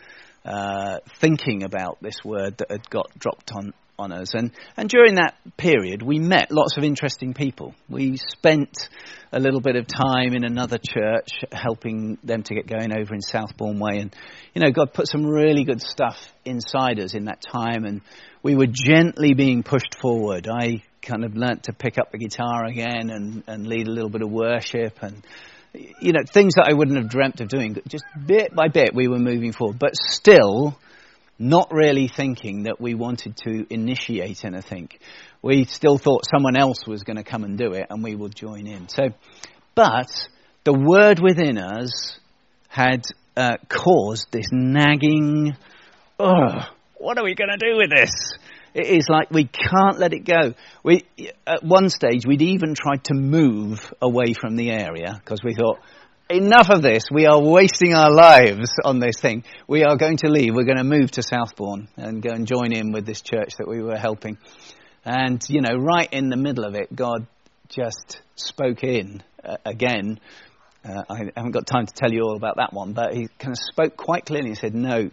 uh, 0.44 1.00
thinking 1.20 1.64
about 1.64 1.98
this 2.02 2.18
word 2.24 2.58
that 2.58 2.70
had 2.70 2.90
got 2.90 3.08
dropped 3.18 3.52
on 3.54 3.74
on 3.98 4.12
us. 4.12 4.34
And, 4.34 4.52
and 4.78 4.90
during 4.90 5.16
that 5.16 5.36
period, 5.58 6.02
we 6.02 6.20
met 6.20 6.52
lots 6.52 6.78
of 6.78 6.84
interesting 6.84 7.34
people. 7.34 7.74
We 7.90 8.18
spent 8.18 8.90
a 9.32 9.40
little 9.40 9.62
bit 9.62 9.76
of 9.76 9.88
time 9.88 10.34
in 10.34 10.44
another 10.44 10.78
church 10.78 11.30
helping 11.52 12.18
them 12.24 12.44
to 12.44 12.56
get 12.56 12.68
going 12.68 12.92
over 12.92 13.14
in 13.14 13.22
Southbourne 13.22 13.80
Way. 13.80 14.00
And, 14.00 14.16
you 14.54 14.62
know, 14.62 14.72
God 14.72 14.94
put 14.94 15.08
some 15.08 15.26
really 15.26 15.64
good 15.64 15.82
stuff 15.82 16.18
inside 16.44 17.00
us 17.00 17.14
in 17.14 17.26
that 17.26 17.42
time. 17.42 17.86
And 17.86 18.02
we 18.46 18.54
were 18.54 18.68
gently 18.68 19.34
being 19.34 19.64
pushed 19.64 19.96
forward. 20.00 20.48
I 20.48 20.84
kind 21.02 21.26
of 21.26 21.36
learnt 21.36 21.64
to 21.64 21.74
pick 21.74 21.98
up 21.98 22.12
the 22.12 22.20
guitar 22.20 22.66
again 22.66 23.10
and, 23.10 23.44
and 23.48 23.66
lead 23.66 23.88
a 23.88 23.90
little 23.90 24.12
bit 24.12 24.22
of 24.22 24.30
worship 24.30 25.02
and, 25.02 25.26
you 25.74 26.12
know, 26.12 26.22
things 26.32 26.54
that 26.54 26.68
I 26.70 26.74
wouldn't 26.74 26.96
have 26.96 27.10
dreamt 27.10 27.42
of 27.42 27.48
doing. 27.48 27.76
Just 27.88 28.04
bit 28.24 28.54
by 28.54 28.68
bit, 28.68 28.94
we 28.94 29.08
were 29.08 29.18
moving 29.18 29.52
forward. 29.52 29.80
But 29.80 29.96
still, 29.96 30.78
not 31.40 31.70
really 31.72 32.08
thinking 32.08 32.64
that 32.66 32.80
we 32.80 32.94
wanted 32.94 33.36
to 33.38 33.66
initiate 33.74 34.46
anything. 34.46 34.90
We 35.42 35.66
still 35.66 35.98
thought 35.98 36.28
someone 36.30 36.56
else 36.56 36.86
was 36.86 37.02
going 37.02 37.18
to 37.18 37.24
come 37.24 37.46
and 37.46 37.58
do 37.58 37.72
it 37.72 37.88
and 37.90 38.04
we 38.04 38.14
would 38.14 38.36
join 38.36 38.68
in. 38.68 38.90
So, 38.90 39.06
but 39.74 40.12
the 40.66 40.74
word 40.74 41.20
within 41.20 41.58
us 41.58 42.20
had 42.68 43.06
uh, 43.36 43.58
caused 43.70 44.28
this 44.32 44.50
nagging, 44.52 45.58
oh, 46.20 46.70
what 47.06 47.20
are 47.20 47.24
we 47.24 47.36
going 47.36 47.52
to 47.52 47.58
do 47.58 47.78
with 47.78 47.92
this? 47.92 48.10
It 48.74 48.88
is 48.88 49.06
like 49.08 49.30
we 49.30 49.46
can't 49.46 50.00
let 50.00 50.12
it 50.12 50.26
go. 50.26 50.56
We, 50.84 51.04
at 51.46 51.64
one 51.64 51.90
stage, 51.90 52.26
we'd 52.26 52.42
even 52.42 52.74
tried 52.74 53.04
to 53.06 53.14
move 53.14 53.94
away 54.02 54.34
from 54.34 54.56
the 54.56 54.72
area 54.72 55.14
because 55.14 55.42
we 55.44 55.54
thought, 55.54 55.78
enough 56.32 56.72
of 56.72 56.82
this. 56.82 57.04
We 57.12 57.28
are 57.28 57.40
wasting 57.40 57.94
our 57.94 58.12
lives 58.12 58.72
on 58.84 58.98
this 58.98 59.22
thing. 59.22 59.44
We 59.68 59.84
are 59.84 59.98
going 59.98 60.18
to 60.18 60.30
leave. 60.30 60.56
We're 60.56 60.66
going 60.66 60.80
to 60.80 60.84
move 60.84 61.12
to 61.12 61.22
Southbourne 61.22 61.90
and 61.96 62.24
go 62.24 62.32
and 62.32 62.48
join 62.48 62.74
in 62.74 62.92
with 62.92 63.06
this 63.06 63.22
church 63.22 63.54
that 63.60 63.68
we 63.68 63.84
were 63.84 63.98
helping. 63.98 64.40
And, 65.06 65.46
you 65.48 65.62
know, 65.62 65.76
right 65.76 66.12
in 66.12 66.30
the 66.30 66.38
middle 66.38 66.66
of 66.66 66.74
it, 66.74 66.94
God 66.94 67.28
just 67.70 68.20
spoke 68.36 68.84
in 68.84 69.22
uh, 69.44 69.58
again. 69.64 70.20
Uh, 70.84 71.04
I 71.08 71.32
haven't 71.36 71.52
got 71.52 71.68
time 71.68 71.86
to 71.86 71.94
tell 71.94 72.12
you 72.12 72.24
all 72.24 72.36
about 72.36 72.56
that 72.58 72.74
one, 72.74 72.94
but 72.94 73.14
he 73.14 73.28
kind 73.38 73.52
of 73.52 73.60
spoke 73.60 73.96
quite 73.96 74.26
clearly 74.26 74.50
and 74.50 74.58
said, 74.58 74.74
No, 74.74 75.12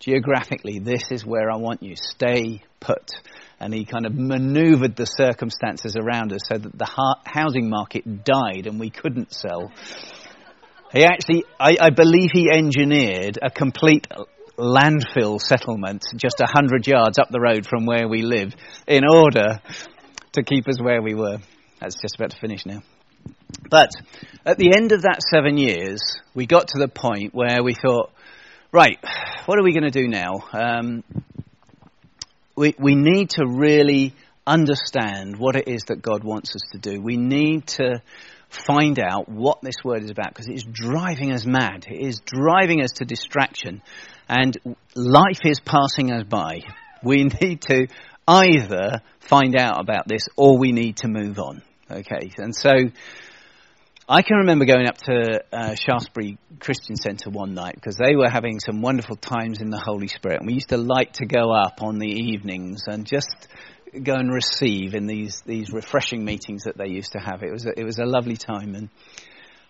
geographically, 0.00 0.78
this 0.78 1.04
is 1.10 1.24
where 1.24 1.50
I 1.50 1.56
want 1.56 1.82
you. 1.82 1.94
Stay 1.96 2.62
put 2.80 3.12
and 3.60 3.72
he 3.72 3.84
kind 3.84 4.06
of 4.06 4.14
maneuvered 4.14 4.96
the 4.96 5.06
circumstances 5.06 5.96
around 5.96 6.32
us 6.32 6.40
so 6.50 6.58
that 6.58 6.78
the 6.78 7.18
housing 7.24 7.68
market 7.70 8.24
died 8.24 8.66
and 8.66 8.78
we 8.78 8.90
couldn't 8.90 9.32
sell. 9.32 9.72
He 10.92 11.04
actually, 11.04 11.44
I, 11.58 11.76
I 11.80 11.90
believe 11.90 12.30
he 12.32 12.50
engineered 12.52 13.38
a 13.40 13.50
complete 13.50 14.06
landfill 14.58 15.40
settlement 15.40 16.04
just 16.16 16.40
a 16.40 16.46
hundred 16.46 16.86
yards 16.86 17.18
up 17.18 17.28
the 17.30 17.40
road 17.40 17.66
from 17.66 17.86
where 17.86 18.06
we 18.06 18.22
live 18.22 18.54
in 18.86 19.02
order 19.10 19.60
to 20.32 20.42
keep 20.42 20.68
us 20.68 20.80
where 20.80 21.02
we 21.02 21.14
were. 21.14 21.38
That's 21.80 22.00
just 22.00 22.16
about 22.16 22.30
to 22.30 22.38
finish 22.38 22.64
now. 22.66 22.82
But 23.70 23.90
at 24.44 24.58
the 24.58 24.74
end 24.76 24.92
of 24.92 25.02
that 25.02 25.20
seven 25.32 25.56
years, 25.56 26.00
we 26.34 26.46
got 26.46 26.68
to 26.68 26.78
the 26.78 26.88
point 26.88 27.34
where 27.34 27.62
we 27.62 27.74
thought, 27.74 28.12
right, 28.74 28.98
what 29.46 29.56
are 29.56 29.62
we 29.62 29.72
going 29.72 29.90
to 29.90 29.90
do 29.90 30.08
now? 30.08 30.32
Um, 30.52 31.04
we, 32.56 32.74
we 32.76 32.96
need 32.96 33.30
to 33.30 33.46
really 33.46 34.12
understand 34.46 35.36
what 35.38 35.54
it 35.54 35.68
is 35.68 35.84
that 35.84 36.02
God 36.02 36.24
wants 36.24 36.56
us 36.56 36.62
to 36.72 36.78
do. 36.78 37.00
We 37.00 37.16
need 37.16 37.68
to 37.68 38.02
find 38.48 38.98
out 38.98 39.28
what 39.28 39.62
this 39.62 39.76
word 39.84 40.02
is 40.02 40.10
about 40.10 40.30
because 40.30 40.48
it 40.48 40.54
is 40.54 40.64
driving 40.64 41.30
us 41.30 41.46
mad. 41.46 41.86
It 41.88 42.00
is 42.00 42.20
driving 42.20 42.82
us 42.82 42.90
to 42.96 43.04
distraction. 43.04 43.80
And 44.28 44.58
life 44.96 45.40
is 45.44 45.60
passing 45.60 46.12
us 46.12 46.24
by. 46.24 46.62
We 47.02 47.24
need 47.40 47.62
to 47.68 47.86
either 48.26 49.02
find 49.20 49.56
out 49.56 49.80
about 49.80 50.08
this 50.08 50.26
or 50.36 50.58
we 50.58 50.72
need 50.72 50.96
to 50.98 51.08
move 51.08 51.38
on. 51.38 51.62
Okay, 51.88 52.32
and 52.38 52.56
so 52.56 52.72
I 54.06 54.20
can 54.20 54.36
remember 54.36 54.66
going 54.66 54.86
up 54.86 54.98
to 55.04 55.42
uh, 55.50 55.74
Shaftesbury 55.76 56.36
Christian 56.60 56.94
Centre 56.96 57.30
one 57.30 57.54
night 57.54 57.74
because 57.74 57.96
they 57.96 58.16
were 58.16 58.28
having 58.28 58.60
some 58.60 58.82
wonderful 58.82 59.16
times 59.16 59.62
in 59.62 59.70
the 59.70 59.80
Holy 59.82 60.08
Spirit, 60.08 60.40
and 60.40 60.46
we 60.46 60.52
used 60.52 60.68
to 60.68 60.76
like 60.76 61.14
to 61.14 61.26
go 61.26 61.52
up 61.52 61.82
on 61.82 61.98
the 61.98 62.08
evenings 62.08 62.82
and 62.86 63.06
just 63.06 63.48
go 64.02 64.12
and 64.12 64.30
receive 64.30 64.94
in 64.94 65.06
these 65.06 65.40
these 65.46 65.72
refreshing 65.72 66.22
meetings 66.22 66.64
that 66.64 66.76
they 66.76 66.88
used 66.88 67.12
to 67.12 67.18
have. 67.18 67.42
It 67.42 67.50
was 67.50 67.64
a, 67.64 67.80
it 67.80 67.84
was 67.84 67.98
a 67.98 68.04
lovely 68.04 68.36
time, 68.36 68.74
and 68.74 68.90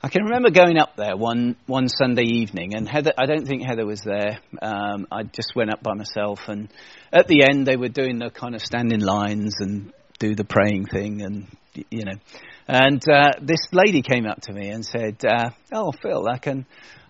I 0.02 0.08
can 0.08 0.24
remember 0.24 0.50
going 0.50 0.78
up 0.78 0.96
there 0.96 1.16
one 1.16 1.54
one 1.66 1.86
Sunday 1.86 2.24
evening, 2.24 2.74
and 2.74 2.88
Heather. 2.88 3.12
I 3.16 3.26
don't 3.26 3.46
think 3.46 3.62
Heather 3.64 3.86
was 3.86 4.00
there. 4.00 4.40
Um, 4.60 5.06
I 5.12 5.22
just 5.22 5.52
went 5.54 5.72
up 5.72 5.80
by 5.80 5.94
myself, 5.94 6.40
and 6.48 6.68
at 7.12 7.28
the 7.28 7.46
end 7.48 7.68
they 7.68 7.76
were 7.76 7.88
doing 7.88 8.18
the 8.18 8.30
kind 8.30 8.56
of 8.56 8.62
standing 8.62 9.00
lines 9.00 9.54
and 9.60 9.92
do 10.18 10.34
the 10.34 10.44
praying 10.44 10.86
thing, 10.86 11.22
and 11.22 11.46
you 11.88 12.04
know. 12.04 12.18
And 12.66 13.02
uh, 13.08 13.32
this 13.42 13.60
lady 13.72 14.02
came 14.02 14.26
up 14.26 14.40
to 14.42 14.52
me 14.52 14.68
and 14.68 14.84
said, 14.84 15.24
uh, 15.24 15.50
"Oh, 15.72 15.92
Phil, 15.92 16.26
I 16.28 16.38
can. 16.38 16.66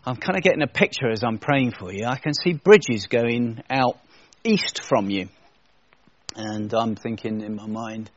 I'm 0.07 0.17
kind 0.17 0.37
of 0.37 0.43
getting 0.43 0.63
a 0.63 0.67
picture 0.67 1.11
as 1.11 1.23
I'm 1.25 1.39
praying 1.39 1.73
for 1.79 1.93
you. 1.93 2.07
I 2.07 2.17
can 2.17 2.35
see 2.35 2.55
bridges 2.55 3.07
going 3.07 3.63
out 3.71 3.99
east 4.43 4.83
from 4.83 5.11
you." 5.11 5.29
And 6.37 6.75
I'm 6.75 6.97
thinking 6.97 7.41
in 7.41 7.55
my 7.55 7.67
mind, 7.67 8.11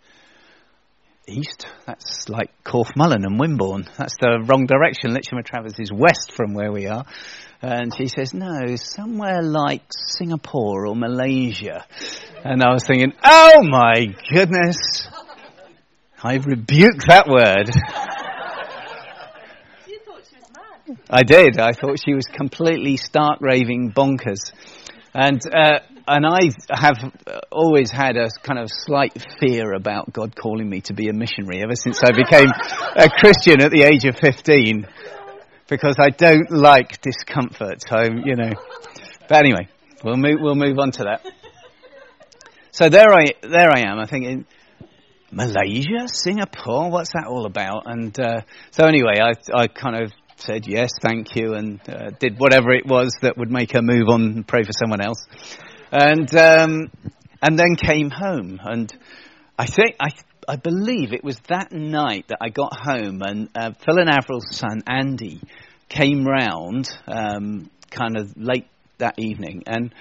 east? 1.27 1.67
That's 1.85 2.29
like 2.29 2.49
Corfe 2.63 2.95
Mullen 2.95 3.25
and 3.25 3.39
Wimborne. 3.39 3.88
That's 3.97 4.15
the 4.19 4.43
wrong 4.47 4.65
direction. 4.65 5.13
Lytchett 5.13 5.33
Matravers 5.33 5.79
is 5.79 5.91
west 5.91 6.31
from 6.31 6.53
where 6.53 6.71
we 6.71 6.88
are. 6.88 7.05
And 7.61 7.93
she 7.95 8.07
says, 8.07 8.33
no, 8.33 8.75
somewhere 8.75 9.41
like 9.41 9.83
Singapore 9.91 10.88
or 10.88 10.95
Malaysia. 10.95 11.85
And 12.43 12.63
I 12.63 12.71
was 12.71 12.85
thinking, 12.85 13.13
oh 13.23 13.63
my 13.63 14.05
goodness. 14.31 15.07
I 16.28 16.36
rebuke 16.36 17.03
that 17.07 17.28
word. 17.30 17.69
I 21.09 21.23
did. 21.23 21.57
I 21.57 21.71
thought 21.71 22.01
she 22.03 22.13
was 22.13 22.25
completely 22.25 22.97
stark 22.97 23.39
raving 23.39 23.93
bonkers. 23.93 24.51
And 25.13 25.39
uh, 25.55 25.80
and 26.05 26.25
I 26.25 26.49
have 26.69 26.97
always 27.49 27.91
had 27.91 28.17
a 28.17 28.28
kind 28.43 28.59
of 28.59 28.69
slight 28.69 29.13
fear 29.39 29.71
about 29.71 30.11
God 30.11 30.36
calling 30.36 30.69
me 30.69 30.82
to 30.82 30.93
be 30.93 31.07
a 31.07 31.13
missionary 31.13 31.63
ever 31.63 31.75
since 31.75 32.03
I 32.03 32.11
became 32.11 32.51
a 32.97 33.09
Christian 33.09 33.61
at 33.61 33.71
the 33.71 33.84
age 33.84 34.03
of 34.03 34.17
15 34.19 34.86
because 35.69 35.95
I 35.97 36.09
don't 36.09 36.51
like 36.51 36.99
discomfort. 36.99 37.84
So, 37.88 38.01
you 38.01 38.36
know. 38.36 38.51
But 39.30 39.45
anyway, 39.45 39.69
we'll 40.03 40.17
move, 40.17 40.39
we'll 40.41 40.55
move 40.55 40.78
on 40.78 40.91
to 40.91 41.03
that. 41.03 41.25
So 42.71 42.89
there 42.89 43.13
I, 43.13 43.28
there 43.41 43.69
I 43.73 43.89
am. 43.89 43.97
I 43.97 44.07
think 44.07 44.25
in 44.25 44.45
Malaysia, 45.32 46.07
Singapore, 46.07 46.89
what's 46.89 47.11
that 47.13 47.28
all 47.28 47.45
about? 47.45 47.84
And, 47.86 48.17
uh, 48.19 48.41
so 48.71 48.86
anyway, 48.86 49.15
I, 49.21 49.34
I 49.53 49.67
kind 49.67 50.03
of 50.03 50.11
said 50.38 50.67
yes, 50.67 50.91
thank 51.01 51.36
you, 51.36 51.53
and 51.53 51.80
uh, 51.89 52.11
did 52.19 52.38
whatever 52.38 52.71
it 52.71 52.86
was 52.86 53.11
that 53.21 53.38
would 53.38 53.51
make 53.51 53.73
her 53.73 53.82
move 53.82 54.07
on 54.09 54.21
and 54.21 54.47
pray 54.47 54.63
for 54.63 54.71
someone 54.71 55.01
else 55.01 55.25
and 55.91 56.34
um, 56.36 56.91
and 57.41 57.57
then 57.57 57.75
came 57.75 58.09
home. 58.09 58.59
And 58.63 58.91
I 59.57 59.65
think 59.65 59.95
I 59.99 60.09
I 60.47 60.55
believe 60.55 61.13
it 61.13 61.23
was 61.23 61.39
that 61.49 61.71
night 61.71 62.25
that 62.30 62.38
I 62.41 62.49
got 62.49 62.73
home, 62.73 63.21
and 63.21 63.49
uh, 63.55 63.71
Phil 63.86 63.99
and 63.99 64.09
Avril's 64.09 64.55
son 64.55 64.82
Andy 64.88 65.41
came 65.89 66.25
round, 66.25 66.89
um, 67.07 67.69
kind 67.89 68.17
of 68.17 68.34
late 68.36 68.67
that 68.97 69.15
evening, 69.17 69.63
and 69.67 69.93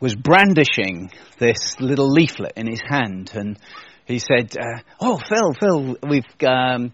was 0.00 0.14
brandishing 0.14 1.10
this 1.38 1.80
little 1.80 2.10
leaflet 2.10 2.54
in 2.56 2.66
his 2.66 2.82
hand, 2.88 3.30
and 3.34 3.58
he 4.06 4.18
said, 4.18 4.56
uh, 4.56 4.80
"Oh, 5.00 5.18
Phil, 5.28 5.54
Phil, 5.60 5.96
we've." 6.08 6.48
Um, 6.48 6.92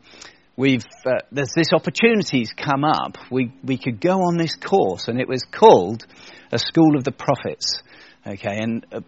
we've 0.56 0.84
uh, 1.06 1.20
there's 1.30 1.52
this 1.54 1.72
opportunity's 1.72 2.52
come 2.52 2.84
up. 2.84 3.16
We 3.30 3.52
we 3.62 3.78
could 3.78 4.00
go 4.00 4.22
on 4.22 4.36
this 4.36 4.56
course, 4.56 5.09
and 5.09 5.20
it 5.20 5.28
was 5.28 5.44
called 5.44 6.04
a 6.52 6.59
School 6.59 6.96
of 6.96 7.04
the 7.04 7.12
Prophets. 7.12 7.82
Okay, 8.26 8.59
and 8.59 8.84
uh, 8.92 9.00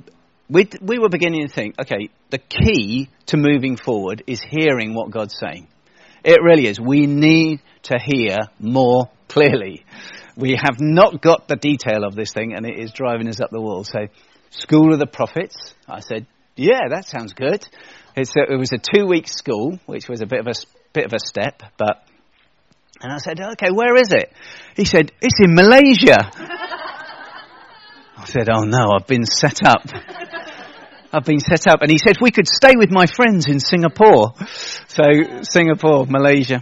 we, 0.51 0.69
we 0.81 0.99
were 0.99 1.09
beginning 1.09 1.47
to 1.47 1.53
think, 1.53 1.77
okay, 1.81 2.11
the 2.31 2.39
key 2.39 3.09
to 3.27 3.37
moving 3.37 3.77
forward 3.77 4.25
is 4.27 4.41
hearing 4.43 4.95
what 4.95 5.11
God's 5.11 5.37
saying. 5.39 5.69
It 6.25 6.43
really 6.43 6.67
is. 6.67 6.81
We 6.81 7.07
need 7.07 7.61
to 7.85 7.99
hear 7.99 8.39
more 8.59 9.11
clearly. 9.29 9.85
We 10.37 10.59
have 10.63 10.81
not 10.81 11.23
got 11.23 11.49
the 11.49 11.57
detail 11.57 12.05
of 12.05 12.15
this 12.15 12.33
thing, 12.33 12.55
and 12.55 12.67
it 12.67 12.79
is 12.79 12.93
driving 12.93 13.29
us 13.29 13.41
up 13.41 13.51
the 13.51 13.61
wall. 13.61 13.85
So, 13.85 14.09
School 14.51 14.93
of 14.93 14.99
the 14.99 15.07
Prophets, 15.07 15.75
I 15.89 16.01
said, 16.01 16.27
yeah, 16.61 16.89
that 16.91 17.07
sounds 17.07 17.33
good. 17.33 17.67
A, 18.17 18.21
it 18.21 18.59
was 18.59 18.73
a 18.73 18.79
two-week 18.79 19.29
school, 19.29 19.79
which 19.87 20.09
was 20.09 20.21
a 20.21 20.27
bit 20.27 20.41
of 20.41 20.47
a 20.47 20.55
bit 20.93 21.07
of 21.07 21.13
a 21.13 21.19
step, 21.19 21.63
but. 21.77 22.05
And 23.03 23.11
I 23.11 23.17
said, 23.17 23.41
okay, 23.41 23.71
where 23.73 23.97
is 23.97 24.13
it? 24.13 24.31
He 24.77 24.85
said, 24.85 25.11
it's 25.23 25.41
in 25.41 25.55
Malaysia. 25.55 26.19
I 28.21 28.27
said, 28.27 28.49
Oh 28.53 28.65
no, 28.65 28.91
I've 28.95 29.07
been 29.07 29.25
set 29.25 29.65
up. 29.65 29.83
I've 31.13 31.25
been 31.25 31.41
set 31.41 31.67
up. 31.67 31.81
And 31.81 31.91
he 31.91 31.97
said, 31.97 32.17
We 32.21 32.31
could 32.31 32.47
stay 32.47 32.75
with 32.77 32.91
my 32.91 33.07
friends 33.07 33.47
in 33.49 33.61
Singapore. 33.61 34.35
So, 34.89 35.03
Singapore, 35.43 36.05
Malaysia. 36.07 36.61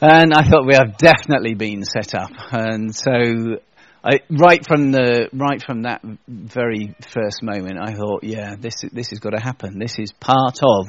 And 0.00 0.34
I 0.34 0.42
thought 0.42 0.66
we 0.66 0.74
have 0.74 0.98
definitely 0.98 1.54
been 1.54 1.84
set 1.84 2.14
up. 2.14 2.30
And 2.52 2.94
so, 2.94 3.60
I, 4.06 4.20
right 4.28 4.62
from 4.66 4.92
the 4.92 5.30
right 5.32 5.62
from 5.64 5.82
that 5.82 6.02
very 6.28 6.94
first 7.08 7.42
moment, 7.42 7.78
I 7.80 7.94
thought, 7.94 8.22
yeah, 8.22 8.54
this 8.54 8.74
this 8.92 9.08
has 9.10 9.18
got 9.18 9.30
to 9.30 9.40
happen. 9.40 9.78
This 9.78 9.98
is 9.98 10.12
part 10.12 10.58
of 10.62 10.88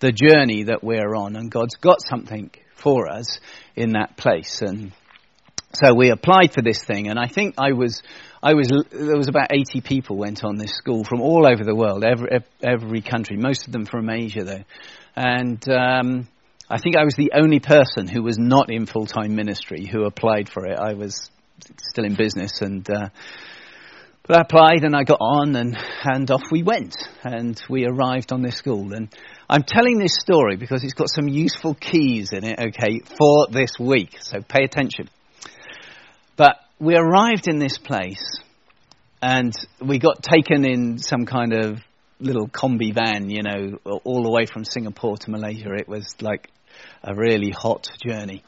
the 0.00 0.10
journey 0.10 0.64
that 0.64 0.82
we're 0.82 1.14
on, 1.14 1.36
and 1.36 1.48
God's 1.48 1.76
got 1.76 1.98
something 2.02 2.50
for 2.74 3.08
us 3.08 3.38
in 3.76 3.90
that 3.92 4.16
place. 4.16 4.62
And 4.62 4.90
so 5.74 5.94
we 5.94 6.10
applied 6.10 6.54
for 6.54 6.60
this 6.60 6.82
thing, 6.84 7.06
and 7.08 7.20
I 7.20 7.28
think 7.28 7.54
I 7.56 7.72
was 7.72 8.02
I 8.42 8.54
was 8.54 8.68
there 8.90 9.16
was 9.16 9.28
about 9.28 9.52
80 9.52 9.82
people 9.82 10.16
went 10.16 10.42
on 10.42 10.56
this 10.56 10.74
school 10.74 11.04
from 11.04 11.20
all 11.20 11.46
over 11.46 11.62
the 11.62 11.74
world, 11.74 12.02
every 12.02 12.40
every 12.64 13.00
country, 13.00 13.36
most 13.36 13.68
of 13.68 13.72
them 13.72 13.86
from 13.86 14.10
Asia 14.10 14.42
though, 14.42 14.64
and 15.14 15.64
um, 15.70 16.26
I 16.68 16.80
think 16.80 16.96
I 16.96 17.04
was 17.04 17.14
the 17.14 17.30
only 17.32 17.60
person 17.60 18.08
who 18.08 18.24
was 18.24 18.38
not 18.38 18.72
in 18.72 18.86
full 18.86 19.06
time 19.06 19.36
ministry 19.36 19.86
who 19.86 20.04
applied 20.04 20.48
for 20.48 20.66
it. 20.66 20.76
I 20.76 20.94
was 20.94 21.30
still 21.90 22.04
in 22.04 22.14
business 22.14 22.60
and. 22.60 22.88
Uh, 22.88 23.08
but 24.26 24.38
I 24.38 24.40
applied 24.40 24.82
and 24.82 24.96
I 24.96 25.04
got 25.04 25.18
on 25.20 25.54
and, 25.54 25.78
and 26.02 26.28
off 26.32 26.42
we 26.50 26.64
went 26.64 26.96
and 27.22 27.62
we 27.70 27.86
arrived 27.86 28.32
on 28.32 28.42
this 28.42 28.56
school 28.56 28.92
and 28.92 29.08
I'm 29.48 29.62
telling 29.62 29.98
this 29.98 30.16
story 30.18 30.56
because 30.56 30.82
it's 30.82 30.94
got 30.94 31.08
some 31.08 31.28
useful 31.28 31.74
keys 31.74 32.32
in 32.32 32.42
it, 32.44 32.58
okay, 32.58 33.02
for 33.16 33.46
this 33.52 33.78
week. 33.78 34.16
So 34.20 34.40
pay 34.40 34.64
attention. 34.64 35.08
But 36.36 36.56
we 36.80 36.96
arrived 36.96 37.46
in 37.46 37.60
this 37.60 37.78
place 37.78 38.40
and 39.22 39.54
we 39.80 40.00
got 40.00 40.24
taken 40.24 40.64
in 40.64 40.98
some 40.98 41.24
kind 41.24 41.52
of 41.52 41.78
little 42.18 42.48
combi 42.48 42.92
van, 42.92 43.30
you 43.30 43.42
know, 43.42 43.78
all 44.02 44.24
the 44.24 44.30
way 44.30 44.46
from 44.46 44.64
Singapore 44.64 45.18
to 45.18 45.30
Malaysia. 45.30 45.72
It 45.78 45.88
was 45.88 46.16
like 46.20 46.50
a 47.04 47.14
really 47.14 47.50
hot 47.50 47.86
journey. 48.04 48.42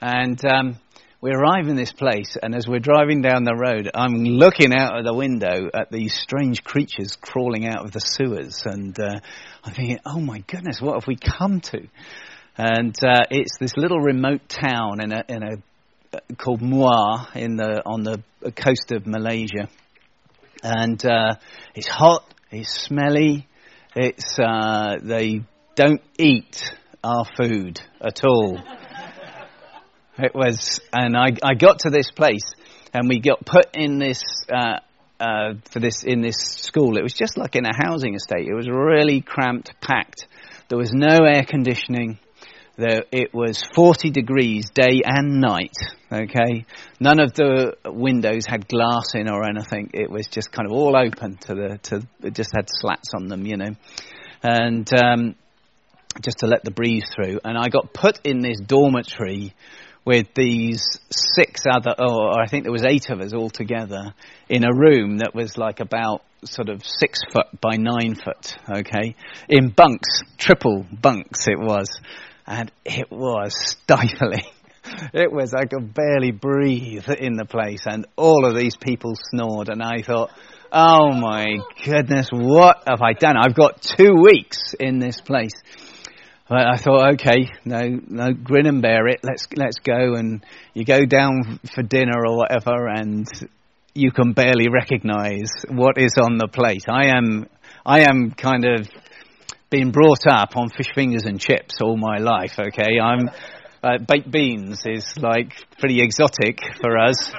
And 0.00 0.42
um, 0.44 0.78
we 1.22 1.32
arrive 1.32 1.68
in 1.68 1.76
this 1.76 1.92
place, 1.92 2.38
and 2.42 2.54
as 2.54 2.66
we're 2.66 2.78
driving 2.78 3.20
down 3.20 3.44
the 3.44 3.54
road, 3.54 3.90
I'm 3.94 4.24
looking 4.24 4.72
out 4.72 4.98
of 4.98 5.04
the 5.04 5.12
window 5.12 5.68
at 5.74 5.90
these 5.90 6.14
strange 6.14 6.64
creatures 6.64 7.16
crawling 7.20 7.66
out 7.66 7.84
of 7.84 7.92
the 7.92 8.00
sewers, 8.00 8.62
and 8.64 8.98
uh, 8.98 9.20
I'm 9.62 9.74
thinking, 9.74 9.98
oh 10.06 10.18
my 10.18 10.38
goodness, 10.46 10.80
what 10.80 10.94
have 10.94 11.06
we 11.06 11.16
come 11.16 11.60
to? 11.60 11.86
And 12.56 12.96
uh, 13.04 13.24
it's 13.30 13.58
this 13.58 13.76
little 13.76 14.00
remote 14.00 14.48
town 14.48 15.02
in 15.02 15.12
a, 15.12 15.24
in 15.28 15.42
a 15.42 16.34
called 16.36 16.62
Muar 16.62 17.36
in 17.36 17.56
the 17.56 17.82
on 17.84 18.02
the 18.02 18.22
coast 18.56 18.90
of 18.90 19.06
Malaysia, 19.06 19.68
and 20.62 21.04
uh, 21.04 21.34
it's 21.74 21.88
hot, 21.88 22.24
it's 22.50 22.72
smelly, 22.72 23.46
it's 23.94 24.38
uh, 24.38 24.96
they 25.02 25.42
don't 25.76 26.02
eat 26.18 26.72
our 27.04 27.26
food 27.36 27.78
at 28.00 28.24
all. 28.24 28.58
It 30.24 30.34
was, 30.34 30.80
and 30.92 31.16
I, 31.16 31.28
I 31.42 31.54
got 31.54 31.80
to 31.80 31.90
this 31.90 32.10
place, 32.10 32.52
and 32.92 33.08
we 33.08 33.20
got 33.20 33.44
put 33.44 33.74
in 33.74 33.98
this. 33.98 34.22
Uh, 34.52 34.80
uh, 35.18 35.52
for 35.70 35.80
this 35.80 36.02
in 36.02 36.22
this 36.22 36.36
school, 36.38 36.96
it 36.96 37.02
was 37.02 37.12
just 37.12 37.36
like 37.36 37.54
in 37.54 37.66
a 37.66 37.76
housing 37.76 38.14
estate. 38.14 38.48
It 38.48 38.54
was 38.54 38.66
really 38.70 39.20
cramped, 39.20 39.78
packed. 39.78 40.26
There 40.70 40.78
was 40.78 40.92
no 40.94 41.26
air 41.26 41.44
conditioning 41.46 42.18
it 42.82 43.34
was 43.34 43.62
40 43.74 44.10
degrees 44.10 44.70
day 44.70 45.02
and 45.04 45.40
night. 45.40 45.76
Okay, 46.12 46.64
none 46.98 47.20
of 47.20 47.34
the 47.34 47.76
windows 47.84 48.44
had 48.46 48.66
glass 48.68 49.14
in 49.14 49.28
or 49.28 49.44
anything. 49.44 49.90
It 49.94 50.10
was 50.10 50.26
just 50.26 50.50
kind 50.50 50.66
of 50.66 50.72
all 50.72 50.96
open 50.96 51.36
to 51.42 51.54
the 51.54 51.78
to. 51.84 52.06
It 52.22 52.34
just 52.34 52.50
had 52.54 52.66
slats 52.68 53.10
on 53.14 53.28
them, 53.28 53.46
you 53.46 53.56
know, 53.56 53.70
and 54.42 54.90
um, 54.94 55.36
just 56.20 56.38
to 56.38 56.46
let 56.46 56.64
the 56.64 56.72
breeze 56.72 57.04
through. 57.14 57.40
And 57.44 57.56
I 57.56 57.68
got 57.68 57.92
put 57.94 58.18
in 58.24 58.40
this 58.40 58.58
dormitory 58.60 59.54
with 60.04 60.28
these 60.34 60.98
six 61.10 61.62
other, 61.70 61.94
or 61.98 62.40
I 62.40 62.46
think 62.46 62.64
there 62.64 62.72
was 62.72 62.84
eight 62.84 63.10
of 63.10 63.20
us 63.20 63.32
all 63.32 63.50
together 63.50 64.14
in 64.48 64.64
a 64.64 64.74
room 64.74 65.18
that 65.18 65.34
was 65.34 65.58
like 65.58 65.80
about 65.80 66.22
sort 66.44 66.68
of 66.68 66.84
six 66.84 67.20
foot 67.32 67.60
by 67.60 67.76
nine 67.76 68.14
foot, 68.14 68.56
okay, 68.68 69.14
in 69.48 69.70
bunks, 69.70 70.22
triple 70.38 70.86
bunks 70.90 71.46
it 71.48 71.58
was, 71.58 72.00
and 72.46 72.72
it 72.84 73.10
was 73.10 73.54
stifling. 73.54 74.44
It 75.12 75.30
was, 75.30 75.54
I 75.54 75.66
could 75.66 75.94
barely 75.94 76.32
breathe 76.32 77.08
in 77.10 77.36
the 77.36 77.44
place, 77.44 77.82
and 77.86 78.06
all 78.16 78.46
of 78.46 78.56
these 78.56 78.76
people 78.76 79.12
snored, 79.14 79.68
and 79.68 79.82
I 79.82 80.02
thought, 80.02 80.30
oh 80.72 81.12
my 81.12 81.58
goodness, 81.84 82.28
what 82.32 82.84
have 82.88 83.02
I 83.02 83.12
done? 83.12 83.36
I've 83.36 83.54
got 83.54 83.82
two 83.82 84.14
weeks 84.14 84.74
in 84.80 84.98
this 84.98 85.20
place. 85.20 85.52
But 86.50 86.66
I 86.66 86.76
thought, 86.78 87.12
okay, 87.14 87.48
no, 87.64 88.00
no, 88.08 88.32
grin 88.32 88.66
and 88.66 88.82
bear 88.82 89.06
it. 89.06 89.20
Let's 89.22 89.46
let's 89.54 89.78
go, 89.78 90.16
and 90.16 90.44
you 90.74 90.84
go 90.84 91.06
down 91.06 91.60
for 91.72 91.84
dinner 91.84 92.26
or 92.26 92.38
whatever, 92.38 92.88
and 92.88 93.24
you 93.94 94.10
can 94.10 94.32
barely 94.32 94.68
recognise 94.68 95.52
what 95.68 95.96
is 95.96 96.14
on 96.20 96.38
the 96.38 96.48
plate. 96.48 96.86
I 96.88 97.16
am, 97.16 97.46
I 97.86 98.00
am 98.00 98.32
kind 98.32 98.64
of 98.64 98.88
being 99.70 99.92
brought 99.92 100.26
up 100.28 100.56
on 100.56 100.70
fish 100.70 100.92
fingers 100.92 101.22
and 101.24 101.38
chips 101.40 101.80
all 101.80 101.96
my 101.96 102.18
life. 102.18 102.58
Okay, 102.58 102.98
I'm 103.00 103.30
uh, 103.84 103.98
baked 103.98 104.32
beans 104.32 104.82
is 104.86 105.16
like 105.18 105.52
pretty 105.78 106.02
exotic 106.02 106.58
for 106.80 106.98
us. 106.98 107.32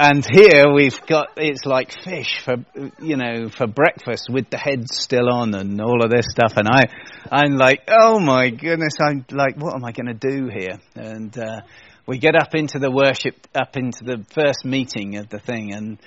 And 0.00 0.24
here 0.24 0.72
we've 0.72 1.04
got, 1.06 1.30
it's 1.36 1.66
like 1.66 1.90
fish 2.04 2.40
for, 2.44 2.64
you 3.02 3.16
know, 3.16 3.48
for 3.48 3.66
breakfast 3.66 4.28
with 4.30 4.48
the 4.48 4.56
head 4.56 4.88
still 4.88 5.28
on 5.28 5.54
and 5.54 5.80
all 5.80 6.04
of 6.04 6.10
this 6.10 6.26
stuff. 6.30 6.52
And 6.56 6.68
I, 6.68 6.84
I'm 7.32 7.56
like, 7.56 7.80
oh 7.88 8.20
my 8.20 8.50
goodness, 8.50 8.92
I'm 9.00 9.24
like, 9.32 9.56
what 9.56 9.74
am 9.74 9.84
I 9.84 9.90
going 9.90 10.06
to 10.06 10.14
do 10.14 10.48
here? 10.56 10.78
And, 10.94 11.36
uh, 11.36 11.62
we 12.06 12.18
get 12.18 12.36
up 12.36 12.54
into 12.54 12.78
the 12.78 12.92
worship, 12.92 13.48
up 13.56 13.76
into 13.76 14.04
the 14.04 14.24
first 14.32 14.64
meeting 14.64 15.16
of 15.16 15.30
the 15.30 15.40
thing 15.40 15.74
and, 15.74 15.98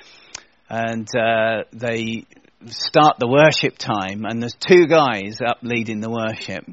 and, 0.70 1.10
uh, 1.14 1.66
they 1.74 2.26
start 2.68 3.18
the 3.20 3.28
worship 3.28 3.78
time 3.78 4.24
and 4.24 4.42
there's 4.42 4.56
two 4.56 4.88
guys 4.88 5.40
up 5.46 5.58
leading 5.64 6.00
the 6.00 6.10
worship 6.10 6.64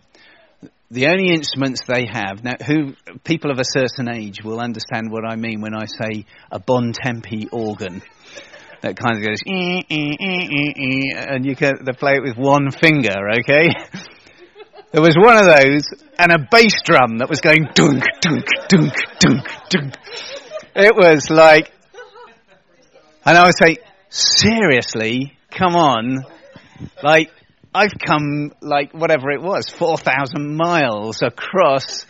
the 0.91 1.07
only 1.07 1.29
instruments 1.29 1.83
they 1.87 2.07
have 2.07 2.43
now 2.43 2.55
who 2.67 2.95
people 3.25 3.51
of 3.51 3.59
a 3.59 3.65
certain 3.65 4.09
age 4.09 4.43
will 4.43 4.61
understand 4.61 5.11
what 5.11 5.25
I 5.25 5.37
mean 5.37 5.61
when 5.61 5.75
I 5.75 5.85
say 5.85 6.25
a 6.51 6.59
bon 6.59 6.93
Bontempi 6.93 7.49
organ. 7.53 8.03
That 8.81 8.97
kind 8.97 9.17
of 9.17 9.25
goes 9.25 9.43
ee, 9.45 9.83
ee, 9.91 10.17
ee, 10.21 11.13
and 11.15 11.45
you 11.45 11.57
can 11.57 11.85
they 11.85 11.93
play 11.93 12.15
it 12.15 12.23
with 12.23 12.37
one 12.37 12.71
finger 12.71 13.15
okay? 13.41 13.69
There 14.91 15.03
was 15.03 15.17
one 15.19 15.37
of 15.37 15.45
those 15.45 15.83
and 16.19 16.33
a 16.33 16.39
bass 16.51 16.81
drum 16.83 17.19
that 17.19 17.29
was 17.29 17.41
going 17.41 17.67
dunk 17.75 18.05
dunk 18.23 18.47
dunk 18.69 18.95
dunk 19.19 19.47
dunk. 19.69 19.95
It 20.75 20.97
was 20.97 21.29
like 21.29 21.71
and 23.27 23.37
I 23.37 23.45
would 23.45 23.59
say 23.59 23.77
seriously 24.09 25.37
come 25.51 25.77
on. 25.77 26.25
Like 27.03 27.31
I've 27.79 27.97
come 28.05 28.51
like 28.61 28.93
whatever 28.93 29.31
it 29.31 29.41
was, 29.41 29.69
4,000 29.69 30.57
miles 30.57 31.23
across 31.23 32.07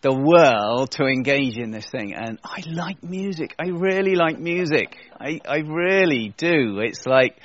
the 0.00 0.14
world 0.14 0.92
to 0.92 1.04
engage 1.04 1.58
in 1.58 1.70
this 1.72 1.84
thing. 1.90 2.14
And 2.14 2.38
I 2.42 2.62
like 2.66 3.02
music. 3.04 3.54
I 3.58 3.66
really 3.68 4.14
like 4.14 4.38
music. 4.38 4.96
I, 5.20 5.38
I 5.46 5.58
really 5.58 6.32
do. 6.38 6.78
It's 6.80 7.04
like, 7.04 7.36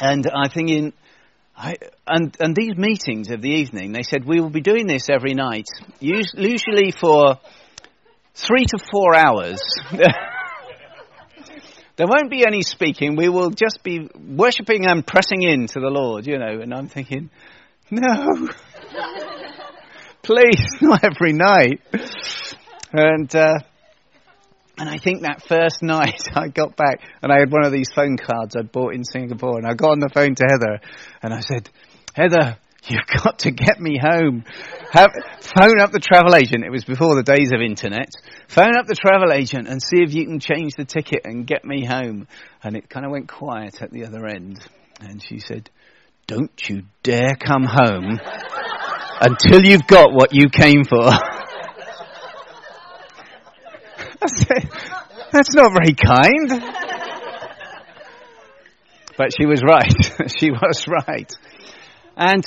and 0.00 0.26
I 0.26 0.48
think 0.48 0.70
in, 0.70 0.92
I, 1.56 1.76
and, 2.08 2.36
and 2.40 2.56
these 2.56 2.76
meetings 2.76 3.30
of 3.30 3.42
the 3.42 3.50
evening, 3.50 3.92
they 3.92 4.02
said, 4.02 4.24
we 4.24 4.40
will 4.40 4.50
be 4.50 4.60
doing 4.60 4.88
this 4.88 5.08
every 5.08 5.34
night, 5.34 5.68
usually 6.00 6.90
for 6.90 7.38
three 8.34 8.64
to 8.64 8.78
four 8.90 9.14
hours. 9.14 9.60
There 12.00 12.08
won't 12.08 12.30
be 12.30 12.46
any 12.46 12.62
speaking. 12.62 13.14
We 13.14 13.28
will 13.28 13.50
just 13.50 13.80
be 13.82 14.08
worshipping 14.18 14.86
and 14.86 15.06
pressing 15.06 15.42
in 15.42 15.66
to 15.66 15.80
the 15.80 15.90
Lord, 15.90 16.26
you 16.26 16.38
know. 16.38 16.62
And 16.62 16.72
I'm 16.72 16.88
thinking, 16.88 17.28
no, 17.90 18.48
please, 20.22 20.66
not 20.80 21.04
every 21.04 21.34
night. 21.34 21.82
And, 22.90 23.36
uh, 23.36 23.58
and 24.78 24.88
I 24.88 24.96
think 24.96 25.24
that 25.24 25.42
first 25.46 25.78
night 25.82 26.22
I 26.34 26.48
got 26.48 26.74
back 26.74 27.02
and 27.22 27.30
I 27.30 27.38
had 27.38 27.52
one 27.52 27.66
of 27.66 27.72
these 27.72 27.90
phone 27.94 28.16
cards 28.16 28.56
I'd 28.56 28.72
bought 28.72 28.94
in 28.94 29.04
Singapore 29.04 29.58
and 29.58 29.66
I 29.66 29.74
got 29.74 29.90
on 29.90 30.00
the 30.00 30.08
phone 30.08 30.34
to 30.36 30.44
Heather 30.48 30.80
and 31.22 31.34
I 31.34 31.40
said, 31.40 31.68
Heather, 32.14 32.56
You've 32.86 33.06
got 33.24 33.40
to 33.40 33.50
get 33.50 33.80
me 33.80 33.98
home. 34.00 34.44
Have, 34.92 35.12
phone 35.40 35.80
up 35.80 35.92
the 35.92 36.00
travel 36.00 36.34
agent. 36.34 36.64
It 36.64 36.70
was 36.70 36.84
before 36.84 37.14
the 37.14 37.22
days 37.22 37.52
of 37.52 37.60
internet. 37.60 38.10
Phone 38.48 38.76
up 38.76 38.86
the 38.86 38.94
travel 38.94 39.32
agent 39.32 39.68
and 39.68 39.82
see 39.82 40.02
if 40.02 40.14
you 40.14 40.24
can 40.24 40.40
change 40.40 40.74
the 40.74 40.84
ticket 40.84 41.22
and 41.24 41.46
get 41.46 41.64
me 41.64 41.84
home. 41.84 42.26
And 42.62 42.76
it 42.76 42.88
kind 42.88 43.04
of 43.06 43.12
went 43.12 43.28
quiet 43.28 43.82
at 43.82 43.90
the 43.90 44.04
other 44.06 44.26
end. 44.26 44.58
And 45.00 45.22
she 45.22 45.38
said, 45.38 45.70
Don't 46.26 46.68
you 46.68 46.82
dare 47.02 47.36
come 47.36 47.64
home 47.64 48.18
until 49.20 49.64
you've 49.64 49.86
got 49.86 50.12
what 50.12 50.34
you 50.34 50.48
came 50.48 50.84
for. 50.84 51.04
I 54.22 54.26
said, 54.26 54.68
That's 55.32 55.54
not 55.54 55.72
very 55.72 55.94
kind. 55.94 56.62
But 59.16 59.34
she 59.38 59.46
was 59.46 59.62
right. 59.62 59.92
she 60.38 60.50
was 60.50 60.86
right. 60.88 61.30
And 62.16 62.42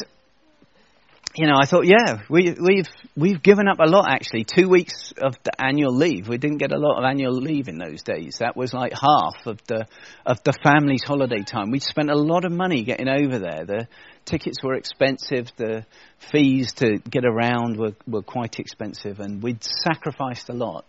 you 1.36 1.48
know, 1.48 1.56
I 1.60 1.66
thought, 1.66 1.86
yeah, 1.86 2.20
we, 2.30 2.56
we've 2.60 2.90
we've 3.16 3.42
given 3.42 3.68
up 3.68 3.80
a 3.80 3.90
lot 3.90 4.06
actually. 4.08 4.44
Two 4.44 4.70
weeks 4.70 5.14
of 5.18 5.36
the 5.44 5.52
annual 5.60 5.96
leave. 5.96 6.28
We 6.28 6.38
didn't 6.38 6.58
get 6.58 6.72
a 6.72 6.78
lot 6.78 7.00
of 7.00 7.06
annual 7.06 7.34
leave 7.34 7.68
in 7.68 7.80
those 7.80 8.04
days. 8.04 8.38
That 8.40 8.56
was 8.56 8.74
like 8.74 8.94
half 8.94 9.48
of 9.48 9.60
the 9.68 9.88
of 10.26 10.44
the 10.44 10.54
family's 10.64 11.04
holiday 11.04 11.42
time. 11.42 11.72
We 11.72 11.80
spent 11.80 12.12
a 12.12 12.16
lot 12.16 12.46
of 12.46 12.52
money 12.52 12.84
getting 12.84 13.10
over 13.10 13.40
there. 13.40 13.66
The 13.66 13.88
tickets 14.26 14.64
were 14.64 14.76
expensive. 14.76 15.48
The 15.58 15.86
fees 16.32 16.74
to 16.76 17.00
get 17.00 17.26
around 17.26 17.78
were 17.78 17.96
were 18.06 18.22
quite 18.22 18.60
expensive, 18.60 19.20
and 19.20 19.42
we'd 19.42 19.64
sacrificed 19.64 20.50
a 20.50 20.54
lot. 20.54 20.86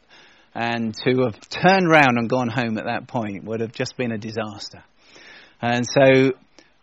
And 0.54 0.94
to 1.04 1.22
have 1.22 1.40
turned 1.48 1.88
round 1.88 2.18
and 2.18 2.28
gone 2.28 2.48
home 2.48 2.76
at 2.76 2.84
that 2.84 3.08
point 3.08 3.44
would 3.44 3.60
have 3.60 3.72
just 3.72 3.96
been 3.96 4.12
a 4.12 4.18
disaster. 4.18 4.84
And 5.60 5.86
so 5.86 6.32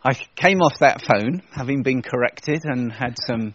I 0.04 0.14
came 0.36 0.62
off 0.62 0.80
that 0.80 1.02
phone, 1.02 1.44
having 1.52 1.84
been 1.84 2.02
corrected 2.02 2.62
and 2.64 2.92
had 2.92 3.18
some 3.28 3.54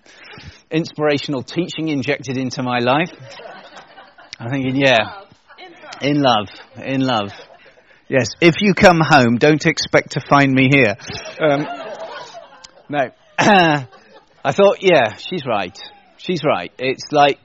inspirational 0.70 1.42
teaching 1.42 1.88
injected 1.88 2.36
into 2.36 2.62
my 2.62 2.78
life. 2.78 3.10
I'm 4.38 4.50
thinking, 4.50 4.76
yeah, 4.76 5.22
in 6.00 6.22
love, 6.22 6.48
in 6.76 7.00
love. 7.00 7.32
Yes, 8.08 8.28
if 8.40 8.56
you 8.60 8.74
come 8.74 9.00
home, 9.00 9.38
don't 9.38 9.66
expect 9.66 10.12
to 10.12 10.20
find 10.20 10.52
me 10.52 10.68
here. 10.70 10.96
Um, 11.40 11.66
no. 12.88 13.10
I 13.38 14.52
thought, 14.52 14.78
yeah, 14.80 15.16
she's 15.16 15.44
right. 15.44 15.76
She's 16.18 16.44
right. 16.44 16.72
It's 16.78 17.10
like 17.10 17.40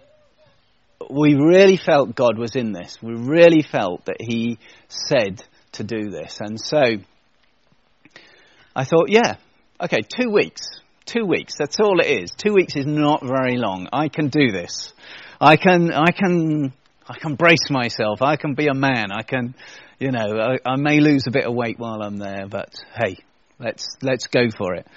we 1.09 1.33
really 1.33 1.77
felt 1.77 2.15
God 2.15 2.37
was 2.37 2.55
in 2.55 2.71
this. 2.71 2.99
We 3.01 3.15
really 3.15 3.63
felt 3.63 4.05
that 4.05 4.17
He 4.19 4.59
said 4.87 5.43
to 5.73 5.83
do 5.83 6.11
this. 6.11 6.37
And 6.39 6.59
so 6.59 6.97
I 8.75 8.85
thought, 8.85 9.09
yeah, 9.09 9.35
okay, 9.79 9.99
two 10.01 10.29
weeks. 10.29 10.67
Two 11.05 11.25
weeks. 11.25 11.55
That's 11.57 11.79
all 11.79 11.99
it 11.99 12.05
is. 12.05 12.31
Two 12.31 12.53
weeks 12.53 12.75
is 12.75 12.85
not 12.85 13.21
very 13.21 13.57
long. 13.57 13.87
I 13.91 14.07
can 14.07 14.29
do 14.29 14.51
this. 14.51 14.93
I 15.41 15.57
can, 15.57 15.91
I 15.91 16.11
can, 16.11 16.73
I 17.07 17.17
can 17.19 17.35
brace 17.35 17.69
myself. 17.69 18.21
I 18.21 18.35
can 18.37 18.53
be 18.53 18.67
a 18.67 18.73
man. 18.73 19.11
I 19.11 19.23
can, 19.23 19.55
you 19.99 20.11
know, 20.11 20.39
I, 20.39 20.69
I 20.69 20.75
may 20.77 20.99
lose 20.99 21.23
a 21.27 21.31
bit 21.31 21.45
of 21.45 21.53
weight 21.53 21.79
while 21.79 22.01
I'm 22.01 22.17
there, 22.17 22.47
but 22.47 22.73
hey, 22.95 23.17
let's, 23.59 23.87
let's 24.01 24.27
go 24.27 24.49
for 24.55 24.75
it. 24.75 24.87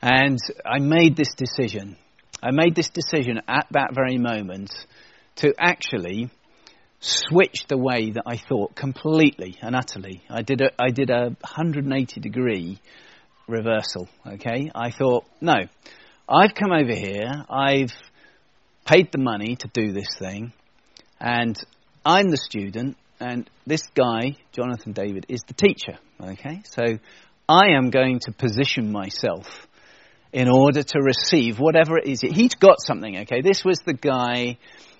And 0.00 0.38
I 0.64 0.78
made 0.78 1.16
this 1.16 1.34
decision. 1.34 1.96
I 2.40 2.52
made 2.52 2.76
this 2.76 2.90
decision 2.90 3.40
at 3.48 3.66
that 3.72 3.94
very 3.94 4.18
moment 4.18 4.70
to 5.36 5.54
actually 5.58 6.30
switch 7.00 7.66
the 7.68 7.78
way 7.78 8.10
that 8.10 8.24
I 8.26 8.36
thought 8.36 8.76
completely 8.76 9.56
and 9.60 9.74
utterly. 9.74 10.22
I 10.28 10.42
did 10.42 10.60
a, 10.60 10.70
I 10.78 10.90
did 10.90 11.10
a 11.10 11.36
180 11.40 12.20
degree 12.20 12.80
reversal, 13.48 14.08
okay? 14.26 14.70
I 14.74 14.90
thought, 14.90 15.24
no, 15.40 15.56
I've 16.28 16.54
come 16.54 16.72
over 16.72 16.94
here, 16.94 17.44
I've 17.48 17.94
paid 18.84 19.10
the 19.10 19.18
money 19.18 19.56
to 19.56 19.68
do 19.72 19.92
this 19.92 20.08
thing, 20.18 20.52
and 21.20 21.58
I'm 22.04 22.28
the 22.30 22.36
student, 22.36 22.96
and 23.18 23.48
this 23.66 23.82
guy, 23.94 24.36
Jonathan 24.52 24.92
David, 24.92 25.26
is 25.28 25.40
the 25.46 25.54
teacher, 25.54 25.98
okay? 26.20 26.62
So 26.64 26.98
I 27.48 27.70
am 27.76 27.90
going 27.90 28.20
to 28.20 28.32
position 28.32 28.92
myself 28.92 29.66
in 30.32 30.48
order 30.48 30.82
to 30.82 31.00
receive 31.00 31.58
whatever 31.58 31.98
it 31.98 32.06
is. 32.06 32.20
He's 32.20 32.54
got 32.54 32.80
something, 32.80 33.18
okay? 33.20 33.40
This 33.40 33.64
was 33.64 33.78
the 33.80 33.94
guy 33.94 34.58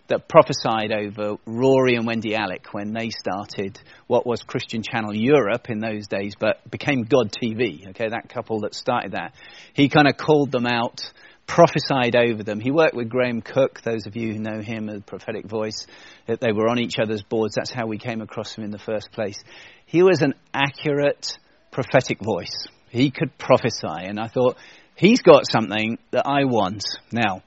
that 0.09 0.29
prophesied 0.29 0.93
over 0.93 1.37
Rory 1.47 1.95
and 1.95 2.07
Wendy 2.07 2.35
Alec 2.35 2.73
when 2.73 2.93
they 2.93 3.11
started 3.11 3.79
what 4.07 4.27
was 4.27 4.43
Christian 4.43 4.83
Channel 4.83 5.15
Europe 5.15 5.71
in 5.71 5.81
those 5.81 6.09
days, 6.09 6.35
but 6.39 6.69
became 6.71 7.03
God 7.03 7.31
TV. 7.33 7.89
Okay, 7.91 8.09
that 8.09 8.29
couple 8.29 8.61
that 8.61 8.75
started 8.75 9.13
that. 9.13 9.35
He 9.75 9.89
kind 9.89 10.09
of 10.09 10.17
called 10.17 10.51
them 10.51 10.67
out, 10.67 11.01
prophesied 11.47 12.17
over 12.17 12.43
them. 12.43 12.61
He 12.61 12.71
worked 12.71 12.95
with 12.95 13.09
Graham 13.09 13.43
Cooke, 13.43 13.83
Those 13.83 14.07
of 14.07 14.17
you 14.17 14.33
who 14.33 14.39
know 14.39 14.61
him, 14.61 14.89
a 14.89 15.01
prophetic 15.01 15.47
voice, 15.47 15.87
that 16.27 16.41
they 16.41 16.53
were 16.53 16.69
on 16.69 16.79
each 16.79 16.99
other's 16.99 17.23
boards. 17.23 17.55
That's 17.55 17.73
how 17.73 17.87
we 17.87 17.99
came 17.99 18.21
across 18.21 18.55
him 18.55 18.65
in 18.65 18.71
the 18.71 18.79
first 18.79 19.13
place. 19.13 19.39
He 19.87 20.03
was 20.03 20.23
an 20.23 20.35
accurate 20.55 21.39
prophetic 21.71 22.19
voice. 22.21 22.67
He 22.91 23.11
could 23.11 23.37
prophesy. 23.39 24.07
And 24.07 24.19
I 24.19 24.29
thought, 24.29 24.57
he's 24.95 25.21
got 25.21 25.45
something 25.51 25.99
that 26.11 26.27
I 26.27 26.45
want. 26.45 26.83
Now, 27.13 27.43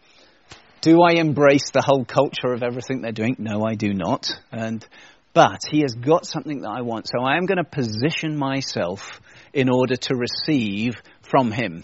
do 0.81 1.01
I 1.01 1.13
embrace 1.13 1.69
the 1.71 1.83
whole 1.85 2.05
culture 2.05 2.53
of 2.53 2.63
everything 2.63 3.01
they're 3.01 3.11
doing? 3.11 3.35
No, 3.37 3.63
I 3.63 3.75
do 3.75 3.93
not. 3.93 4.27
And, 4.51 4.85
but 5.33 5.59
he 5.69 5.81
has 5.81 5.93
got 5.93 6.25
something 6.25 6.61
that 6.61 6.69
I 6.69 6.81
want. 6.81 7.07
So 7.07 7.23
I 7.23 7.37
am 7.37 7.45
going 7.45 7.57
to 7.57 7.63
position 7.63 8.37
myself 8.37 9.21
in 9.53 9.69
order 9.69 9.95
to 9.95 10.15
receive 10.15 10.95
from 11.21 11.51
him 11.51 11.83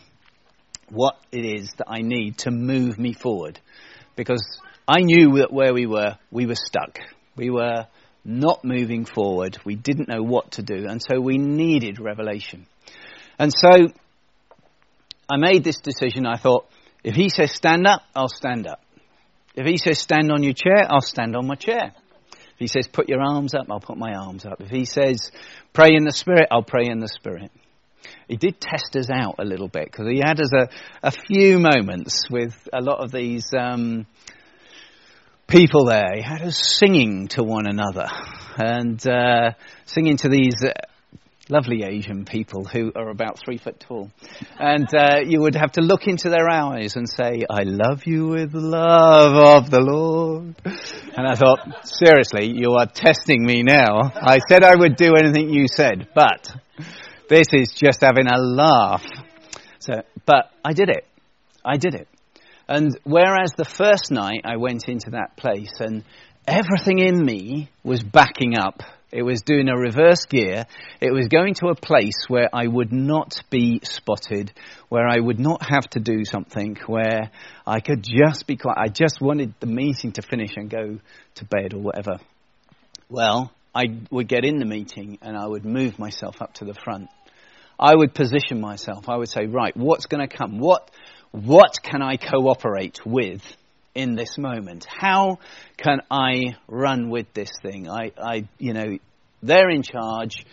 what 0.89 1.15
it 1.31 1.45
is 1.45 1.71
that 1.77 1.87
I 1.87 1.99
need 2.01 2.39
to 2.39 2.51
move 2.51 2.97
me 2.97 3.13
forward. 3.13 3.59
Because 4.15 4.59
I 4.87 5.01
knew 5.01 5.37
that 5.37 5.53
where 5.53 5.73
we 5.73 5.85
were, 5.85 6.17
we 6.31 6.47
were 6.47 6.55
stuck. 6.55 6.99
We 7.35 7.51
were 7.51 7.85
not 8.25 8.65
moving 8.65 9.05
forward. 9.05 9.57
We 9.63 9.75
didn't 9.75 10.09
know 10.09 10.23
what 10.23 10.53
to 10.53 10.63
do. 10.63 10.87
And 10.87 11.01
so 11.01 11.19
we 11.19 11.37
needed 11.37 11.99
revelation. 11.99 12.65
And 13.37 13.53
so 13.53 13.89
I 15.29 15.37
made 15.37 15.63
this 15.63 15.79
decision. 15.79 16.25
I 16.25 16.37
thought, 16.37 16.67
if 17.03 17.15
he 17.15 17.29
says 17.29 17.51
stand 17.51 17.85
up, 17.85 18.01
I'll 18.15 18.27
stand 18.27 18.65
up. 18.65 18.81
If 19.57 19.65
he 19.65 19.77
says 19.77 19.99
stand 19.99 20.31
on 20.31 20.43
your 20.43 20.53
chair, 20.53 20.85
I'll 20.87 21.01
stand 21.01 21.35
on 21.35 21.47
my 21.47 21.55
chair. 21.55 21.91
If 22.31 22.59
he 22.59 22.67
says 22.67 22.87
put 22.87 23.09
your 23.09 23.21
arms 23.21 23.55
up, 23.55 23.65
I'll 23.71 23.79
put 23.79 23.97
my 23.97 24.13
arms 24.13 24.45
up. 24.45 24.61
If 24.61 24.69
he 24.69 24.85
says 24.85 25.31
pray 25.73 25.89
in 25.95 26.03
the 26.03 26.11
Spirit, 26.11 26.47
I'll 26.51 26.61
pray 26.61 26.85
in 26.85 26.99
the 26.99 27.07
Spirit. 27.07 27.51
He 28.27 28.37
did 28.37 28.61
test 28.61 28.95
us 28.95 29.09
out 29.09 29.35
a 29.39 29.43
little 29.43 29.67
bit 29.67 29.85
because 29.85 30.07
he 30.07 30.19
had 30.19 30.39
us 30.39 30.53
a, 30.53 30.69
a 31.01 31.11
few 31.11 31.57
moments 31.57 32.29
with 32.29 32.69
a 32.71 32.81
lot 32.81 33.03
of 33.03 33.11
these 33.11 33.51
um, 33.57 34.05
people 35.47 35.85
there. 35.85 36.13
He 36.15 36.21
had 36.21 36.43
us 36.43 36.77
singing 36.77 37.27
to 37.29 37.43
one 37.43 37.65
another 37.67 38.07
and 38.57 39.05
uh, 39.07 39.53
singing 39.85 40.17
to 40.17 40.29
these 40.29 40.63
lovely 41.49 41.83
Asian 41.83 42.25
people 42.25 42.65
who 42.65 42.91
are 42.95 43.09
about 43.09 43.39
three 43.39 43.57
foot 43.57 43.79
tall. 43.79 44.11
And 44.59 44.87
uh, 44.93 45.19
you 45.25 45.41
would 45.41 45.55
have 45.55 45.73
to 45.73 45.81
look 45.81 46.07
into 46.07 46.29
their 46.29 46.49
eyes 46.49 46.95
and 46.95 47.09
say, 47.09 47.43
I 47.49 47.63
love 47.63 48.05
you 48.05 48.27
with 48.27 48.51
the 48.51 48.59
love 48.59 49.63
of 49.63 49.69
the 49.69 49.81
Lord. 49.81 50.55
And 50.65 51.27
I 51.27 51.35
thought, 51.35 51.59
seriously, 51.85 52.51
you 52.53 52.75
are 52.79 52.87
testing 52.87 53.45
me 53.45 53.63
now. 53.63 54.11
I 54.15 54.39
said 54.49 54.63
I 54.63 54.75
would 54.75 54.95
do 54.95 55.15
anything 55.15 55.49
you 55.49 55.67
said, 55.67 56.09
but 56.13 56.51
this 57.29 57.47
is 57.53 57.73
just 57.73 58.01
having 58.01 58.27
a 58.27 58.37
laugh. 58.37 59.05
So, 59.79 60.01
but 60.25 60.51
I 60.63 60.73
did 60.73 60.89
it. 60.89 61.05
I 61.63 61.77
did 61.77 61.95
it. 61.95 62.07
And 62.67 62.97
whereas 63.03 63.51
the 63.57 63.65
first 63.65 64.11
night 64.11 64.41
I 64.43 64.57
went 64.57 64.89
into 64.89 65.11
that 65.11 65.37
place 65.37 65.71
and 65.79 66.03
everything 66.45 66.99
in 66.99 67.23
me 67.23 67.69
was 67.83 68.03
backing 68.03 68.57
up 68.57 68.81
it 69.11 69.23
was 69.23 69.41
doing 69.41 69.69
a 69.69 69.77
reverse 69.77 70.25
gear. 70.25 70.65
It 70.99 71.11
was 71.13 71.27
going 71.29 71.53
to 71.55 71.67
a 71.67 71.75
place 71.75 72.25
where 72.27 72.49
I 72.53 72.67
would 72.67 72.91
not 72.91 73.41
be 73.49 73.79
spotted, 73.83 74.51
where 74.89 75.07
I 75.07 75.19
would 75.19 75.39
not 75.39 75.61
have 75.69 75.89
to 75.91 75.99
do 75.99 76.25
something, 76.25 76.77
where 76.87 77.31
I 77.65 77.79
could 77.79 78.03
just 78.03 78.47
be 78.47 78.57
quiet. 78.57 78.77
I 78.77 78.89
just 78.89 79.21
wanted 79.21 79.53
the 79.59 79.67
meeting 79.67 80.11
to 80.13 80.21
finish 80.21 80.57
and 80.57 80.69
go 80.69 80.99
to 81.35 81.45
bed 81.45 81.73
or 81.73 81.79
whatever. 81.79 82.19
Well, 83.09 83.51
I 83.73 83.85
would 84.11 84.27
get 84.27 84.43
in 84.43 84.57
the 84.57 84.65
meeting 84.65 85.19
and 85.21 85.37
I 85.37 85.47
would 85.47 85.63
move 85.63 85.97
myself 85.97 86.41
up 86.41 86.55
to 86.55 86.65
the 86.65 86.73
front. 86.73 87.09
I 87.79 87.95
would 87.95 88.13
position 88.13 88.59
myself. 88.59 89.07
I 89.07 89.15
would 89.15 89.29
say, 89.29 89.45
right, 89.45 89.75
what's 89.77 90.07
going 90.07 90.27
to 90.27 90.35
come? 90.35 90.59
What, 90.59 90.89
what 91.31 91.81
can 91.81 92.01
I 92.01 92.17
cooperate 92.17 93.05
with 93.05 93.41
in 93.97 94.15
this 94.15 94.37
moment? 94.37 94.85
How 94.87 95.39
can 95.77 95.99
I 96.09 96.55
run 96.67 97.09
with 97.09 97.33
this 97.33 97.51
thing? 97.61 97.89
I, 97.89 98.11
I, 98.17 98.47
you 98.57 98.73
know, 98.73 98.97
they're 99.41 99.69
in 99.69 99.83
charge. 99.83 100.45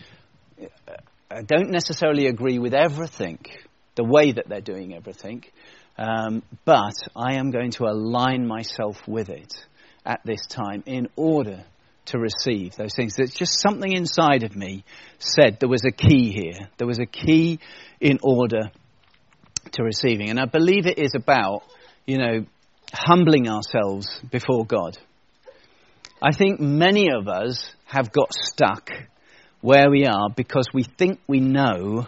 I 1.29 1.41
don't 1.41 1.69
necessarily 1.69 2.27
agree 2.27 2.59
with 2.59 2.73
everything, 2.73 3.39
the 3.95 4.03
way 4.03 4.31
that 4.31 4.47
they're 4.47 4.61
doing 4.61 4.93
everything, 4.93 5.43
um, 5.97 6.43
but 6.65 6.95
I 7.15 7.35
am 7.35 7.51
going 7.51 7.71
to 7.71 7.85
align 7.85 8.47
myself 8.47 9.07
with 9.07 9.29
it 9.29 9.53
at 10.05 10.21
this 10.25 10.45
time 10.47 10.83
in 10.85 11.07
order 11.15 11.63
to 12.05 12.19
receive 12.19 12.75
those 12.75 12.93
things. 12.95 13.15
There's 13.15 13.33
just 13.33 13.59
something 13.59 13.91
inside 13.91 14.43
of 14.43 14.55
me 14.55 14.83
said 15.17 15.57
there 15.59 15.69
was 15.69 15.85
a 15.85 15.91
key 15.91 16.31
here. 16.31 16.69
There 16.77 16.87
was 16.87 16.99
a 16.99 17.05
key 17.05 17.59
in 17.99 18.19
order 18.21 18.71
to 19.71 19.83
receiving. 19.83 20.29
And 20.29 20.39
I 20.39 20.45
believe 20.45 20.85
it 20.85 20.99
is 20.99 21.13
about, 21.15 21.63
you 22.05 22.17
know, 22.17 22.45
humbling 22.97 23.47
ourselves 23.47 24.07
before 24.31 24.65
God. 24.65 24.97
I 26.21 26.33
think 26.33 26.59
many 26.59 27.09
of 27.11 27.27
us 27.27 27.73
have 27.85 28.11
got 28.11 28.33
stuck 28.33 28.89
where 29.61 29.89
we 29.89 30.05
are 30.05 30.29
because 30.35 30.67
we 30.73 30.83
think 30.83 31.19
we 31.27 31.39
know 31.39 32.07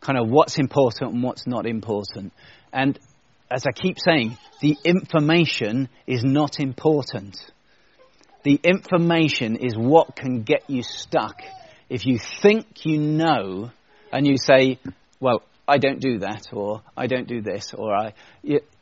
kind 0.00 0.18
of 0.18 0.28
what's 0.28 0.58
important 0.58 1.12
and 1.12 1.22
what's 1.22 1.46
not 1.46 1.66
important. 1.66 2.32
And 2.72 2.98
as 3.50 3.64
I 3.66 3.72
keep 3.72 3.98
saying, 3.98 4.36
the 4.60 4.76
information 4.84 5.88
is 6.06 6.22
not 6.24 6.60
important. 6.60 7.36
The 8.44 8.60
information 8.62 9.56
is 9.56 9.74
what 9.76 10.14
can 10.14 10.42
get 10.42 10.68
you 10.68 10.82
stuck. 10.82 11.42
If 11.88 12.06
you 12.06 12.18
think 12.18 12.84
you 12.84 12.98
know 12.98 13.70
and 14.12 14.26
you 14.26 14.36
say, 14.38 14.78
well, 15.20 15.42
I 15.68 15.78
don't 15.78 16.00
do 16.00 16.18
that, 16.20 16.52
or 16.52 16.82
I 16.96 17.06
don't 17.06 17.26
do 17.26 17.42
this, 17.42 17.74
or 17.74 17.92
I. 17.94 18.12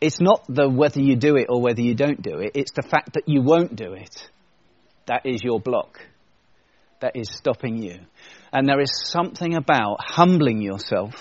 It's 0.01 0.21
not 0.21 0.45
the 0.49 0.69
whether 0.69 1.01
you 1.01 1.17
do 1.17 1.37
it 1.37 1.47
or 1.49 1.63
whether 1.63 1.81
you 1.81 1.95
don't 1.95 2.21
do 2.21 2.39
it, 2.39 2.53
it's 2.55 2.73
the 2.73 2.83
fact 2.83 3.15
that 3.15 3.25
you 3.27 3.43
won't 3.43 3.75
do 3.75 3.95
it. 3.95 4.29
That 5.07 5.23
is 5.25 5.43
your 5.43 5.61
block. 5.61 6.01
That 7.01 7.17
is 7.17 7.29
stopping 7.31 7.83
you. 7.83 8.01
And 8.53 8.69
there 8.69 8.81
is 8.81 8.91
something 9.11 9.55
about 9.55 9.99
humbling 10.01 10.63
yourself. 10.63 11.15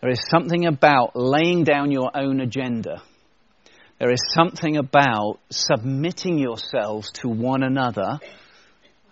There 0.00 0.10
is 0.10 0.20
something 0.30 0.66
about 0.66 1.16
laying 1.16 1.64
down 1.64 1.90
your 1.90 2.10
own 2.14 2.40
agenda. 2.40 3.02
There 3.98 4.10
is 4.10 4.20
something 4.34 4.76
about 4.76 5.38
submitting 5.50 6.38
yourselves 6.38 7.10
to 7.22 7.28
one 7.28 7.62
another 7.62 8.18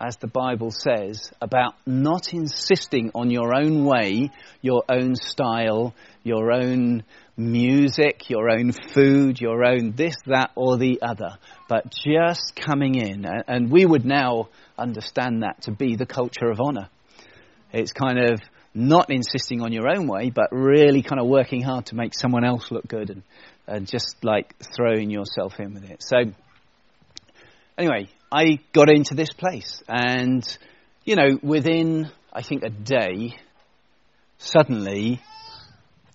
as 0.00 0.16
the 0.16 0.26
Bible 0.26 0.70
says, 0.70 1.30
about 1.40 1.74
not 1.86 2.34
insisting 2.34 3.10
on 3.14 3.30
your 3.30 3.54
own 3.54 3.84
way, 3.84 4.30
your 4.60 4.82
own 4.88 5.14
style, 5.14 5.94
your 6.22 6.52
own 6.52 7.04
music, 7.36 8.28
your 8.28 8.50
own 8.50 8.72
food, 8.72 9.40
your 9.40 9.64
own 9.64 9.92
this, 9.92 10.16
that, 10.26 10.50
or 10.56 10.76
the 10.76 11.00
other, 11.02 11.38
but 11.68 11.90
just 11.90 12.54
coming 12.56 12.94
in. 12.96 13.24
And 13.46 13.70
we 13.70 13.84
would 13.84 14.04
now 14.04 14.48
understand 14.78 15.42
that 15.42 15.62
to 15.62 15.70
be 15.70 15.96
the 15.96 16.06
culture 16.06 16.50
of 16.50 16.60
honor. 16.60 16.88
It's 17.72 17.92
kind 17.92 18.18
of 18.18 18.40
not 18.74 19.10
insisting 19.10 19.62
on 19.62 19.72
your 19.72 19.88
own 19.88 20.08
way, 20.08 20.30
but 20.30 20.48
really 20.50 21.02
kind 21.02 21.20
of 21.20 21.26
working 21.26 21.62
hard 21.62 21.86
to 21.86 21.94
make 21.94 22.14
someone 22.14 22.44
else 22.44 22.70
look 22.70 22.86
good 22.86 23.10
and, 23.10 23.22
and 23.66 23.86
just 23.86 24.16
like 24.24 24.54
throwing 24.76 25.10
yourself 25.10 25.54
in 25.60 25.74
with 25.74 25.88
it. 25.88 26.02
So, 26.02 26.16
anyway, 27.78 28.08
I 28.34 28.58
got 28.72 28.90
into 28.90 29.14
this 29.14 29.30
place. 29.30 29.80
And, 29.86 30.44
you 31.04 31.14
know, 31.14 31.38
within, 31.40 32.10
I 32.32 32.42
think, 32.42 32.64
a 32.64 32.68
day, 32.68 33.36
suddenly 34.38 35.20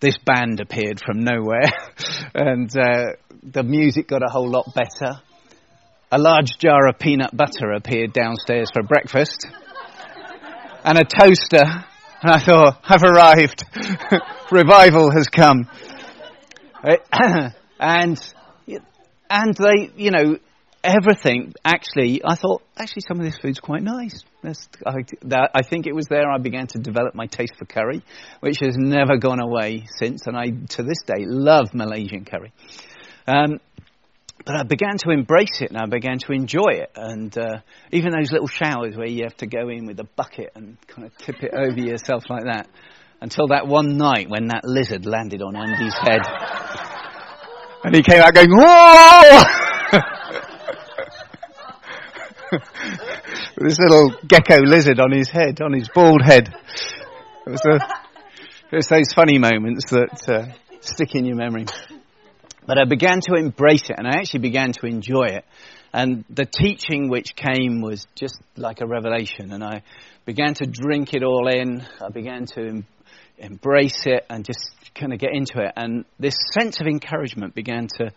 this 0.02 0.18
band 0.18 0.60
appeared 0.60 1.00
from 1.00 1.24
nowhere. 1.24 1.72
and 2.36 2.70
uh, 2.78 3.14
the 3.42 3.64
music 3.64 4.10
got 4.10 4.22
a 4.22 4.30
whole 4.30 4.50
lot 4.50 4.66
better. 4.76 5.22
A 6.12 6.18
large 6.18 6.58
jar 6.58 6.90
of 6.90 7.00
peanut 7.00 7.36
butter 7.36 7.72
appeared 7.72 8.12
downstairs 8.12 8.70
for 8.74 8.84
breakfast. 8.84 9.48
and 10.84 10.98
a 10.98 11.06
toaster. 11.06 11.86
And 12.22 12.32
I 12.32 12.40
thought, 12.40 12.82
I've 12.84 13.04
arrived. 13.04 13.64
Revival 14.52 15.10
has 15.12 15.30
come. 15.30 15.70
and, 17.80 18.34
and 19.30 19.56
they, 19.56 19.90
you 19.96 20.12
know, 20.12 20.38
everything, 20.84 21.54
actually, 21.64 22.22
I 22.24 22.36
thought, 22.36 22.62
actually, 22.78 23.04
some 23.08 23.20
of 23.20 23.26
this 23.26 23.38
food's 23.38 23.60
quite 23.60 23.84
nice. 23.84 24.24
I, 24.44 24.94
that, 25.24 25.52
I, 25.54 25.64
think 25.64 25.88
it 25.88 25.94
was 25.94 26.08
there 26.10 26.30
I 26.30 26.38
began 26.38 26.68
to 26.68 26.80
develop 26.80 27.16
my 27.16 27.26
taste 27.28 27.54
for 27.58 27.66
curry, 27.66 28.02
which 28.40 28.58
has 28.62 28.76
never 28.78 29.18
gone 29.18 29.40
away 29.40 29.86
since, 29.98 30.28
and 30.28 30.38
I, 30.38 30.46
to 30.76 30.84
this 30.84 31.02
day, 31.06 31.26
love 31.26 31.74
Malaysian 31.74 32.26
curry. 32.26 32.54
Um, 33.28 33.60
but 34.46 34.56
I 34.56 34.64
began 34.64 34.98
to 35.00 35.12
embrace 35.12 35.62
it 35.62 35.70
and 35.70 35.78
I 35.78 35.86
began 35.86 36.18
to 36.20 36.32
enjoy 36.32 36.70
it. 36.70 36.92
And 36.96 37.38
uh, 37.38 37.60
even 37.92 38.12
those 38.12 38.32
little 38.32 38.48
showers 38.48 38.96
where 38.96 39.08
you 39.08 39.24
have 39.24 39.36
to 39.38 39.48
go 39.48 39.68
in 39.70 39.86
with 39.86 40.00
a 40.00 40.08
bucket 40.16 40.52
and 40.56 40.78
kind 40.88 41.06
of 41.06 41.18
tip 41.18 41.44
it 41.44 41.54
over 41.54 41.78
yourself 41.78 42.24
like 42.30 42.46
that. 42.46 42.68
Until 43.22 43.48
that 43.48 43.68
one 43.68 43.98
night 43.98 44.30
when 44.30 44.48
that 44.48 44.64
lizard 44.64 45.06
landed 45.06 45.42
on 45.42 45.58
Andy's 45.58 45.94
head. 45.94 46.22
and 47.84 47.94
he 47.94 48.02
came 48.02 48.22
out 48.22 48.34
going, 48.34 48.50
Whoa! 48.50 49.69
This 53.58 53.80
little 53.80 54.14
gecko 54.28 54.62
lizard 54.62 55.00
on 55.00 55.12
his 55.12 55.30
head, 55.30 55.62
on 55.62 55.74
his 55.74 55.90
bald 55.90 56.22
head. 56.24 56.54
It 57.46 57.50
was, 57.50 57.62
a, 57.66 57.76
it 58.72 58.76
was 58.76 58.88
those 58.88 59.14
funny 59.14 59.38
moments 59.38 59.92
that 59.92 60.30
uh, 60.30 60.46
stick 60.82 61.16
in 61.16 61.26
your 61.26 61.36
memory. 61.36 61.66
But 62.66 62.78
I 62.78 62.86
began 62.86 63.20
to 63.22 63.36
embrace 63.36 63.90
it, 63.90 63.96
and 63.98 64.08
I 64.08 64.20
actually 64.20 64.42
began 64.42 64.74
to 64.74 64.86
enjoy 64.86 65.28
it. 65.30 65.46
And 65.92 66.24
the 66.30 66.46
teaching 66.46 67.10
which 67.10 67.36
came 67.36 67.82
was 67.82 68.06
just 68.14 68.40
like 68.56 68.82
a 68.82 68.86
revelation. 68.86 69.52
And 69.52 69.64
I 69.64 69.82
began 70.26 70.54
to 70.56 70.66
drink 70.68 71.16
it 71.16 71.24
all 71.24 71.48
in. 71.48 71.84
I 72.00 72.10
began 72.10 72.46
to 72.54 72.62
em- 72.62 72.88
embrace 73.40 74.06
it 74.06 74.24
and 74.30 74.46
just 74.46 74.70
kind 74.94 75.14
of 75.14 75.20
get 75.20 75.32
into 75.34 75.60
it. 75.60 75.74
And 75.76 76.06
this 76.20 76.38
sense 76.52 76.80
of 76.80 76.86
encouragement 76.86 77.56
began 77.56 77.88
to 77.98 78.12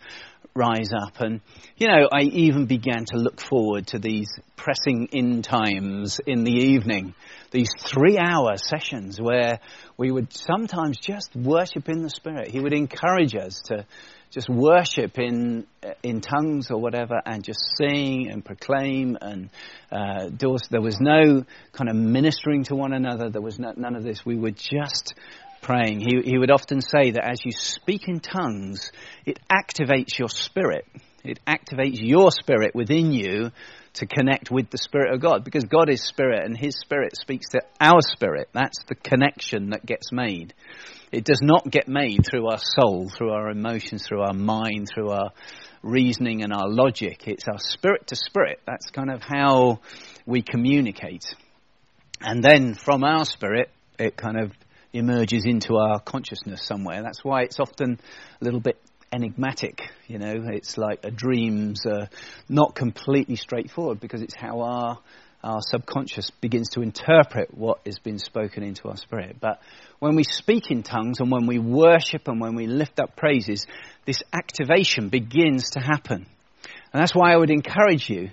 rise 0.55 0.91
up. 0.93 1.19
And, 1.19 1.41
you 1.77 1.87
know, 1.87 2.07
I 2.11 2.21
even 2.21 2.65
began 2.65 3.05
to 3.05 3.17
look 3.17 3.39
forward 3.39 3.87
to 3.87 3.99
these 3.99 4.29
pressing 4.55 5.09
in 5.11 5.41
times 5.41 6.19
in 6.25 6.43
the 6.43 6.51
evening, 6.51 7.15
these 7.51 7.69
three 7.79 8.17
hour 8.17 8.57
sessions 8.57 9.19
where 9.19 9.59
we 9.97 10.11
would 10.11 10.31
sometimes 10.33 10.97
just 10.99 11.35
worship 11.35 11.89
in 11.89 12.03
the 12.03 12.09
Spirit. 12.09 12.49
He 12.49 12.59
would 12.59 12.73
encourage 12.73 13.35
us 13.35 13.61
to 13.65 13.85
just 14.31 14.49
worship 14.49 15.19
in 15.19 15.67
in 16.01 16.21
tongues 16.21 16.71
or 16.71 16.79
whatever, 16.79 17.21
and 17.23 17.43
just 17.43 17.59
sing 17.77 18.29
and 18.31 18.43
proclaim. 18.43 19.15
And 19.21 19.49
uh, 19.91 20.29
there 20.31 20.81
was 20.81 20.97
no 20.99 21.45
kind 21.71 21.89
of 21.89 21.95
ministering 21.95 22.63
to 22.65 22.75
one 22.75 22.93
another. 22.93 23.29
There 23.29 23.41
was 23.41 23.59
no, 23.59 23.73
none 23.75 23.95
of 23.95 24.03
this. 24.03 24.25
We 24.25 24.37
were 24.37 24.51
just 24.51 25.13
praying. 25.63 25.99
He, 26.01 26.21
he 26.23 26.37
would 26.37 26.51
often 26.51 26.81
say 26.81 27.11
that 27.11 27.27
as 27.27 27.39
you 27.43 27.51
speak 27.51 28.07
in 28.07 28.19
tongues, 28.19 28.91
it 29.25 29.39
activates 29.49 30.19
your 30.19 30.29
spirit. 30.29 30.85
It 31.23 31.39
activates 31.47 31.99
your 31.99 32.29
spirit 32.31 32.75
within 32.75 33.11
you 33.11 33.49
to 33.93 34.05
connect 34.05 34.49
with 34.51 34.69
the 34.69 34.77
Spirit 34.77 35.13
of 35.13 35.21
God 35.21 35.43
because 35.43 35.63
God 35.65 35.89
is 35.89 36.03
Spirit 36.03 36.43
and 36.45 36.57
His 36.57 36.77
Spirit 36.79 37.15
speaks 37.15 37.49
to 37.49 37.61
our 37.79 38.01
spirit. 38.01 38.49
That's 38.53 38.83
the 38.87 38.95
connection 38.95 39.69
that 39.69 39.85
gets 39.85 40.11
made. 40.11 40.53
It 41.11 41.23
does 41.23 41.41
not 41.41 41.69
get 41.69 41.87
made 41.87 42.25
through 42.25 42.47
our 42.47 42.59
soul, 42.59 43.09
through 43.09 43.31
our 43.31 43.49
emotions, 43.49 44.05
through 44.05 44.21
our 44.21 44.33
mind, 44.33 44.89
through 44.93 45.11
our 45.11 45.31
reasoning 45.83 46.43
and 46.43 46.51
our 46.51 46.67
logic. 46.67 47.27
It's 47.27 47.47
our 47.47 47.59
spirit 47.59 48.07
to 48.07 48.15
spirit. 48.15 48.61
That's 48.65 48.89
kind 48.89 49.11
of 49.11 49.21
how 49.21 49.79
we 50.25 50.41
communicate. 50.41 51.25
And 52.19 52.43
then 52.43 52.73
from 52.73 53.03
our 53.03 53.25
spirit, 53.25 53.69
it 53.99 54.17
kind 54.17 54.39
of 54.39 54.51
emerges 54.93 55.45
into 55.45 55.75
our 55.75 55.99
consciousness 55.99 56.65
somewhere. 56.65 57.01
That's 57.01 57.23
why 57.23 57.41
it's 57.43 57.59
often 57.59 57.99
a 58.39 58.43
little 58.43 58.59
bit 58.59 58.79
enigmatic. 59.11 59.81
You 60.07 60.19
know, 60.19 60.33
it's 60.51 60.77
like 60.77 60.99
a 61.03 61.11
dream's 61.11 61.85
uh, 61.85 62.07
not 62.47 62.75
completely 62.75 63.35
straightforward 63.35 63.99
because 63.99 64.21
it's 64.21 64.35
how 64.35 64.61
our 64.61 64.99
our 65.43 65.59
subconscious 65.59 66.31
begins 66.39 66.69
to 66.69 66.81
interpret 66.81 67.53
what 67.53 67.79
has 67.85 67.99
been 67.99 68.17
spoken 68.17 68.63
into 68.63 68.87
our 68.87 68.95
spirit. 68.95 69.35
But 69.41 69.59
when 69.99 70.15
we 70.15 70.23
speak 70.23 70.71
in 70.71 70.83
tongues 70.83 71.19
and 71.19 71.29
when 71.29 71.47
we 71.47 71.59
worship 71.59 72.27
and 72.27 72.39
when 72.39 72.55
we 72.55 72.65
lift 72.65 72.99
up 72.99 73.17
praises, 73.17 73.67
this 74.05 74.23
activation 74.31 75.09
begins 75.09 75.71
to 75.71 75.79
happen. 75.81 76.25
And 76.93 77.01
that's 77.01 77.13
why 77.13 77.33
I 77.33 77.37
would 77.37 77.49
encourage 77.49 78.09
you, 78.09 78.29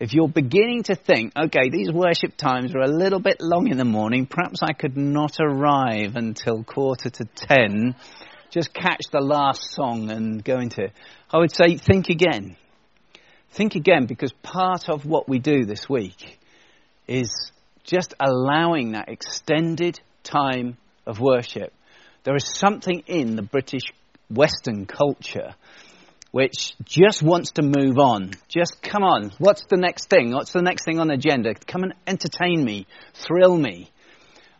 if 0.00 0.14
you're 0.14 0.28
beginning 0.28 0.84
to 0.84 0.94
think, 0.94 1.32
okay, 1.36 1.70
these 1.70 1.90
worship 1.90 2.36
times 2.36 2.74
are 2.74 2.82
a 2.82 2.88
little 2.88 3.18
bit 3.18 3.40
long 3.40 3.68
in 3.68 3.78
the 3.78 3.84
morning, 3.84 4.26
perhaps 4.26 4.60
I 4.62 4.72
could 4.72 4.96
not 4.96 5.38
arrive 5.40 6.14
until 6.14 6.62
quarter 6.62 7.10
to 7.10 7.24
ten, 7.24 7.96
just 8.50 8.72
catch 8.72 9.02
the 9.10 9.20
last 9.20 9.72
song 9.72 10.10
and 10.10 10.44
go 10.44 10.58
into 10.58 10.84
it. 10.84 10.92
I 11.32 11.38
would 11.38 11.52
say, 11.52 11.76
think 11.76 12.08
again. 12.10 12.56
Think 13.50 13.74
again 13.74 14.06
because 14.06 14.32
part 14.42 14.88
of 14.88 15.04
what 15.04 15.28
we 15.28 15.40
do 15.40 15.64
this 15.64 15.88
week 15.88 16.38
is 17.08 17.50
just 17.82 18.14
allowing 18.20 18.92
that 18.92 19.08
extended 19.08 19.98
time 20.22 20.76
of 21.06 21.18
worship. 21.18 21.72
There 22.22 22.36
is 22.36 22.54
something 22.54 23.02
in 23.06 23.34
the 23.34 23.42
British 23.42 23.84
Western 24.30 24.86
culture 24.86 25.54
which 26.30 26.74
just 26.84 27.22
wants 27.22 27.52
to 27.52 27.62
move 27.62 27.98
on. 27.98 28.32
Just 28.48 28.82
come 28.82 29.02
on, 29.02 29.32
what's 29.38 29.64
the 29.66 29.76
next 29.76 30.08
thing? 30.08 30.32
What's 30.32 30.52
the 30.52 30.62
next 30.62 30.84
thing 30.84 30.98
on 30.98 31.08
the 31.08 31.14
agenda? 31.14 31.54
Come 31.54 31.84
and 31.84 31.94
entertain 32.06 32.64
me, 32.64 32.86
thrill 33.14 33.56
me. 33.56 33.90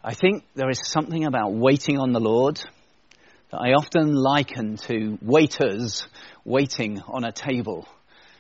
I 0.03 0.15
think 0.15 0.45
there 0.55 0.71
is 0.71 0.81
something 0.85 1.25
about 1.25 1.53
waiting 1.53 1.99
on 1.99 2.13
the 2.13 2.21
Lord 2.21 2.61
that 3.51 3.59
I 3.59 3.73
often 3.73 4.15
liken 4.15 4.77
to 4.89 5.19
waiters 5.23 6.07
waiting 6.45 7.03
on 7.07 7.25
a 7.25 7.33
table. 7.33 7.87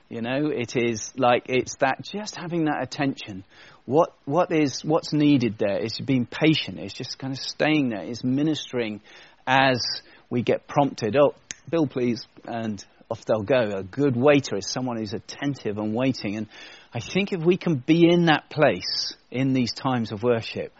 You 0.08 0.22
know, 0.22 0.46
it 0.46 0.74
is 0.76 1.12
like 1.16 1.44
it's 1.48 1.76
that 1.80 2.02
just 2.02 2.36
having 2.36 2.64
that 2.64 2.82
attention 2.82 3.44
what, 3.88 4.12
what 4.26 4.52
is, 4.52 4.84
what's 4.84 5.14
needed 5.14 5.56
there 5.56 5.78
is 5.78 5.98
being 5.98 6.26
patient. 6.26 6.78
It's 6.78 6.92
just 6.92 7.18
kind 7.18 7.32
of 7.32 7.38
staying 7.38 7.88
there. 7.88 8.02
It's 8.02 8.22
ministering 8.22 9.00
as 9.46 9.80
we 10.28 10.42
get 10.42 10.68
prompted. 10.68 11.16
Oh, 11.16 11.34
Bill, 11.70 11.86
please. 11.86 12.26
And 12.44 12.84
off 13.10 13.24
they'll 13.24 13.42
go. 13.42 13.78
A 13.78 13.82
good 13.82 14.16
waiter 14.16 14.56
is 14.56 14.70
someone 14.70 14.98
who's 14.98 15.14
attentive 15.14 15.78
and 15.78 15.94
waiting. 15.94 16.36
And 16.36 16.46
I 16.92 17.00
think 17.00 17.32
if 17.32 17.40
we 17.40 17.56
can 17.56 17.76
be 17.76 18.08
in 18.08 18.26
that 18.26 18.50
place 18.50 19.14
in 19.30 19.52
these 19.52 19.72
times 19.72 20.12
of 20.12 20.22
worship, 20.22 20.72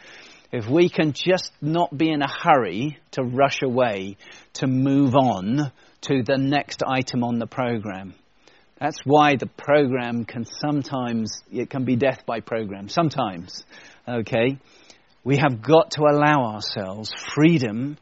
if 0.52 0.66
we 0.68 0.88
can 0.88 1.12
just 1.12 1.52
not 1.60 1.96
be 1.96 2.10
in 2.10 2.22
a 2.22 2.28
hurry 2.28 2.98
to 3.12 3.22
rush 3.22 3.62
away, 3.62 4.16
to 4.54 4.66
move 4.66 5.14
on 5.14 5.72
to 6.02 6.22
the 6.22 6.38
next 6.38 6.82
item 6.86 7.22
on 7.22 7.38
the 7.38 7.46
program, 7.46 8.14
that's 8.78 9.00
why 9.04 9.36
the 9.36 9.46
program 9.46 10.24
can 10.24 10.44
sometimes, 10.44 11.42
it 11.52 11.68
can 11.68 11.84
be 11.84 11.96
death 11.96 12.24
by 12.24 12.40
program. 12.40 12.88
Sometimes, 12.88 13.64
okay? 14.06 14.58
We 15.24 15.36
have 15.38 15.60
got 15.60 15.92
to 15.92 16.02
allow 16.02 16.54
ourselves 16.54 17.10
freedom 17.34 17.98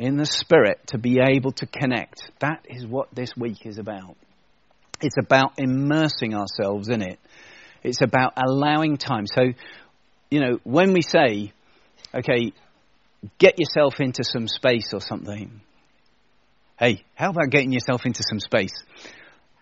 in 0.00 0.16
the 0.16 0.24
spirit 0.24 0.80
to 0.86 0.96
be 0.98 1.18
able 1.20 1.52
to 1.52 1.66
connect. 1.66 2.22
That 2.40 2.64
is 2.66 2.86
what 2.86 3.14
this 3.14 3.36
week 3.36 3.66
is 3.66 3.76
about. 3.76 4.16
It's 5.02 5.18
about 5.18 5.58
immersing 5.58 6.34
ourselves 6.34 6.88
in 6.88 7.02
it. 7.02 7.18
It's 7.82 8.00
about 8.00 8.32
allowing 8.34 8.96
time. 8.96 9.26
So, 9.26 9.52
you 10.30 10.40
know, 10.40 10.58
when 10.64 10.94
we 10.94 11.02
say, 11.02 11.52
okay, 12.14 12.52
get 13.36 13.58
yourself 13.58 14.00
into 14.00 14.24
some 14.24 14.48
space 14.48 14.94
or 14.94 15.02
something, 15.02 15.60
hey, 16.78 17.04
how 17.14 17.28
about 17.28 17.50
getting 17.50 17.72
yourself 17.72 18.06
into 18.06 18.22
some 18.26 18.40
space? 18.40 18.72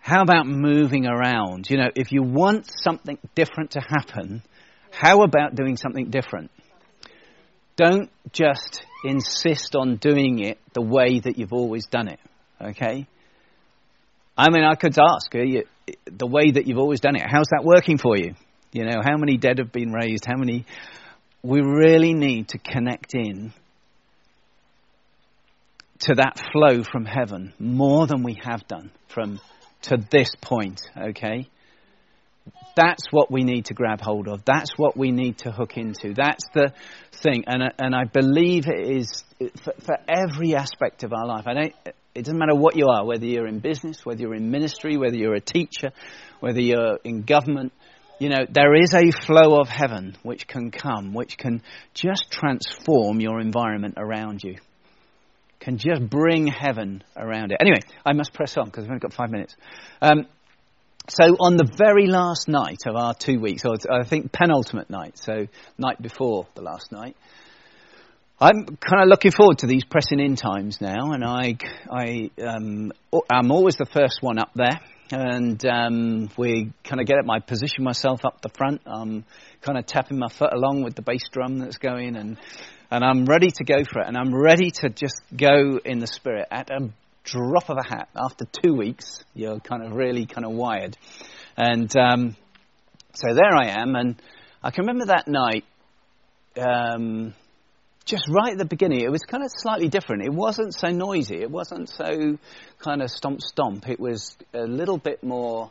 How 0.01 0.23
about 0.23 0.47
moving 0.47 1.05
around? 1.05 1.69
You 1.69 1.79
know, 1.79 1.91
if 1.97 2.13
you 2.13 2.23
want 2.23 2.71
something 2.71 3.19
different 3.35 3.73
to 3.73 3.81
happen, 3.81 4.45
how 4.93 5.23
about 5.23 5.57
doing 5.57 5.77
something 5.77 6.11
different? 6.11 6.53
Don't 7.75 8.11
just 8.33 8.85
insist 9.05 9.77
on 9.77 9.97
doing 9.97 10.41
it 10.41 10.59
the 10.73 10.83
way 10.83 11.21
that 11.21 11.39
you've 11.39 11.53
always 11.53 11.87
done 11.87 12.09
it, 12.09 12.21
okay? 12.61 13.07
I 14.37 14.51
mean, 14.51 14.65
I 14.65 14.75
could 14.75 14.97
ask 14.99 15.35
eh, 15.35 15.43
you, 15.43 15.65
the 16.07 16.27
way 16.27 16.53
that 16.53 16.67
you've 16.67 16.79
always 16.79 17.01
done 17.01 17.17
it, 17.17 17.23
how's 17.27 17.49
that 17.51 17.65
working 17.65 17.99
for 17.99 18.17
you? 18.17 18.35
You 18.73 18.85
know, 18.85 19.01
how 19.03 19.17
many 19.17 19.37
dead 19.37 19.59
have 19.59 19.73
been 19.73 19.93
raised? 19.93 20.25
How 20.27 20.37
many. 20.37 20.67
We 21.43 21.61
really 21.61 22.15
need 22.15 22.49
to 22.49 22.59
connect 22.59 23.15
in 23.15 23.53
to 26.01 26.15
that 26.17 26.41
flow 26.53 26.83
from 26.83 27.05
heaven 27.05 27.53
more 27.59 28.07
than 28.07 28.23
we 28.23 28.39
have 28.45 28.67
done 28.69 28.91
from 29.09 29.41
to 29.83 29.97
this 30.11 30.29
point, 30.41 30.83
okay? 30.97 31.49
That's 32.79 33.07
what 33.11 33.29
we 33.29 33.43
need 33.43 33.65
to 33.67 33.75
grab 33.75 34.01
hold 34.01 34.29
of. 34.29 34.45
That's 34.45 34.71
what 34.77 34.97
we 34.97 35.11
need 35.11 35.39
to 35.39 35.51
hook 35.51 35.77
into. 35.77 36.15
That's 36.15 36.45
the 36.55 36.73
thing. 37.11 37.43
And, 37.49 37.61
and 37.77 37.93
I 37.93 38.05
believe 38.05 38.67
it 38.69 38.89
is 38.89 39.25
for, 39.65 39.73
for 39.81 39.97
every 40.07 40.55
aspect 40.55 41.03
of 41.03 41.13
our 41.13 41.27
life. 41.27 41.49
I 41.49 41.55
don't, 41.55 41.75
it 42.15 42.25
doesn't 42.25 42.39
matter 42.39 42.55
what 42.55 42.77
you 42.77 42.87
are, 42.87 43.05
whether 43.05 43.27
you're 43.27 43.49
in 43.49 43.59
business, 43.59 44.07
whether 44.07 44.21
you're 44.21 44.37
in 44.37 44.53
ministry, 44.53 44.97
whether 44.97 45.17
you're 45.17 45.35
a 45.35 45.41
teacher, 45.41 45.91
whether 46.39 46.61
you're 46.61 47.01
in 47.03 47.23
government. 47.23 47.73
You 48.21 48.29
know, 48.29 48.47
there 48.49 48.77
is 48.77 48.95
a 48.95 49.11
flow 49.27 49.61
of 49.61 49.69
heaven 49.69 50.17
which 50.23 50.47
can 50.47 50.71
come, 50.71 51.15
which 51.15 51.37
can 51.37 51.63
just 51.95 52.31
transform 52.31 53.19
your 53.19 53.41
environment 53.41 53.95
around 53.97 54.45
you 54.45 54.59
can 55.61 55.77
just 55.77 56.09
bring 56.09 56.47
heaven 56.47 57.03
around 57.17 57.51
it. 57.51 57.59
Anyway, 57.61 57.81
I 58.07 58.13
must 58.13 58.33
press 58.33 58.57
on 58.57 58.67
because 58.67 58.85
we've 58.85 58.91
only 58.91 59.01
got 59.01 59.13
five 59.13 59.31
minutes. 59.31 59.57
Um, 60.01 60.27
so 61.09 61.25
on 61.41 61.57
the 61.57 61.65
very 61.65 62.07
last 62.07 62.49
night 62.49 62.79
of 62.87 62.97
our 62.97 63.15
two 63.15 63.41
weeks, 63.41 63.65
or 63.65 63.77
I 63.91 64.05
think 64.05 64.33
penultimate 64.33 64.91
night, 64.91 65.19
so 65.19 65.47
night 65.79 66.01
before 66.01 66.47
the 66.55 66.63
last 66.63 66.93
night, 66.93 67.17
I'm 68.41 68.65
kind 68.65 69.03
of 69.03 69.09
looking 69.09 69.33
forward 69.33 69.59
to 69.59 69.67
these 69.67 69.85
pressing 69.85 70.21
in 70.21 70.37
times 70.37 70.81
now, 70.81 71.13
and 71.13 71.25
I, 71.25 71.57
I, 71.91 72.31
um, 72.41 72.93
I'm 73.31 73.51
always 73.51 73.77
the 73.77 73.87
first 73.87 74.19
one 74.21 74.39
up 74.39 74.51
there, 74.55 74.81
and 75.11 75.65
um, 75.67 76.29
we 76.37 76.73
kind 76.85 77.01
of 77.01 77.07
get 77.07 77.19
at 77.19 77.25
my 77.25 77.41
position 77.41 77.83
myself 77.83 78.25
up 78.25 78.43
the 78.43 78.51
front. 78.51 78.83
I'm 78.87 79.25
kind 79.63 79.79
of 79.79 79.87
tapping 79.87 80.19
my 80.19 80.29
foot 80.29 80.53
along 80.53 80.85
with 80.85 80.95
the 80.95 81.03
bass 81.03 81.29
drum 81.33 81.59
that's 81.59 81.79
going, 81.79 82.17
and 82.17 82.37
and 82.91 83.05
I'm 83.05 83.25
ready 83.27 83.49
to 83.49 83.65
go 83.65 83.85
for 83.85 84.01
it. 84.01 84.09
And 84.09 84.17
I'm 84.17 84.35
ready 84.35 84.71
to 84.83 84.89
just 84.89 85.21
go 85.37 85.79
in 85.85 85.99
the 85.99 86.07
spirit 86.07 86.49
at 86.51 86.71
a 86.71 86.91
drop 87.31 87.69
of 87.71 87.77
a 87.77 87.89
hat. 87.89 88.09
After 88.17 88.47
two 88.63 88.75
weeks, 88.75 89.25
you're 89.35 89.61
kind 89.61 89.83
of 89.85 89.93
really 89.93 90.27
kind 90.27 90.45
of 90.45 90.53
wired. 90.53 90.97
And 91.57 91.95
um, 91.97 92.37
so 93.15 93.35
there 93.35 93.55
I 93.55 93.69
am. 93.81 93.95
And 93.95 94.21
I 94.63 94.71
can 94.71 94.87
remember 94.87 95.07
that 95.07 95.29
night, 95.29 95.65
um, 96.57 97.35
just 98.05 98.25
right 98.29 98.53
at 98.53 98.59
the 98.59 98.65
beginning, 98.65 99.01
it 99.03 99.11
was 99.11 99.23
kind 99.23 99.45
of 99.45 99.51
slightly 99.55 99.89
different. 99.89 100.23
It 100.23 100.33
wasn't 100.33 100.75
so 100.75 100.89
noisy. 100.89 101.43
It 101.43 101.51
wasn't 101.51 101.91
so 101.91 102.39
kind 102.79 103.03
of 103.03 103.11
stomp 103.11 103.41
stomp. 103.43 103.89
It 103.89 104.01
was 104.01 104.35
a 104.55 104.63
little 104.63 104.99
bit 104.99 105.23
more 105.23 105.71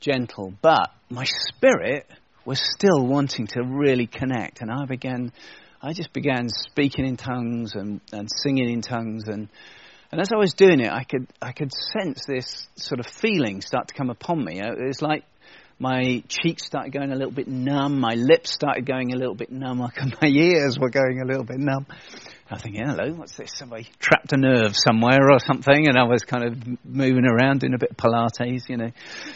gentle, 0.00 0.52
but 0.60 0.90
my 1.08 1.24
spirit 1.24 2.06
was 2.44 2.60
still 2.74 3.06
wanting 3.06 3.46
to 3.46 3.62
really 3.62 4.06
connect, 4.06 4.60
and 4.60 4.70
I 4.70 4.86
began, 4.86 5.32
I 5.82 5.92
just 5.92 6.12
began 6.12 6.48
speaking 6.48 7.06
in 7.06 7.16
tongues 7.16 7.74
and, 7.74 8.00
and 8.12 8.28
singing 8.42 8.70
in 8.70 8.80
tongues, 8.82 9.24
and 9.26 9.48
and 10.12 10.20
as 10.20 10.32
I 10.32 10.36
was 10.36 10.54
doing 10.54 10.80
it, 10.80 10.90
I 10.90 11.04
could 11.04 11.26
I 11.40 11.52
could 11.52 11.72
sense 11.72 12.24
this 12.26 12.66
sort 12.76 13.00
of 13.00 13.06
feeling 13.06 13.60
start 13.60 13.88
to 13.88 13.94
come 13.94 14.10
upon 14.10 14.44
me. 14.44 14.60
It 14.60 14.86
was 14.86 15.02
like 15.02 15.24
my 15.78 16.22
cheeks 16.28 16.66
started 16.66 16.92
going 16.92 17.12
a 17.12 17.14
little 17.14 17.32
bit 17.32 17.48
numb, 17.48 18.00
my 18.00 18.14
lips 18.14 18.52
started 18.52 18.84
going 18.84 19.12
a 19.12 19.16
little 19.16 19.34
bit 19.34 19.50
numb, 19.50 19.78
my 20.22 20.28
ears 20.28 20.78
were 20.78 20.90
going 20.90 21.20
a 21.22 21.24
little 21.24 21.44
bit 21.44 21.58
numb. 21.58 21.86
I 22.52 22.58
think, 22.58 22.76
hello, 22.76 23.12
what's 23.12 23.36
this? 23.36 23.52
Somebody 23.54 23.88
trapped 24.00 24.32
a 24.32 24.36
nerve 24.36 24.74
somewhere 24.74 25.30
or 25.30 25.38
something, 25.38 25.86
and 25.86 25.96
I 25.96 26.02
was 26.02 26.24
kind 26.24 26.44
of 26.44 26.84
moving 26.84 27.24
around 27.24 27.60
doing 27.60 27.74
a 27.74 27.78
bit 27.78 27.92
of 27.92 27.96
Pilates, 27.96 28.68
you 28.68 28.76
know, 28.76 28.90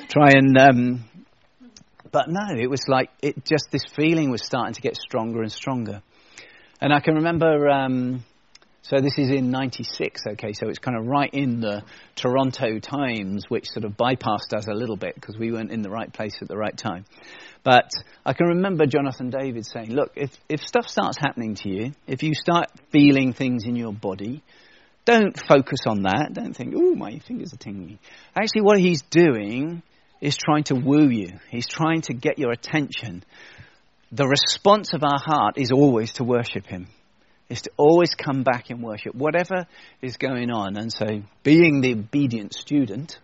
try 0.09 0.33
and. 0.33 0.59
Um, 0.59 1.05
but 2.11 2.27
no, 2.29 2.61
it 2.61 2.69
was 2.69 2.83
like 2.89 3.11
it 3.23 3.45
just 3.45 3.71
this 3.71 3.85
feeling 3.95 4.31
was 4.31 4.45
starting 4.45 4.75
to 4.75 4.81
get 4.81 4.97
stronger 4.97 5.43
and 5.43 5.53
stronger, 5.53 6.03
and 6.81 6.93
I 6.93 6.99
can 6.99 7.15
remember. 7.15 7.69
Um, 7.69 8.25
so 8.85 9.01
this 9.01 9.17
is 9.17 9.31
in 9.31 9.51
'96, 9.51 10.21
okay. 10.33 10.53
So 10.53 10.69
it's 10.69 10.79
kind 10.79 10.99
of 10.99 11.07
right 11.07 11.33
in 11.33 11.61
the 11.61 11.83
Toronto 12.17 12.79
Times, 12.81 13.47
which 13.49 13.71
sort 13.71 13.87
of 13.87 13.93
bypassed 13.93 14.53
us 14.55 14.69
a 14.69 14.75
little 14.75 14.97
bit 14.97 15.15
because 15.15 15.39
we 15.39 15.53
weren't 15.53 15.71
in 15.71 15.81
the 15.81 15.89
right 15.89 16.13
place 16.13 16.35
at 16.43 16.49
the 16.49 16.57
right 16.57 16.77
time. 16.77 17.07
But 17.63 17.91
I 18.27 18.35
can 18.35 18.49
remember 18.49 18.85
Jonathan 18.85 19.31
David 19.31 19.65
saying, 19.65 19.95
"Look, 19.95 20.13
if 20.17 20.37
if 20.51 20.61
stuff 20.61 20.87
starts 20.87 21.17
happening 21.17 21.55
to 21.63 21.71
you, 21.71 21.93
if 22.07 22.23
you 22.23 22.35
start 22.35 22.67
feeling 22.93 23.33
things 23.33 23.65
in 23.65 23.75
your 23.75 23.95
body, 23.95 24.43
don't 25.07 25.35
focus 25.35 25.87
on 25.87 26.03
that. 26.03 26.35
Don't 26.35 26.55
think, 26.55 26.75
oh, 26.77 26.95
my 26.95 27.21
fingers 27.21 27.55
are 27.55 27.59
tingling. 27.59 27.99
Actually, 28.37 28.63
what 28.63 28.79
he's 28.79 29.01
doing 29.01 29.83
is 30.21 30.37
trying 30.37 30.65
to 30.65 30.75
woo 30.75 31.09
you. 31.09 31.39
He's 31.51 31.67
trying 31.67 32.03
to 32.03 32.13
get 32.13 32.39
your 32.39 32.53
attention. 32.53 33.25
The 34.13 34.29
response 34.29 34.93
of 34.93 35.03
our 35.05 35.19
heart 35.19 35.57
is 35.57 35.73
always 35.73 36.13
to 36.15 36.25
worship 36.25 36.67
him 36.67 36.89
is 37.49 37.63
to 37.63 37.71
always 37.77 38.15
come 38.15 38.43
back 38.43 38.71
in 38.71 38.81
worship, 38.81 39.15
whatever 39.15 39.67
is 40.01 40.17
going 40.17 40.51
on. 40.51 40.77
And 40.77 40.93
so, 40.93 41.07
being 41.43 41.81
the 41.81 41.93
obedient 41.93 42.55
student, 42.55 43.19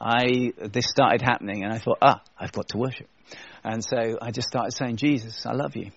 I 0.00 0.52
this 0.58 0.86
started 0.86 1.22
happening, 1.22 1.64
and 1.64 1.72
I 1.72 1.78
thought, 1.78 1.98
ah, 2.02 2.22
I've 2.38 2.52
got 2.52 2.68
to 2.68 2.78
worship. 2.78 3.08
And 3.62 3.82
so 3.82 4.18
I 4.20 4.30
just 4.30 4.48
started 4.48 4.72
saying, 4.72 4.96
Jesus, 4.96 5.46
I 5.46 5.52
love 5.52 5.74
you. 5.74 5.90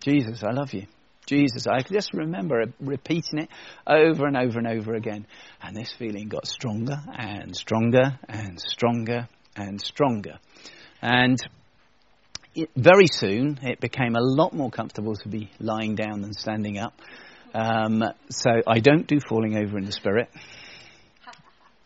Jesus, 0.00 0.42
I 0.42 0.52
love 0.52 0.72
you. 0.72 0.86
Jesus, 1.26 1.66
I 1.66 1.82
just 1.82 2.14
remember 2.14 2.64
repeating 2.80 3.40
it 3.40 3.48
over 3.86 4.26
and 4.26 4.36
over 4.36 4.58
and 4.58 4.66
over 4.66 4.94
again. 4.94 5.26
And 5.62 5.76
this 5.76 5.92
feeling 5.92 6.28
got 6.28 6.46
stronger 6.46 6.96
and 7.16 7.54
stronger 7.54 8.18
and 8.26 8.58
stronger 8.58 9.28
and 9.54 9.80
stronger. 9.80 10.38
And 11.02 11.38
it, 12.54 12.70
very 12.76 13.06
soon 13.10 13.58
it 13.62 13.80
became 13.80 14.16
a 14.16 14.20
lot 14.20 14.52
more 14.52 14.70
comfortable 14.70 15.14
to 15.16 15.28
be 15.28 15.50
lying 15.60 15.94
down 15.94 16.22
than 16.22 16.32
standing 16.32 16.78
up. 16.78 16.94
Um, 17.54 18.04
so 18.30 18.50
I 18.66 18.78
don't 18.80 19.06
do 19.06 19.18
falling 19.28 19.56
over 19.56 19.78
in 19.78 19.84
the 19.84 19.92
spirit. 19.92 20.28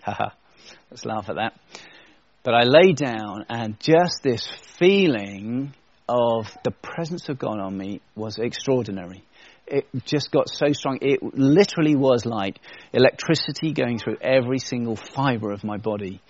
Haha, 0.02 0.30
let's 0.90 1.04
laugh 1.04 1.28
at 1.28 1.36
that. 1.36 1.54
But 2.42 2.54
I 2.54 2.64
lay 2.64 2.92
down, 2.92 3.46
and 3.48 3.80
just 3.80 4.22
this 4.22 4.46
feeling 4.78 5.72
of 6.06 6.46
the 6.62 6.70
presence 6.70 7.30
of 7.30 7.38
God 7.38 7.58
on 7.58 7.76
me 7.76 8.02
was 8.14 8.38
extraordinary. 8.38 9.24
It 9.66 9.86
just 10.04 10.30
got 10.30 10.50
so 10.50 10.72
strong. 10.72 10.98
It 11.00 11.22
literally 11.22 11.96
was 11.96 12.26
like 12.26 12.58
electricity 12.92 13.72
going 13.72 13.98
through 13.98 14.18
every 14.20 14.58
single 14.58 14.96
fiber 14.96 15.52
of 15.52 15.64
my 15.64 15.78
body. 15.78 16.20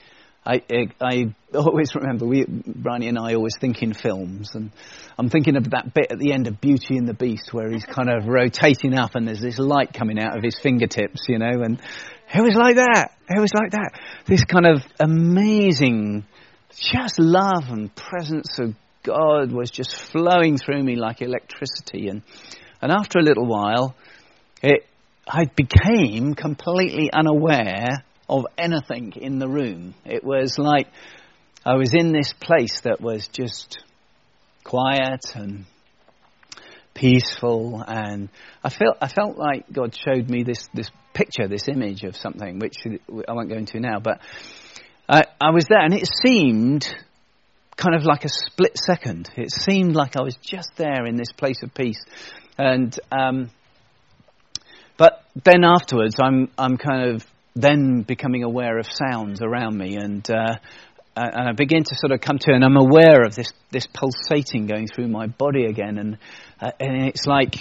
I, 0.46 0.62
I, 0.70 0.86
I, 1.00 1.34
always 1.54 1.94
remember, 1.94 2.26
we, 2.26 2.44
Bryony 2.44 3.08
and 3.08 3.18
I 3.18 3.34
always 3.34 3.56
think 3.58 3.82
in 3.82 3.94
films, 3.94 4.54
and 4.54 4.70
I'm 5.18 5.30
thinking 5.30 5.56
of 5.56 5.70
that 5.70 5.94
bit 5.94 6.12
at 6.12 6.18
the 6.18 6.32
end 6.32 6.46
of 6.48 6.60
Beauty 6.60 6.98
and 6.98 7.08
the 7.08 7.14
Beast 7.14 7.52
where 7.52 7.70
he's 7.70 7.84
kind 7.84 8.10
of 8.10 8.26
rotating 8.26 8.94
up 8.94 9.14
and 9.14 9.26
there's 9.26 9.40
this 9.40 9.58
light 9.58 9.94
coming 9.94 10.18
out 10.18 10.36
of 10.36 10.44
his 10.44 10.58
fingertips, 10.62 11.22
you 11.28 11.38
know, 11.38 11.62
and 11.62 11.80
it 12.34 12.42
was 12.42 12.54
like 12.54 12.76
that. 12.76 13.12
It 13.28 13.40
was 13.40 13.52
like 13.54 13.70
that. 13.70 13.92
This 14.26 14.44
kind 14.44 14.66
of 14.66 14.82
amazing, 15.00 16.24
just 16.70 17.18
love 17.18 17.64
and 17.68 17.94
presence 17.94 18.58
of 18.58 18.74
God 19.02 19.50
was 19.50 19.70
just 19.70 19.98
flowing 19.98 20.58
through 20.58 20.82
me 20.82 20.96
like 20.96 21.22
electricity, 21.22 22.08
and, 22.08 22.22
and 22.82 22.92
after 22.92 23.18
a 23.18 23.22
little 23.22 23.46
while, 23.46 23.94
it, 24.62 24.84
I 25.26 25.46
became 25.46 26.34
completely 26.34 27.10
unaware 27.10 28.04
of 28.28 28.46
anything 28.56 29.12
in 29.16 29.38
the 29.38 29.48
room. 29.48 29.94
It 30.04 30.24
was 30.24 30.58
like 30.58 30.88
I 31.64 31.74
was 31.74 31.94
in 31.94 32.12
this 32.12 32.32
place 32.32 32.80
that 32.82 33.00
was 33.00 33.28
just 33.28 33.78
quiet 34.64 35.34
and 35.34 35.64
peaceful, 36.94 37.82
and 37.86 38.28
I 38.62 38.70
felt 38.70 38.98
I 39.00 39.08
felt 39.08 39.36
like 39.36 39.70
God 39.72 39.96
showed 39.96 40.28
me 40.28 40.42
this 40.42 40.68
this 40.74 40.90
picture, 41.12 41.48
this 41.48 41.68
image 41.68 42.02
of 42.02 42.16
something, 42.16 42.58
which 42.58 42.76
I 42.86 43.32
won't 43.32 43.48
go 43.48 43.56
into 43.56 43.80
now, 43.80 44.00
but 44.00 44.20
I, 45.08 45.24
I 45.40 45.50
was 45.50 45.66
there, 45.68 45.80
and 45.80 45.94
it 45.94 46.08
seemed 46.24 46.86
kind 47.76 47.94
of 47.94 48.04
like 48.04 48.24
a 48.24 48.28
split 48.28 48.76
second. 48.78 49.30
It 49.36 49.50
seemed 49.50 49.94
like 49.94 50.16
I 50.16 50.22
was 50.22 50.36
just 50.36 50.70
there 50.76 51.06
in 51.06 51.16
this 51.16 51.32
place 51.32 51.62
of 51.62 51.74
peace, 51.74 52.02
and 52.56 52.98
um, 53.12 53.50
but 54.96 55.24
then 55.44 55.64
afterwards, 55.64 56.16
I'm 56.20 56.48
I'm 56.56 56.76
kind 56.76 57.14
of 57.14 57.26
then 57.54 58.02
becoming 58.02 58.42
aware 58.42 58.78
of 58.78 58.86
sounds 58.86 59.40
around 59.40 59.76
me 59.76 59.96
and 59.96 60.28
uh, 60.30 60.56
and 61.16 61.48
I 61.48 61.52
begin 61.52 61.84
to 61.84 61.96
sort 61.96 62.12
of 62.12 62.20
come 62.20 62.38
to, 62.40 62.52
and 62.52 62.64
I'm 62.64 62.76
aware 62.76 63.22
of 63.24 63.34
this 63.34 63.52
this 63.70 63.86
pulsating 63.86 64.66
going 64.66 64.88
through 64.88 65.08
my 65.08 65.26
body 65.26 65.66
again, 65.66 65.98
and 65.98 66.18
uh, 66.60 66.72
and 66.80 67.04
it's 67.04 67.26
like, 67.26 67.54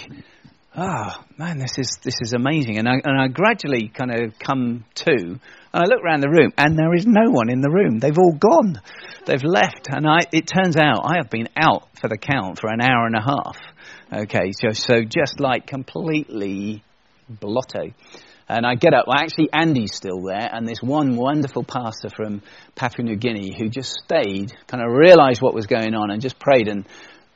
oh 0.76 1.12
man, 1.38 1.58
this 1.58 1.78
is 1.78 1.98
this 2.02 2.16
is 2.20 2.32
amazing, 2.32 2.78
and 2.78 2.88
I 2.88 2.94
and 3.04 3.20
I 3.20 3.28
gradually 3.28 3.88
kind 3.88 4.10
of 4.12 4.38
come 4.38 4.84
to, 5.06 5.12
and 5.12 5.40
I 5.72 5.84
look 5.84 6.02
around 6.04 6.20
the 6.20 6.30
room, 6.30 6.52
and 6.58 6.76
there 6.76 6.94
is 6.94 7.06
no 7.06 7.30
one 7.30 7.48
in 7.48 7.60
the 7.60 7.70
room. 7.70 8.00
They've 8.00 8.18
all 8.18 8.36
gone, 8.36 8.80
they've 9.26 9.44
left, 9.44 9.86
and 9.88 10.06
I 10.06 10.20
it 10.32 10.48
turns 10.48 10.76
out 10.76 11.02
I 11.04 11.18
have 11.18 11.30
been 11.30 11.48
out 11.56 11.88
for 12.00 12.08
the 12.08 12.18
count 12.18 12.58
for 12.60 12.70
an 12.70 12.80
hour 12.80 13.06
and 13.06 13.16
a 13.16 13.22
half. 13.22 13.56
Okay, 14.24 14.50
so 14.52 14.70
so 14.70 15.02
just 15.02 15.38
like 15.38 15.66
completely 15.66 16.82
blotto. 17.28 17.92
And 18.48 18.66
I 18.66 18.74
get 18.74 18.92
up, 18.92 19.06
well, 19.06 19.16
actually, 19.18 19.48
Andy's 19.52 19.94
still 19.94 20.20
there, 20.20 20.48
and 20.52 20.68
this 20.68 20.82
one 20.82 21.16
wonderful 21.16 21.64
pastor 21.64 22.08
from 22.14 22.42
Papua 22.74 23.06
New 23.06 23.16
Guinea 23.16 23.56
who 23.58 23.68
just 23.70 23.92
stayed, 24.04 24.52
kind 24.66 24.82
of 24.82 24.92
realized 24.92 25.40
what 25.40 25.54
was 25.54 25.66
going 25.66 25.94
on, 25.94 26.10
and 26.10 26.20
just 26.20 26.38
prayed 26.38 26.68
and 26.68 26.86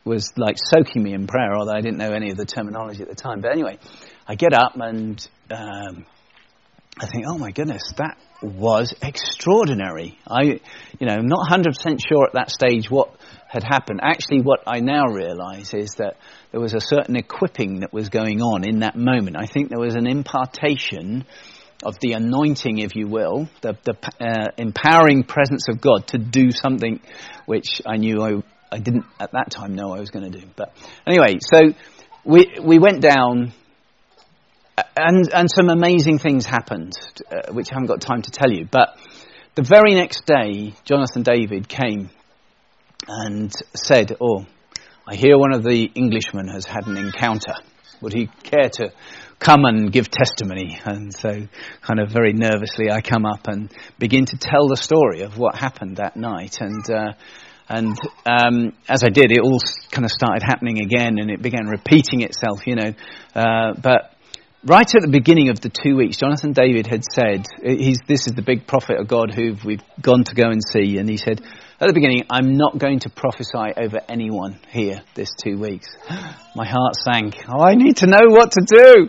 was 0.04 0.32
like 0.36 0.56
soaking 0.58 1.02
me 1.02 1.14
in 1.14 1.26
prayer, 1.26 1.54
although 1.56 1.74
I 1.74 1.80
didn't 1.80 1.98
know 1.98 2.10
any 2.10 2.30
of 2.30 2.36
the 2.36 2.44
terminology 2.44 3.02
at 3.02 3.08
the 3.08 3.14
time. 3.14 3.40
But 3.40 3.52
anyway, 3.52 3.78
I 4.26 4.34
get 4.34 4.52
up 4.52 4.72
and 4.74 5.26
um, 5.50 6.04
I 7.00 7.06
think, 7.06 7.24
oh 7.28 7.38
my 7.38 7.52
goodness, 7.52 7.92
that 7.96 8.18
was 8.42 8.94
extraordinary. 9.02 10.18
I, 10.26 10.42
you 10.42 11.06
know, 11.06 11.14
I'm 11.14 11.26
not 11.26 11.48
100% 11.48 12.00
sure 12.06 12.26
at 12.26 12.34
that 12.34 12.50
stage 12.50 12.90
what 12.90 13.14
had 13.48 13.62
happened. 13.64 14.00
Actually, 14.02 14.42
what 14.42 14.60
I 14.66 14.80
now 14.80 15.04
realize 15.06 15.72
is 15.74 15.90
that 15.98 16.16
there 16.50 16.60
was 16.60 16.74
a 16.74 16.80
certain 16.80 17.16
equipping 17.16 17.80
that 17.80 17.92
was 17.92 18.08
going 18.08 18.40
on 18.40 18.66
in 18.66 18.80
that 18.80 18.96
moment. 18.96 19.36
I 19.38 19.46
think 19.46 19.68
there 19.68 19.80
was 19.80 19.94
an 19.94 20.06
impartation 20.06 21.24
of 21.84 21.96
the 22.00 22.12
anointing, 22.12 22.78
if 22.78 22.96
you 22.96 23.06
will, 23.06 23.48
the, 23.60 23.76
the 23.84 23.94
uh, 24.20 24.50
empowering 24.56 25.22
presence 25.22 25.68
of 25.68 25.80
God 25.80 26.08
to 26.08 26.18
do 26.18 26.50
something 26.50 27.00
which 27.46 27.82
I 27.86 27.96
knew 27.96 28.20
I, 28.22 28.42
I 28.74 28.78
didn't 28.78 29.04
at 29.20 29.32
that 29.32 29.50
time 29.50 29.74
know 29.74 29.94
I 29.94 30.00
was 30.00 30.10
going 30.10 30.30
to 30.30 30.38
do. 30.40 30.46
But 30.56 30.74
anyway, 31.06 31.38
so 31.40 31.60
we, 32.24 32.56
we 32.60 32.78
went 32.78 33.00
down 33.00 33.52
and, 34.96 35.32
and 35.32 35.48
some 35.50 35.68
amazing 35.68 36.18
things 36.18 36.46
happened, 36.46 36.94
uh, 37.30 37.52
which 37.52 37.70
I 37.70 37.74
haven't 37.74 37.88
got 37.88 38.00
time 38.00 38.22
to 38.22 38.30
tell 38.30 38.50
you. 38.50 38.66
But 38.70 38.96
the 39.54 39.62
very 39.62 39.94
next 39.94 40.24
day, 40.26 40.74
Jonathan 40.84 41.22
David 41.22 41.68
came 41.68 42.10
and 43.06 43.52
said, 43.74 44.16
Oh, 44.20 44.46
I 45.10 45.14
hear 45.14 45.38
one 45.38 45.54
of 45.54 45.62
the 45.62 45.90
Englishmen 45.96 46.48
has 46.48 46.66
had 46.66 46.86
an 46.86 46.98
encounter. 46.98 47.54
Would 48.02 48.12
he 48.12 48.26
care 48.42 48.68
to 48.74 48.92
come 49.38 49.64
and 49.64 49.90
give 49.90 50.10
testimony? 50.10 50.78
And 50.84 51.14
so, 51.14 51.30
kind 51.80 51.98
of 51.98 52.10
very 52.10 52.34
nervously, 52.34 52.90
I 52.90 53.00
come 53.00 53.24
up 53.24 53.46
and 53.46 53.72
begin 53.98 54.26
to 54.26 54.36
tell 54.36 54.68
the 54.68 54.76
story 54.76 55.22
of 55.22 55.38
what 55.38 55.54
happened 55.54 55.96
that 55.96 56.14
night. 56.14 56.58
And 56.60 56.90
uh, 56.90 57.12
and 57.70 57.96
um, 58.26 58.74
as 58.86 59.02
I 59.02 59.08
did, 59.08 59.32
it 59.32 59.40
all 59.40 59.58
kind 59.90 60.04
of 60.04 60.10
started 60.10 60.42
happening 60.42 60.82
again, 60.82 61.18
and 61.18 61.30
it 61.30 61.40
began 61.40 61.68
repeating 61.68 62.20
itself, 62.20 62.66
you 62.66 62.76
know. 62.76 62.92
Uh, 63.34 63.72
but 63.82 64.14
right 64.62 64.94
at 64.94 65.00
the 65.00 65.10
beginning 65.10 65.48
of 65.48 65.58
the 65.60 65.70
two 65.70 65.96
weeks, 65.96 66.18
Jonathan 66.18 66.52
David 66.52 66.86
had 66.86 67.02
said, 67.02 67.46
he's, 67.62 68.00
"This 68.06 68.26
is 68.26 68.34
the 68.34 68.42
big 68.42 68.66
prophet 68.66 69.00
of 69.00 69.08
God 69.08 69.32
who 69.32 69.56
we've 69.64 69.82
gone 70.02 70.24
to 70.24 70.34
go 70.34 70.50
and 70.50 70.60
see," 70.62 70.98
and 70.98 71.08
he 71.08 71.16
said 71.16 71.40
at 71.80 71.86
the 71.86 71.92
beginning, 71.94 72.24
I'm 72.30 72.56
not 72.56 72.76
going 72.76 73.00
to 73.00 73.10
prophesy 73.10 73.72
over 73.76 74.00
anyone 74.08 74.58
here 74.70 75.00
this 75.14 75.30
two 75.42 75.58
weeks. 75.58 75.88
My 76.56 76.66
heart 76.66 76.96
sank. 76.96 77.36
Oh, 77.48 77.60
I 77.60 77.74
need 77.74 77.98
to 77.98 78.06
know 78.06 78.28
what 78.28 78.52
to 78.52 78.64
do. 78.66 79.08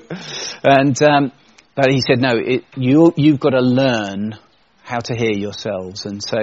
And, 0.64 1.02
um, 1.02 1.32
but 1.76 1.92
he 1.92 2.02
said, 2.02 2.20
no, 2.20 2.32
it, 2.36 2.66
you, 2.76 3.14
you've 3.16 3.40
got 3.40 3.52
to 3.52 3.62
learn 3.62 4.38
how 4.84 5.00
to 5.00 5.16
hear 5.16 5.32
yourselves. 5.32 6.06
And 6.06 6.22
so 6.24 6.38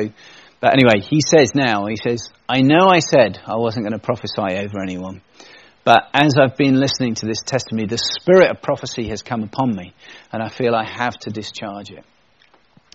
But 0.61 0.73
anyway, 0.73 1.07
he 1.09 1.21
says 1.21 1.55
now, 1.55 1.87
he 1.87 1.97
says, 1.97 2.31
I 2.49 2.63
know 2.63 2.89
I 2.89 3.01
said 3.01 3.39
I 3.47 3.57
wasn't 3.57 3.85
going 3.85 3.99
to 3.99 4.05
prophesy 4.05 4.57
over 4.57 4.83
anyone. 4.83 5.21
But 5.85 6.09
as 6.13 6.35
I've 6.37 6.57
been 6.57 6.81
listening 6.81 7.15
to 7.17 7.27
this 7.27 7.43
testimony, 7.43 7.87
the 7.87 7.99
spirit 7.99 8.51
of 8.51 8.63
prophecy 8.63 9.09
has 9.09 9.23
come 9.23 9.45
upon 9.45 9.77
me, 9.77 9.95
and 10.33 10.43
I 10.43 10.49
feel 10.49 10.75
I 10.75 10.85
have 10.85 11.17
to 11.21 11.31
discharge 11.31 11.91
it. 11.91 12.05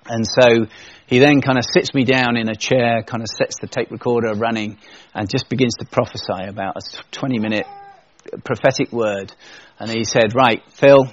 And 0.05 0.25
so 0.25 0.65
he 1.07 1.19
then 1.19 1.41
kind 1.41 1.57
of 1.57 1.65
sits 1.65 1.93
me 1.93 2.03
down 2.03 2.37
in 2.37 2.49
a 2.49 2.55
chair, 2.55 3.03
kind 3.03 3.21
of 3.21 3.27
sets 3.27 3.57
the 3.59 3.67
tape 3.67 3.91
recorder 3.91 4.33
running, 4.33 4.77
and 5.13 5.29
just 5.29 5.49
begins 5.49 5.75
to 5.79 5.85
prophesy 5.85 6.47
about 6.47 6.77
a 6.77 6.81
20 7.11 7.39
minute 7.39 7.65
prophetic 8.43 8.91
word. 8.91 9.33
And 9.79 9.89
he 9.89 10.03
said, 10.03 10.35
Right, 10.35 10.61
Phil. 10.71 11.07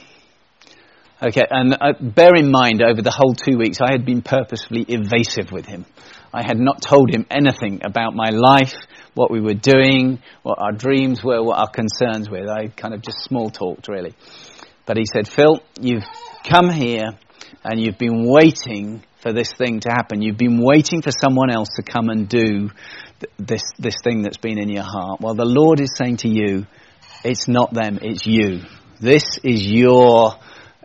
Okay, 1.21 1.43
and 1.51 1.77
uh, 1.81 1.95
bear 2.01 2.37
in 2.37 2.49
mind, 2.49 2.81
over 2.81 3.03
the 3.03 3.11
whole 3.11 3.35
two 3.35 3.59
weeks, 3.59 3.79
I 3.81 3.91
had 3.91 4.07
been 4.07 4.23
purposefully 4.23 4.85
evasive 4.87 5.51
with 5.51 5.67
him. 5.67 5.85
I 6.33 6.47
had 6.47 6.59
not 6.59 6.81
told 6.81 7.13
him 7.13 7.27
anything 7.29 7.81
about 7.85 8.15
my 8.15 8.31
life, 8.31 8.75
what 9.15 9.31
we 9.31 9.41
were 9.41 9.55
doing, 9.55 10.23
what 10.43 10.61
our 10.61 10.71
dreams 10.71 11.25
were, 11.25 11.43
what 11.43 11.59
our 11.59 11.71
concerns 11.71 12.31
were. 12.31 12.49
I 12.49 12.69
kind 12.69 12.95
of 12.95 13.03
just 13.03 13.19
small 13.25 13.51
talked, 13.51 13.89
really. 13.89 14.15
But 14.87 14.97
he 14.97 15.05
said, 15.13 15.27
Phil, 15.27 15.59
you've 15.81 16.05
come 16.49 16.71
here 16.71 17.19
and 17.65 17.81
you've 17.81 17.99
been 17.99 18.29
waiting 18.29 19.03
for 19.23 19.33
this 19.33 19.53
thing 19.53 19.81
to 19.81 19.91
happen. 19.91 20.23
You've 20.23 20.39
been 20.39 20.61
waiting 20.63 21.03
for 21.03 21.11
someone 21.11 21.51
else 21.51 21.69
to 21.77 21.83
come 21.83 22.09
and 22.09 22.29
do 22.29 22.71
th- 23.21 23.33
this, 23.39 23.63
this 23.79 23.97
thing 24.03 24.23
that's 24.23 24.37
been 24.37 24.59
in 24.59 24.69
your 24.69 24.85
heart. 24.85 25.21
Well, 25.21 25.35
the 25.35 25.45
Lord 25.45 25.81
is 25.81 25.91
saying 25.97 26.19
to 26.19 26.29
you, 26.29 26.67
it's 27.25 27.49
not 27.49 27.75
them, 27.75 27.99
it's 28.01 28.27
you. 28.27 28.61
This 29.01 29.39
is 29.43 29.67
your 29.67 30.35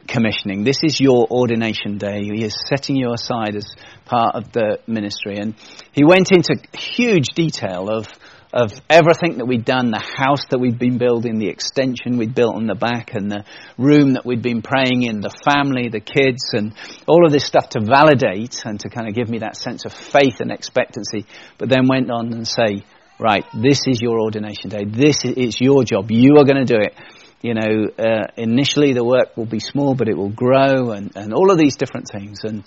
commissioning. 0.08 0.64
This 0.64 0.84
is 0.84 0.99
your 0.99 1.28
ordination 1.30 1.97
day. 1.97 2.24
He 2.24 2.43
is 2.43 2.56
setting 2.68 2.95
you 2.95 3.14
aside 3.14 3.56
as 3.56 3.76
part 4.06 4.36
of 4.36 4.51
the 4.51 4.80
ministry. 4.88 5.38
And 5.38 5.56
he 5.91 6.04
went 6.04 6.32
into 6.32 6.58
huge 6.78 7.28
detail 7.36 7.89
of 7.89 8.08
of 8.54 8.72
everything 8.88 9.39
that 9.39 9.45
we'd 9.45 9.66
done, 9.66 9.89
the 9.89 9.97
house 9.99 10.45
that 10.51 10.60
we'd 10.60 10.78
been 10.78 10.99
building, 10.99 11.39
the 11.39 11.49
extension 11.49 12.18
we'd 12.18 12.36
built 12.36 12.56
on 12.56 12.68
the 12.68 12.76
back, 12.76 13.16
and 13.16 13.32
the 13.32 13.43
room 13.80 14.14
that 14.14 14.26
we'd 14.26 14.43
been 14.43 14.62
praying 14.62 15.01
in, 15.01 15.22
the 15.22 15.34
family, 15.43 15.89
the 15.89 15.99
kids, 15.99 16.54
and 16.54 16.74
all 17.08 17.26
of 17.26 17.32
this 17.32 17.45
stuff 17.45 17.70
to 17.70 17.82
validate 17.82 18.64
and 18.64 18.80
to 18.80 18.89
kind 18.89 19.08
of 19.08 19.16
give 19.16 19.28
me 19.28 19.39
that 19.39 19.58
sense 19.58 19.86
of 19.86 19.91
faith 19.91 20.39
and 20.39 20.51
expectancy. 20.51 21.26
But 21.58 21.70
then 21.70 21.88
went 21.89 22.12
on 22.12 22.32
and 22.32 22.47
say, 22.47 22.86
right, 23.20 23.43
this 23.60 23.82
is 23.88 23.99
your 23.99 24.22
ordination 24.22 24.70
day. 24.70 24.86
This 24.86 25.26
is 25.26 25.34
it's 25.36 25.60
your 25.60 25.84
job. 25.84 26.12
You 26.12 26.38
are 26.38 26.45
going 26.45 26.64
to 26.64 26.72
do 26.74 26.80
it. 26.80 26.95
You 27.41 27.56
know, 27.56 27.89
uh, 27.97 28.28
initially 28.38 28.93
the 28.93 29.04
work 29.04 29.36
will 29.36 29.47
be 29.47 29.60
small, 29.60 29.95
but 29.95 30.08
it 30.08 30.16
will 30.16 30.30
grow, 30.30 30.91
and, 30.91 31.12
and 31.16 31.34
all 31.34 31.51
of 31.51 31.58
these 31.58 31.76
different 31.76 32.08
things. 32.08 32.41
And 32.43 32.64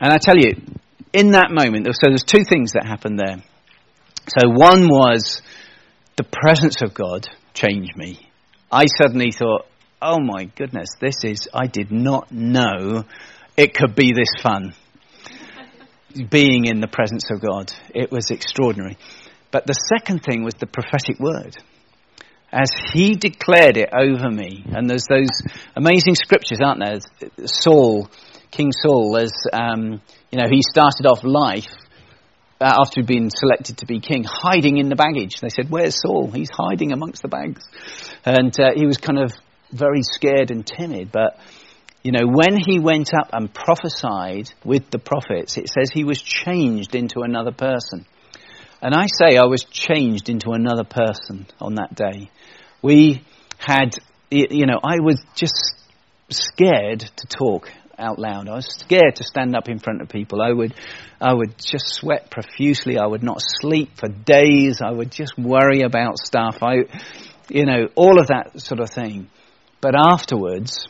and 0.00 0.12
I 0.12 0.18
tell 0.18 0.36
you, 0.36 0.50
in 1.12 1.30
that 1.30 1.50
moment, 1.50 1.86
so 1.86 2.08
there's 2.08 2.24
two 2.24 2.44
things 2.44 2.72
that 2.72 2.84
happened 2.84 3.18
there. 3.18 3.42
So 4.28 4.48
one 4.48 4.88
was 4.88 5.42
the 6.16 6.24
presence 6.24 6.82
of 6.82 6.94
God 6.94 7.26
changed 7.54 7.96
me. 7.96 8.28
I 8.70 8.84
suddenly 8.86 9.32
thought, 9.32 9.66
oh 10.00 10.18
my 10.20 10.44
goodness, 10.44 10.90
this 11.00 11.24
is, 11.24 11.48
I 11.52 11.66
did 11.66 11.90
not 11.90 12.30
know 12.30 13.04
it 13.56 13.74
could 13.74 13.94
be 13.94 14.12
this 14.12 14.40
fun. 14.42 14.74
Being 16.30 16.66
in 16.66 16.80
the 16.80 16.88
presence 16.88 17.30
of 17.30 17.40
God. 17.40 17.72
It 17.94 18.12
was 18.12 18.30
extraordinary. 18.30 18.98
But 19.50 19.66
the 19.66 19.72
second 19.72 20.22
thing 20.22 20.44
was 20.44 20.54
the 20.54 20.66
prophetic 20.66 21.18
word. 21.18 21.56
As 22.52 22.70
he 22.92 23.14
declared 23.14 23.78
it 23.78 23.88
over 23.94 24.30
me, 24.30 24.62
and 24.66 24.88
there's 24.88 25.06
those 25.08 25.30
amazing 25.74 26.14
scriptures, 26.14 26.60
aren't 26.62 26.80
there? 26.80 27.46
Saul, 27.46 28.10
King 28.50 28.72
Saul, 28.72 29.16
as 29.16 29.32
um, 29.52 30.02
you 30.30 30.38
know, 30.38 30.48
he 30.50 30.60
started 30.62 31.06
off 31.06 31.24
life 31.24 31.72
after 32.62 33.00
he'd 33.00 33.06
been 33.06 33.30
selected 33.30 33.78
to 33.78 33.86
be 33.86 34.00
king, 34.00 34.24
hiding 34.24 34.78
in 34.78 34.88
the 34.88 34.96
baggage. 34.96 35.40
They 35.40 35.48
said, 35.48 35.70
Where's 35.70 36.00
Saul? 36.00 36.30
He's 36.30 36.50
hiding 36.52 36.92
amongst 36.92 37.22
the 37.22 37.28
bags. 37.28 37.64
And 38.24 38.58
uh, 38.58 38.72
he 38.74 38.86
was 38.86 38.98
kind 38.98 39.18
of 39.18 39.32
very 39.70 40.02
scared 40.02 40.50
and 40.50 40.66
timid. 40.66 41.10
But, 41.12 41.38
you 42.02 42.12
know, 42.12 42.26
when 42.26 42.56
he 42.56 42.78
went 42.78 43.12
up 43.14 43.30
and 43.32 43.52
prophesied 43.52 44.50
with 44.64 44.90
the 44.90 44.98
prophets, 44.98 45.56
it 45.56 45.68
says 45.68 45.90
he 45.92 46.04
was 46.04 46.20
changed 46.20 46.94
into 46.94 47.20
another 47.20 47.52
person. 47.52 48.06
And 48.80 48.94
I 48.94 49.06
say 49.06 49.36
I 49.36 49.44
was 49.44 49.64
changed 49.64 50.28
into 50.28 50.50
another 50.50 50.84
person 50.84 51.46
on 51.60 51.76
that 51.76 51.94
day. 51.94 52.30
We 52.82 53.22
had, 53.58 53.96
you 54.30 54.66
know, 54.66 54.80
I 54.82 54.96
was 55.00 55.22
just 55.34 55.54
scared 56.30 57.00
to 57.00 57.26
talk 57.26 57.70
out 58.02 58.18
loud. 58.18 58.48
I 58.48 58.54
was 58.54 58.66
scared 58.66 59.16
to 59.16 59.24
stand 59.24 59.56
up 59.56 59.68
in 59.68 59.78
front 59.78 60.02
of 60.02 60.08
people. 60.08 60.42
I 60.42 60.52
would, 60.52 60.74
I 61.20 61.32
would 61.32 61.56
just 61.58 61.86
sweat 61.86 62.30
profusely. 62.30 62.98
I 62.98 63.06
would 63.06 63.22
not 63.22 63.38
sleep 63.40 63.96
for 63.96 64.08
days. 64.08 64.80
I 64.82 64.90
would 64.90 65.10
just 65.10 65.38
worry 65.38 65.82
about 65.82 66.18
stuff. 66.18 66.58
I, 66.62 66.84
you 67.48 67.64
know, 67.64 67.88
all 67.94 68.20
of 68.20 68.28
that 68.28 68.60
sort 68.60 68.80
of 68.80 68.90
thing. 68.90 69.28
But 69.80 69.94
afterwards, 69.96 70.86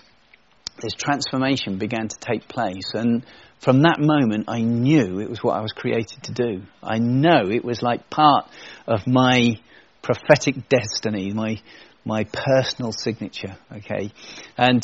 this 0.80 0.94
transformation 0.94 1.78
began 1.78 2.08
to 2.08 2.16
take 2.18 2.48
place. 2.48 2.92
And 2.94 3.24
from 3.60 3.82
that 3.82 3.98
moment, 4.00 4.46
I 4.48 4.60
knew 4.62 5.20
it 5.20 5.30
was 5.30 5.42
what 5.42 5.56
I 5.56 5.60
was 5.60 5.72
created 5.72 6.24
to 6.24 6.32
do. 6.32 6.62
I 6.82 6.98
know 6.98 7.48
it 7.48 7.64
was 7.64 7.82
like 7.82 8.10
part 8.10 8.48
of 8.86 9.06
my 9.06 9.60
prophetic 10.02 10.68
destiny, 10.68 11.32
my, 11.32 11.60
my 12.04 12.24
personal 12.24 12.92
signature, 12.92 13.56
okay? 13.70 14.12
And 14.56 14.82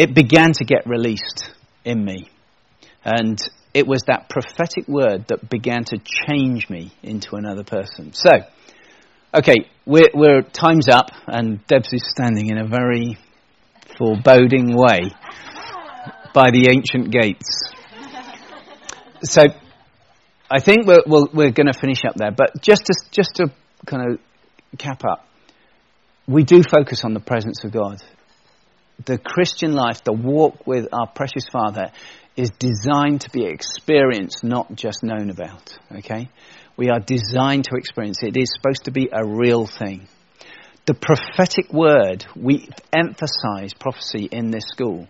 it 0.00 0.14
began 0.14 0.50
to 0.50 0.64
get 0.64 0.86
released 0.86 1.52
in 1.84 2.02
me. 2.02 2.30
And 3.04 3.38
it 3.74 3.86
was 3.86 4.04
that 4.06 4.30
prophetic 4.30 4.88
word 4.88 5.26
that 5.28 5.50
began 5.50 5.84
to 5.84 5.98
change 5.98 6.70
me 6.70 6.90
into 7.02 7.36
another 7.36 7.64
person. 7.64 8.14
So, 8.14 8.30
okay, 9.34 9.56
we're, 9.84 10.08
we're 10.14 10.40
time's 10.40 10.88
up, 10.88 11.10
and 11.26 11.66
Debs 11.66 11.92
is 11.92 12.08
standing 12.08 12.48
in 12.48 12.56
a 12.56 12.66
very 12.66 13.18
foreboding 13.98 14.74
way 14.74 15.12
by 16.32 16.50
the 16.50 16.70
ancient 16.72 17.10
gates. 17.12 17.70
So, 19.22 19.42
I 20.50 20.60
think 20.60 20.86
we're, 20.86 21.02
we 21.06 21.26
we're 21.34 21.50
going 21.50 21.70
to 21.70 21.78
finish 21.78 22.06
up 22.08 22.14
there, 22.16 22.30
but 22.30 22.62
just 22.62 22.86
to, 22.86 22.94
just 23.10 23.34
to 23.34 23.52
kind 23.84 24.12
of 24.12 24.78
cap 24.78 25.02
up, 25.04 25.26
we 26.26 26.42
do 26.42 26.62
focus 26.62 27.04
on 27.04 27.12
the 27.12 27.20
presence 27.20 27.64
of 27.64 27.72
God 27.72 28.02
the 29.04 29.18
Christian 29.18 29.72
life, 29.72 30.04
the 30.04 30.12
walk 30.12 30.66
with 30.66 30.88
our 30.92 31.06
precious 31.06 31.44
Father, 31.50 31.92
is 32.36 32.50
designed 32.58 33.22
to 33.22 33.30
be 33.30 33.44
experienced, 33.44 34.44
not 34.44 34.74
just 34.74 35.02
known 35.02 35.30
about. 35.30 35.78
Okay? 35.98 36.28
We 36.76 36.88
are 36.88 37.00
designed 37.00 37.64
to 37.64 37.76
experience 37.76 38.22
it. 38.22 38.36
It 38.36 38.42
is 38.42 38.52
supposed 38.54 38.84
to 38.84 38.90
be 38.90 39.08
a 39.12 39.24
real 39.24 39.66
thing. 39.66 40.08
The 40.86 40.94
prophetic 40.94 41.72
word, 41.72 42.24
we 42.34 42.68
emphasize 42.92 43.74
prophecy 43.78 44.28
in 44.30 44.50
this 44.50 44.64
school. 44.66 45.06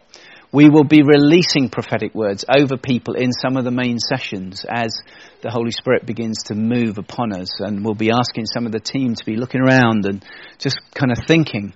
We 0.53 0.69
will 0.69 0.85
be 0.85 1.03
releasing 1.03 1.69
prophetic 1.69 2.13
words 2.13 2.45
over 2.53 2.77
people 2.77 3.15
in 3.15 3.31
some 3.33 3.57
of 3.57 3.65
the 3.65 3.71
main 3.71 3.99
sessions 4.01 4.67
as 4.69 4.99
the 5.43 5.51
Holy 5.51 5.71
Spirit 5.71 6.05
begins 6.05 6.43
to 6.47 6.57
move 6.57 6.99
upon 6.99 7.33
us. 7.33 7.61
And 7.61 7.85
we'll 7.85 7.95
be 7.95 8.11
asking 8.11 8.47
some 8.47 8.67
of 8.67 8.73
the 8.73 8.81
team 8.81 9.15
to 9.15 9.25
be 9.25 9.37
looking 9.37 9.61
around 9.61 10.07
and 10.07 10.25
just 10.59 10.81
kind 10.93 11.13
of 11.13 11.19
thinking 11.29 11.73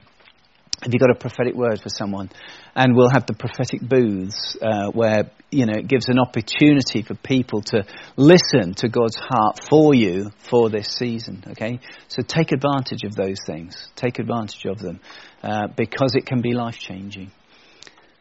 have 0.85 0.93
you 0.93 0.98
got 0.98 1.11
a 1.11 1.15
prophetic 1.15 1.55
word 1.55 1.81
for 1.81 1.89
someone? 1.89 2.31
And 2.77 2.94
we'll 2.94 3.11
have 3.11 3.24
the 3.24 3.32
prophetic 3.32 3.81
booths 3.81 4.56
uh, 4.61 4.90
where, 4.90 5.31
you 5.51 5.65
know, 5.65 5.73
it 5.78 5.89
gives 5.89 6.09
an 6.09 6.19
opportunity 6.19 7.01
for 7.02 7.15
people 7.15 7.62
to 7.62 7.86
listen 8.16 8.74
to 8.74 8.89
God's 8.90 9.16
heart 9.16 9.61
for 9.69 9.94
you 9.94 10.31
for 10.51 10.69
this 10.69 10.89
season, 10.89 11.43
okay? 11.52 11.81
So 12.09 12.23
take 12.23 12.52
advantage 12.52 13.02
of 13.05 13.15
those 13.15 13.39
things. 13.47 13.89
Take 13.97 14.19
advantage 14.19 14.66
of 14.66 14.78
them 14.78 15.01
uh, 15.43 15.69
because 15.74 16.15
it 16.16 16.27
can 16.27 16.43
be 16.43 16.52
life 16.52 16.78
changing. 16.78 17.32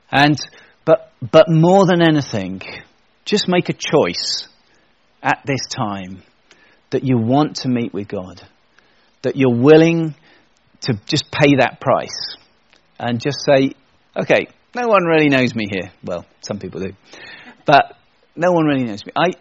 And, 0.09 0.37
but, 0.85 1.11
but 1.19 1.49
more 1.49 1.85
than 1.85 2.01
anything, 2.01 2.61
just 3.25 3.49
make 3.49 3.67
a 3.67 3.73
choice 3.73 4.47
at 5.21 5.41
this 5.45 5.61
time 5.75 6.23
that 6.91 7.03
you 7.03 7.17
want 7.17 7.57
to 7.57 7.67
meet 7.67 7.93
with 7.93 8.07
God, 8.07 8.41
that 9.23 9.35
you're 9.35 9.59
willing 9.59 10.15
to 10.81 10.93
just 11.07 11.29
pay 11.29 11.55
that 11.57 11.81
price 11.81 12.37
and 13.03 13.19
just 13.19 13.39
say, 13.45 13.71
okay, 14.15 14.47
no 14.75 14.87
one 14.87 15.03
really 15.03 15.29
knows 15.29 15.53
me 15.53 15.65
here. 15.69 15.91
Well, 16.03 16.25
some 16.41 16.59
people 16.59 16.81
do. 16.81 16.93
But 17.65 17.95
no 18.35 18.51
one 18.51 18.65
really 18.65 18.85
knows 18.85 19.05
me. 19.05 19.11
I, 19.15 19.31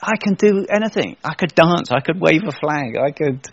I 0.00 0.16
can 0.20 0.34
do 0.34 0.66
anything. 0.68 1.16
I 1.24 1.34
could 1.34 1.54
dance. 1.54 1.90
I 1.90 2.00
could 2.00 2.20
wave 2.20 2.42
a 2.46 2.52
flag. 2.52 2.96
I 2.96 3.10
could, 3.10 3.46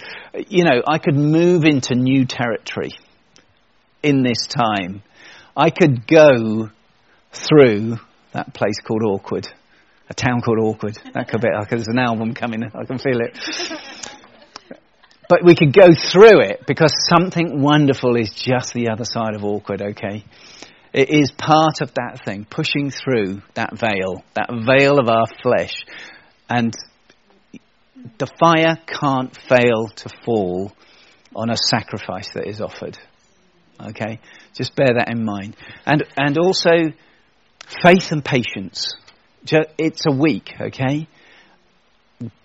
you 0.49 0.64
know, 0.65 0.81
I 0.85 0.98
could 0.98 1.15
move 1.15 1.64
into 1.64 1.95
new 1.95 2.26
territory 2.26 2.91
in 4.02 4.23
this 4.23 4.48
time. 4.48 5.02
I 5.56 5.69
could 5.69 6.06
go 6.07 6.69
through 7.31 7.98
that 8.34 8.53
place 8.53 8.80
called 8.85 9.03
Awkward, 9.03 9.48
a 10.10 10.14
town 10.14 10.41
called 10.41 10.60
Awkward. 10.60 10.98
That 11.14 11.30
could 11.30 11.41
be, 11.41 11.48
there's 11.69 11.88
an 11.88 11.99
album 11.99 12.34
coming. 12.34 12.64
I 12.64 12.85
can 12.85 12.98
feel 12.98 13.22
it. 13.22 13.38
But 15.29 15.43
we 15.43 15.55
could 15.55 15.73
go 15.73 15.87
through 15.93 16.41
it 16.41 16.65
because 16.67 16.93
something 17.09 17.61
wonderful 17.61 18.15
is 18.15 18.33
just 18.33 18.73
the 18.73 18.89
other 18.89 19.05
side 19.05 19.35
of 19.35 19.43
awkward, 19.43 19.81
okay? 19.81 20.25
It 20.93 21.09
is 21.09 21.31
part 21.31 21.81
of 21.81 21.93
that 21.95 22.23
thing, 22.23 22.45
pushing 22.47 22.91
through 22.91 23.41
that 23.55 23.77
veil, 23.77 24.23
that 24.35 24.49
veil 24.49 24.99
of 24.99 25.07
our 25.07 25.25
flesh. 25.41 25.73
And 26.49 26.73
the 28.17 28.27
fire 28.39 28.77
can't 28.85 29.35
fail 29.35 29.87
to 29.95 30.09
fall 30.23 30.71
on 31.35 31.49
a 31.49 31.57
sacrifice 31.57 32.33
that 32.33 32.47
is 32.47 32.61
offered. 32.61 32.99
Okay? 33.81 34.19
Just 34.55 34.75
bear 34.75 34.93
that 34.97 35.09
in 35.09 35.25
mind. 35.25 35.55
And, 35.85 36.03
and 36.15 36.37
also, 36.37 36.93
faith 37.81 38.11
and 38.11 38.23
patience. 38.23 38.93
It's 39.77 40.05
a 40.05 40.15
week, 40.15 40.51
okay? 40.61 41.07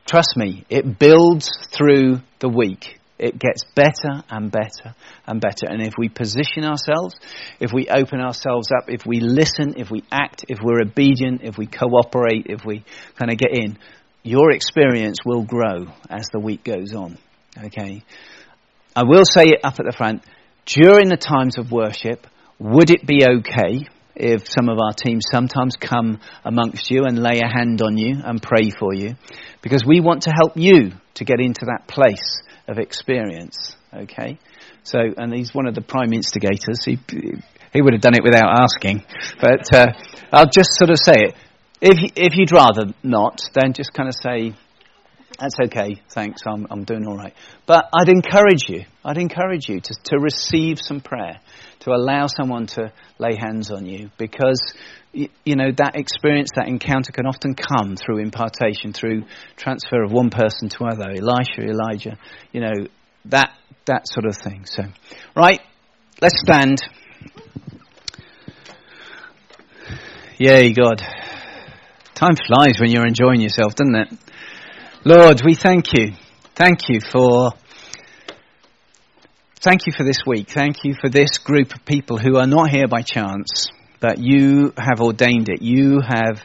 Trust 0.09 0.39
me, 0.39 0.64
it 0.70 0.98
builds 0.98 1.51
through 1.76 2.22
the 2.39 2.48
week. 2.48 2.98
It 3.18 3.39
gets 3.39 3.64
better 3.74 4.24
and 4.30 4.51
better 4.51 4.94
and 5.26 5.39
better. 5.39 5.66
And 5.68 5.82
if 5.82 5.94
we 5.98 6.09
position 6.09 6.64
ourselves, 6.64 7.14
if 7.60 7.72
we 7.74 7.89
open 7.89 8.18
ourselves 8.18 8.70
up, 8.74 8.89
if 8.89 9.05
we 9.05 9.20
listen, 9.20 9.74
if 9.76 9.90
we 9.90 10.02
act, 10.10 10.47
if 10.48 10.60
we're 10.62 10.80
obedient, 10.80 11.43
if 11.43 11.59
we 11.59 11.66
cooperate, 11.66 12.47
if 12.48 12.64
we 12.64 12.86
kind 13.18 13.30
of 13.30 13.36
get 13.36 13.51
in, 13.52 13.76
your 14.22 14.51
experience 14.52 15.18
will 15.26 15.43
grow 15.43 15.85
as 16.09 16.28
the 16.32 16.40
week 16.40 16.64
goes 16.64 16.94
on. 16.94 17.18
Okay? 17.62 18.02
I 18.97 19.02
will 19.02 19.24
say 19.26 19.48
it 19.48 19.60
up 19.62 19.78
at 19.78 19.85
the 19.85 19.94
front. 19.94 20.24
During 20.64 21.10
the 21.10 21.18
times 21.18 21.59
of 21.59 21.70
worship, 21.70 22.26
would 22.59 22.90
it 22.90 23.06
be 23.06 23.26
okay 23.26 23.86
if 24.19 24.49
some 24.49 24.69
of 24.69 24.78
our 24.78 24.93
teams 24.93 25.24
sometimes 25.31 25.77
come 25.77 26.20
amongst 26.45 26.90
you 26.90 27.05
and 27.05 27.19
lay 27.19 27.40
a 27.40 27.49
hand 27.49 27.81
on 27.82 27.97
you 27.97 28.16
and 28.24 28.43
pray 28.43 28.70
for 28.70 28.93
you? 28.93 29.15
Because 29.62 29.85
we 29.86 30.01
want 30.01 30.23
to 30.23 30.31
help 30.31 30.53
you 30.57 30.93
to 31.15 31.24
get 31.24 31.40
into 31.40 31.66
that 31.66 31.86
place 31.86 32.43
of 32.66 32.78
experience. 32.78 33.77
Okay? 33.95 34.39
So, 34.82 34.99
and 35.16 35.32
he's 35.32 35.55
one 35.55 35.66
of 35.66 35.74
the 35.74 35.81
prime 35.81 36.12
instigators. 36.12 36.85
He, 36.85 36.99
he 37.73 37.82
would 37.82 37.93
have 37.93 38.03
done 38.03 38.15
it 38.15 38.23
without 38.24 38.61
asking. 38.61 39.05
But 39.40 39.73
uh, 39.73 39.86
I'll 40.32 40.51
just 40.51 40.70
sort 40.74 40.90
of 40.90 40.99
say 41.03 41.24
it. 41.24 41.35
If, 41.81 42.12
if 42.16 42.36
you'd 42.36 42.53
rather 42.53 42.93
not, 43.03 43.40
then 43.55 43.73
just 43.73 43.95
kind 43.95 44.09
of 44.09 44.15
say, 44.20 44.55
that's 45.39 45.55
okay, 45.66 46.03
thanks, 46.11 46.43
I'm, 46.47 46.66
I'm 46.70 46.82
doing 46.82 47.07
all 47.07 47.16
right. 47.16 47.35
But 47.66 47.89
I'd 47.95 48.09
encourage 48.09 48.69
you, 48.69 48.85
I'd 49.05 49.19
encourage 49.19 49.69
you 49.69 49.81
to, 49.81 49.95
to 50.07 50.19
receive 50.19 50.81
some 50.81 51.01
prayer, 51.01 51.39
to 51.89 51.94
allow 51.94 52.27
someone 52.27 52.66
to 52.66 52.93
lay 53.19 53.36
hands 53.36 53.70
on 53.70 53.86
you, 53.86 54.10
because, 54.19 54.60
you, 55.12 55.56
know, 55.56 55.70
that 55.77 55.97
experience, 55.97 56.51
that 56.56 56.69
encounter 56.69 57.12
can 57.12 57.27
often 57.27 57.55
come 57.55 57.97
through 57.97 58.19
impartation, 58.19 58.93
through 58.93 59.24
transfer 59.56 60.02
of 60.02 60.12
one 60.12 60.31
person 60.31 60.69
to 60.69 60.85
another, 60.85 61.10
Elisha, 61.10 61.62
Elijah, 61.62 62.19
you 62.52 62.60
know, 62.60 62.86
that, 63.27 63.52
that 63.86 64.06
sort 64.06 64.27
of 64.27 64.36
thing. 64.36 64.65
So, 64.66 64.82
right, 65.35 65.60
let's 66.20 66.40
stand. 66.40 66.82
Yay, 70.39 70.73
God. 70.73 71.02
Time 72.15 72.36
flies 72.47 72.81
when 72.81 72.90
you're 72.90 73.06
enjoying 73.06 73.40
yourself, 73.40 73.74
doesn't 73.74 73.94
it? 73.94 74.09
Lord, 75.05 75.43
we 75.44 75.55
thank 75.55 75.93
you. 75.94 76.12
Thank 76.55 76.89
you 76.89 77.01
for 77.01 77.52
thank 79.60 79.86
you 79.86 79.93
for 79.93 80.05
this 80.05 80.24
week. 80.24 80.48
Thank 80.51 80.85
you 80.85 80.94
for 80.94 81.09
this 81.09 81.39
group 81.39 81.74
of 81.74 81.85
people 81.85 82.16
who 82.16 82.36
are 82.36 82.47
not 82.47 82.70
here 82.70 82.86
by 82.86 83.02
chance, 83.02 83.68
but 84.01 84.18
you 84.18 84.72
have 84.76 85.01
ordained 85.01 85.48
it. 85.48 85.62
You 85.62 86.01
have 86.01 86.40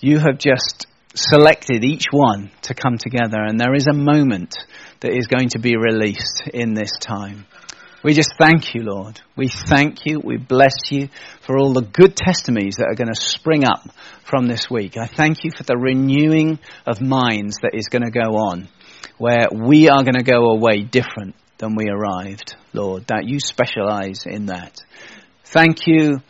you 0.00 0.18
have 0.18 0.38
just 0.38 0.86
selected 1.14 1.84
each 1.84 2.06
one 2.10 2.50
to 2.62 2.74
come 2.74 2.98
together 2.98 3.38
and 3.42 3.58
there 3.58 3.74
is 3.74 3.86
a 3.86 3.94
moment 3.94 4.56
that 5.00 5.12
is 5.12 5.26
going 5.26 5.50
to 5.50 5.58
be 5.58 5.76
released 5.76 6.44
in 6.52 6.74
this 6.74 6.92
time. 6.98 7.46
We 8.02 8.12
just 8.12 8.34
thank 8.38 8.74
you, 8.74 8.82
Lord. 8.82 9.20
We 9.36 9.48
thank 9.48 10.06
you. 10.06 10.20
We 10.20 10.36
bless 10.36 10.90
you 10.90 11.08
for 11.40 11.58
all 11.58 11.72
the 11.72 11.82
good 11.82 12.14
testimonies 12.14 12.76
that 12.76 12.86
are 12.86 12.94
going 12.94 13.12
to 13.12 13.20
spring 13.20 13.64
up 13.64 13.88
from 14.24 14.46
this 14.46 14.70
week. 14.70 14.96
I 14.96 15.06
thank 15.06 15.44
you 15.44 15.50
for 15.50 15.64
the 15.64 15.76
renewing 15.76 16.58
of 16.86 17.00
minds 17.00 17.56
that 17.62 17.74
is 17.74 17.88
going 17.88 18.04
to 18.04 18.10
go 18.10 18.36
on, 18.36 18.68
where 19.18 19.48
we 19.52 19.88
are 19.88 20.04
going 20.04 20.14
to 20.14 20.22
go 20.22 20.50
away 20.50 20.82
different 20.82 21.34
than 21.58 21.74
we 21.74 21.88
arrived, 21.88 22.56
Lord, 22.72 23.06
that 23.06 23.24
you 23.26 23.40
specialize 23.40 24.26
in 24.26 24.46
that. 24.46 24.80
Thank 25.44 25.86
you 25.86 26.20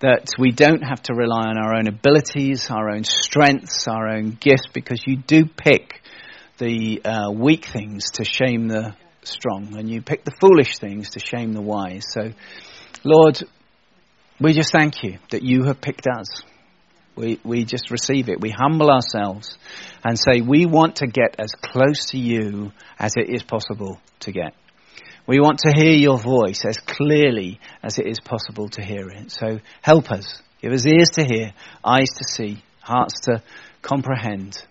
that 0.00 0.34
we 0.38 0.52
don't 0.52 0.82
have 0.82 1.02
to 1.04 1.14
rely 1.14 1.46
on 1.46 1.56
our 1.56 1.74
own 1.74 1.86
abilities, 1.86 2.70
our 2.70 2.90
own 2.90 3.04
strengths, 3.04 3.88
our 3.88 4.08
own 4.08 4.36
gifts, 4.38 4.66
because 4.72 5.02
you 5.06 5.16
do 5.16 5.46
pick 5.46 6.02
the 6.58 7.02
uh, 7.04 7.30
weak 7.30 7.66
things 7.66 8.10
to 8.12 8.24
shame 8.24 8.68
the 8.68 8.94
strong, 9.22 9.76
and 9.76 9.90
you 9.90 10.02
pick 10.02 10.24
the 10.24 10.34
foolish 10.40 10.78
things 10.78 11.10
to 11.10 11.20
shame 11.20 11.52
the 11.52 11.62
wise. 11.62 12.04
So, 12.10 12.32
Lord, 13.04 13.42
we 14.40 14.52
just 14.52 14.72
thank 14.72 15.02
you 15.02 15.18
that 15.30 15.42
you 15.42 15.64
have 15.64 15.80
picked 15.80 16.06
us. 16.06 16.42
We, 17.16 17.40
we 17.42 17.64
just 17.64 17.90
receive 17.90 18.28
it. 18.28 18.40
We 18.40 18.50
humble 18.50 18.90
ourselves 18.90 19.56
and 20.04 20.18
say, 20.18 20.42
we 20.42 20.66
want 20.66 20.96
to 20.96 21.06
get 21.06 21.36
as 21.38 21.52
close 21.52 22.10
to 22.10 22.18
you 22.18 22.72
as 22.98 23.14
it 23.16 23.30
is 23.34 23.42
possible 23.42 23.98
to 24.20 24.32
get. 24.32 24.54
We 25.26 25.40
want 25.40 25.58
to 25.60 25.72
hear 25.72 25.92
your 25.92 26.18
voice 26.18 26.64
as 26.64 26.78
clearly 26.78 27.60
as 27.82 27.98
it 27.98 28.06
is 28.06 28.20
possible 28.20 28.68
to 28.70 28.82
hear 28.82 29.08
it. 29.08 29.32
So 29.32 29.58
help 29.82 30.10
us. 30.12 30.40
Give 30.62 30.72
us 30.72 30.86
ears 30.86 31.10
to 31.14 31.24
hear, 31.24 31.52
eyes 31.84 32.08
to 32.18 32.24
see, 32.24 32.62
hearts 32.80 33.20
to 33.22 33.42
comprehend 33.82 34.64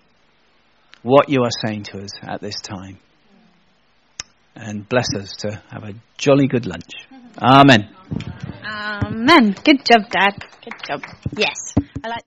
what 1.04 1.30
you 1.30 1.42
are 1.44 1.68
saying 1.68 1.84
to 1.84 2.02
us 2.02 2.12
at 2.24 2.42
this 2.42 2.62
time 2.62 2.98
and 4.56 4.88
bless 4.88 5.14
us 5.16 5.36
to 5.40 5.62
have 5.72 5.84
a 5.84 5.94
jolly 6.18 6.48
good 6.48 6.66
lunch. 6.66 6.92
Amen. 7.42 7.90
Amen. 8.66 9.56
Good 9.64 9.84
job, 9.86 10.10
Dad. 10.10 10.44
Good 10.64 10.82
job. 10.88 11.02
Yes. 11.36 11.76
I 12.04 12.08
like 12.08 12.24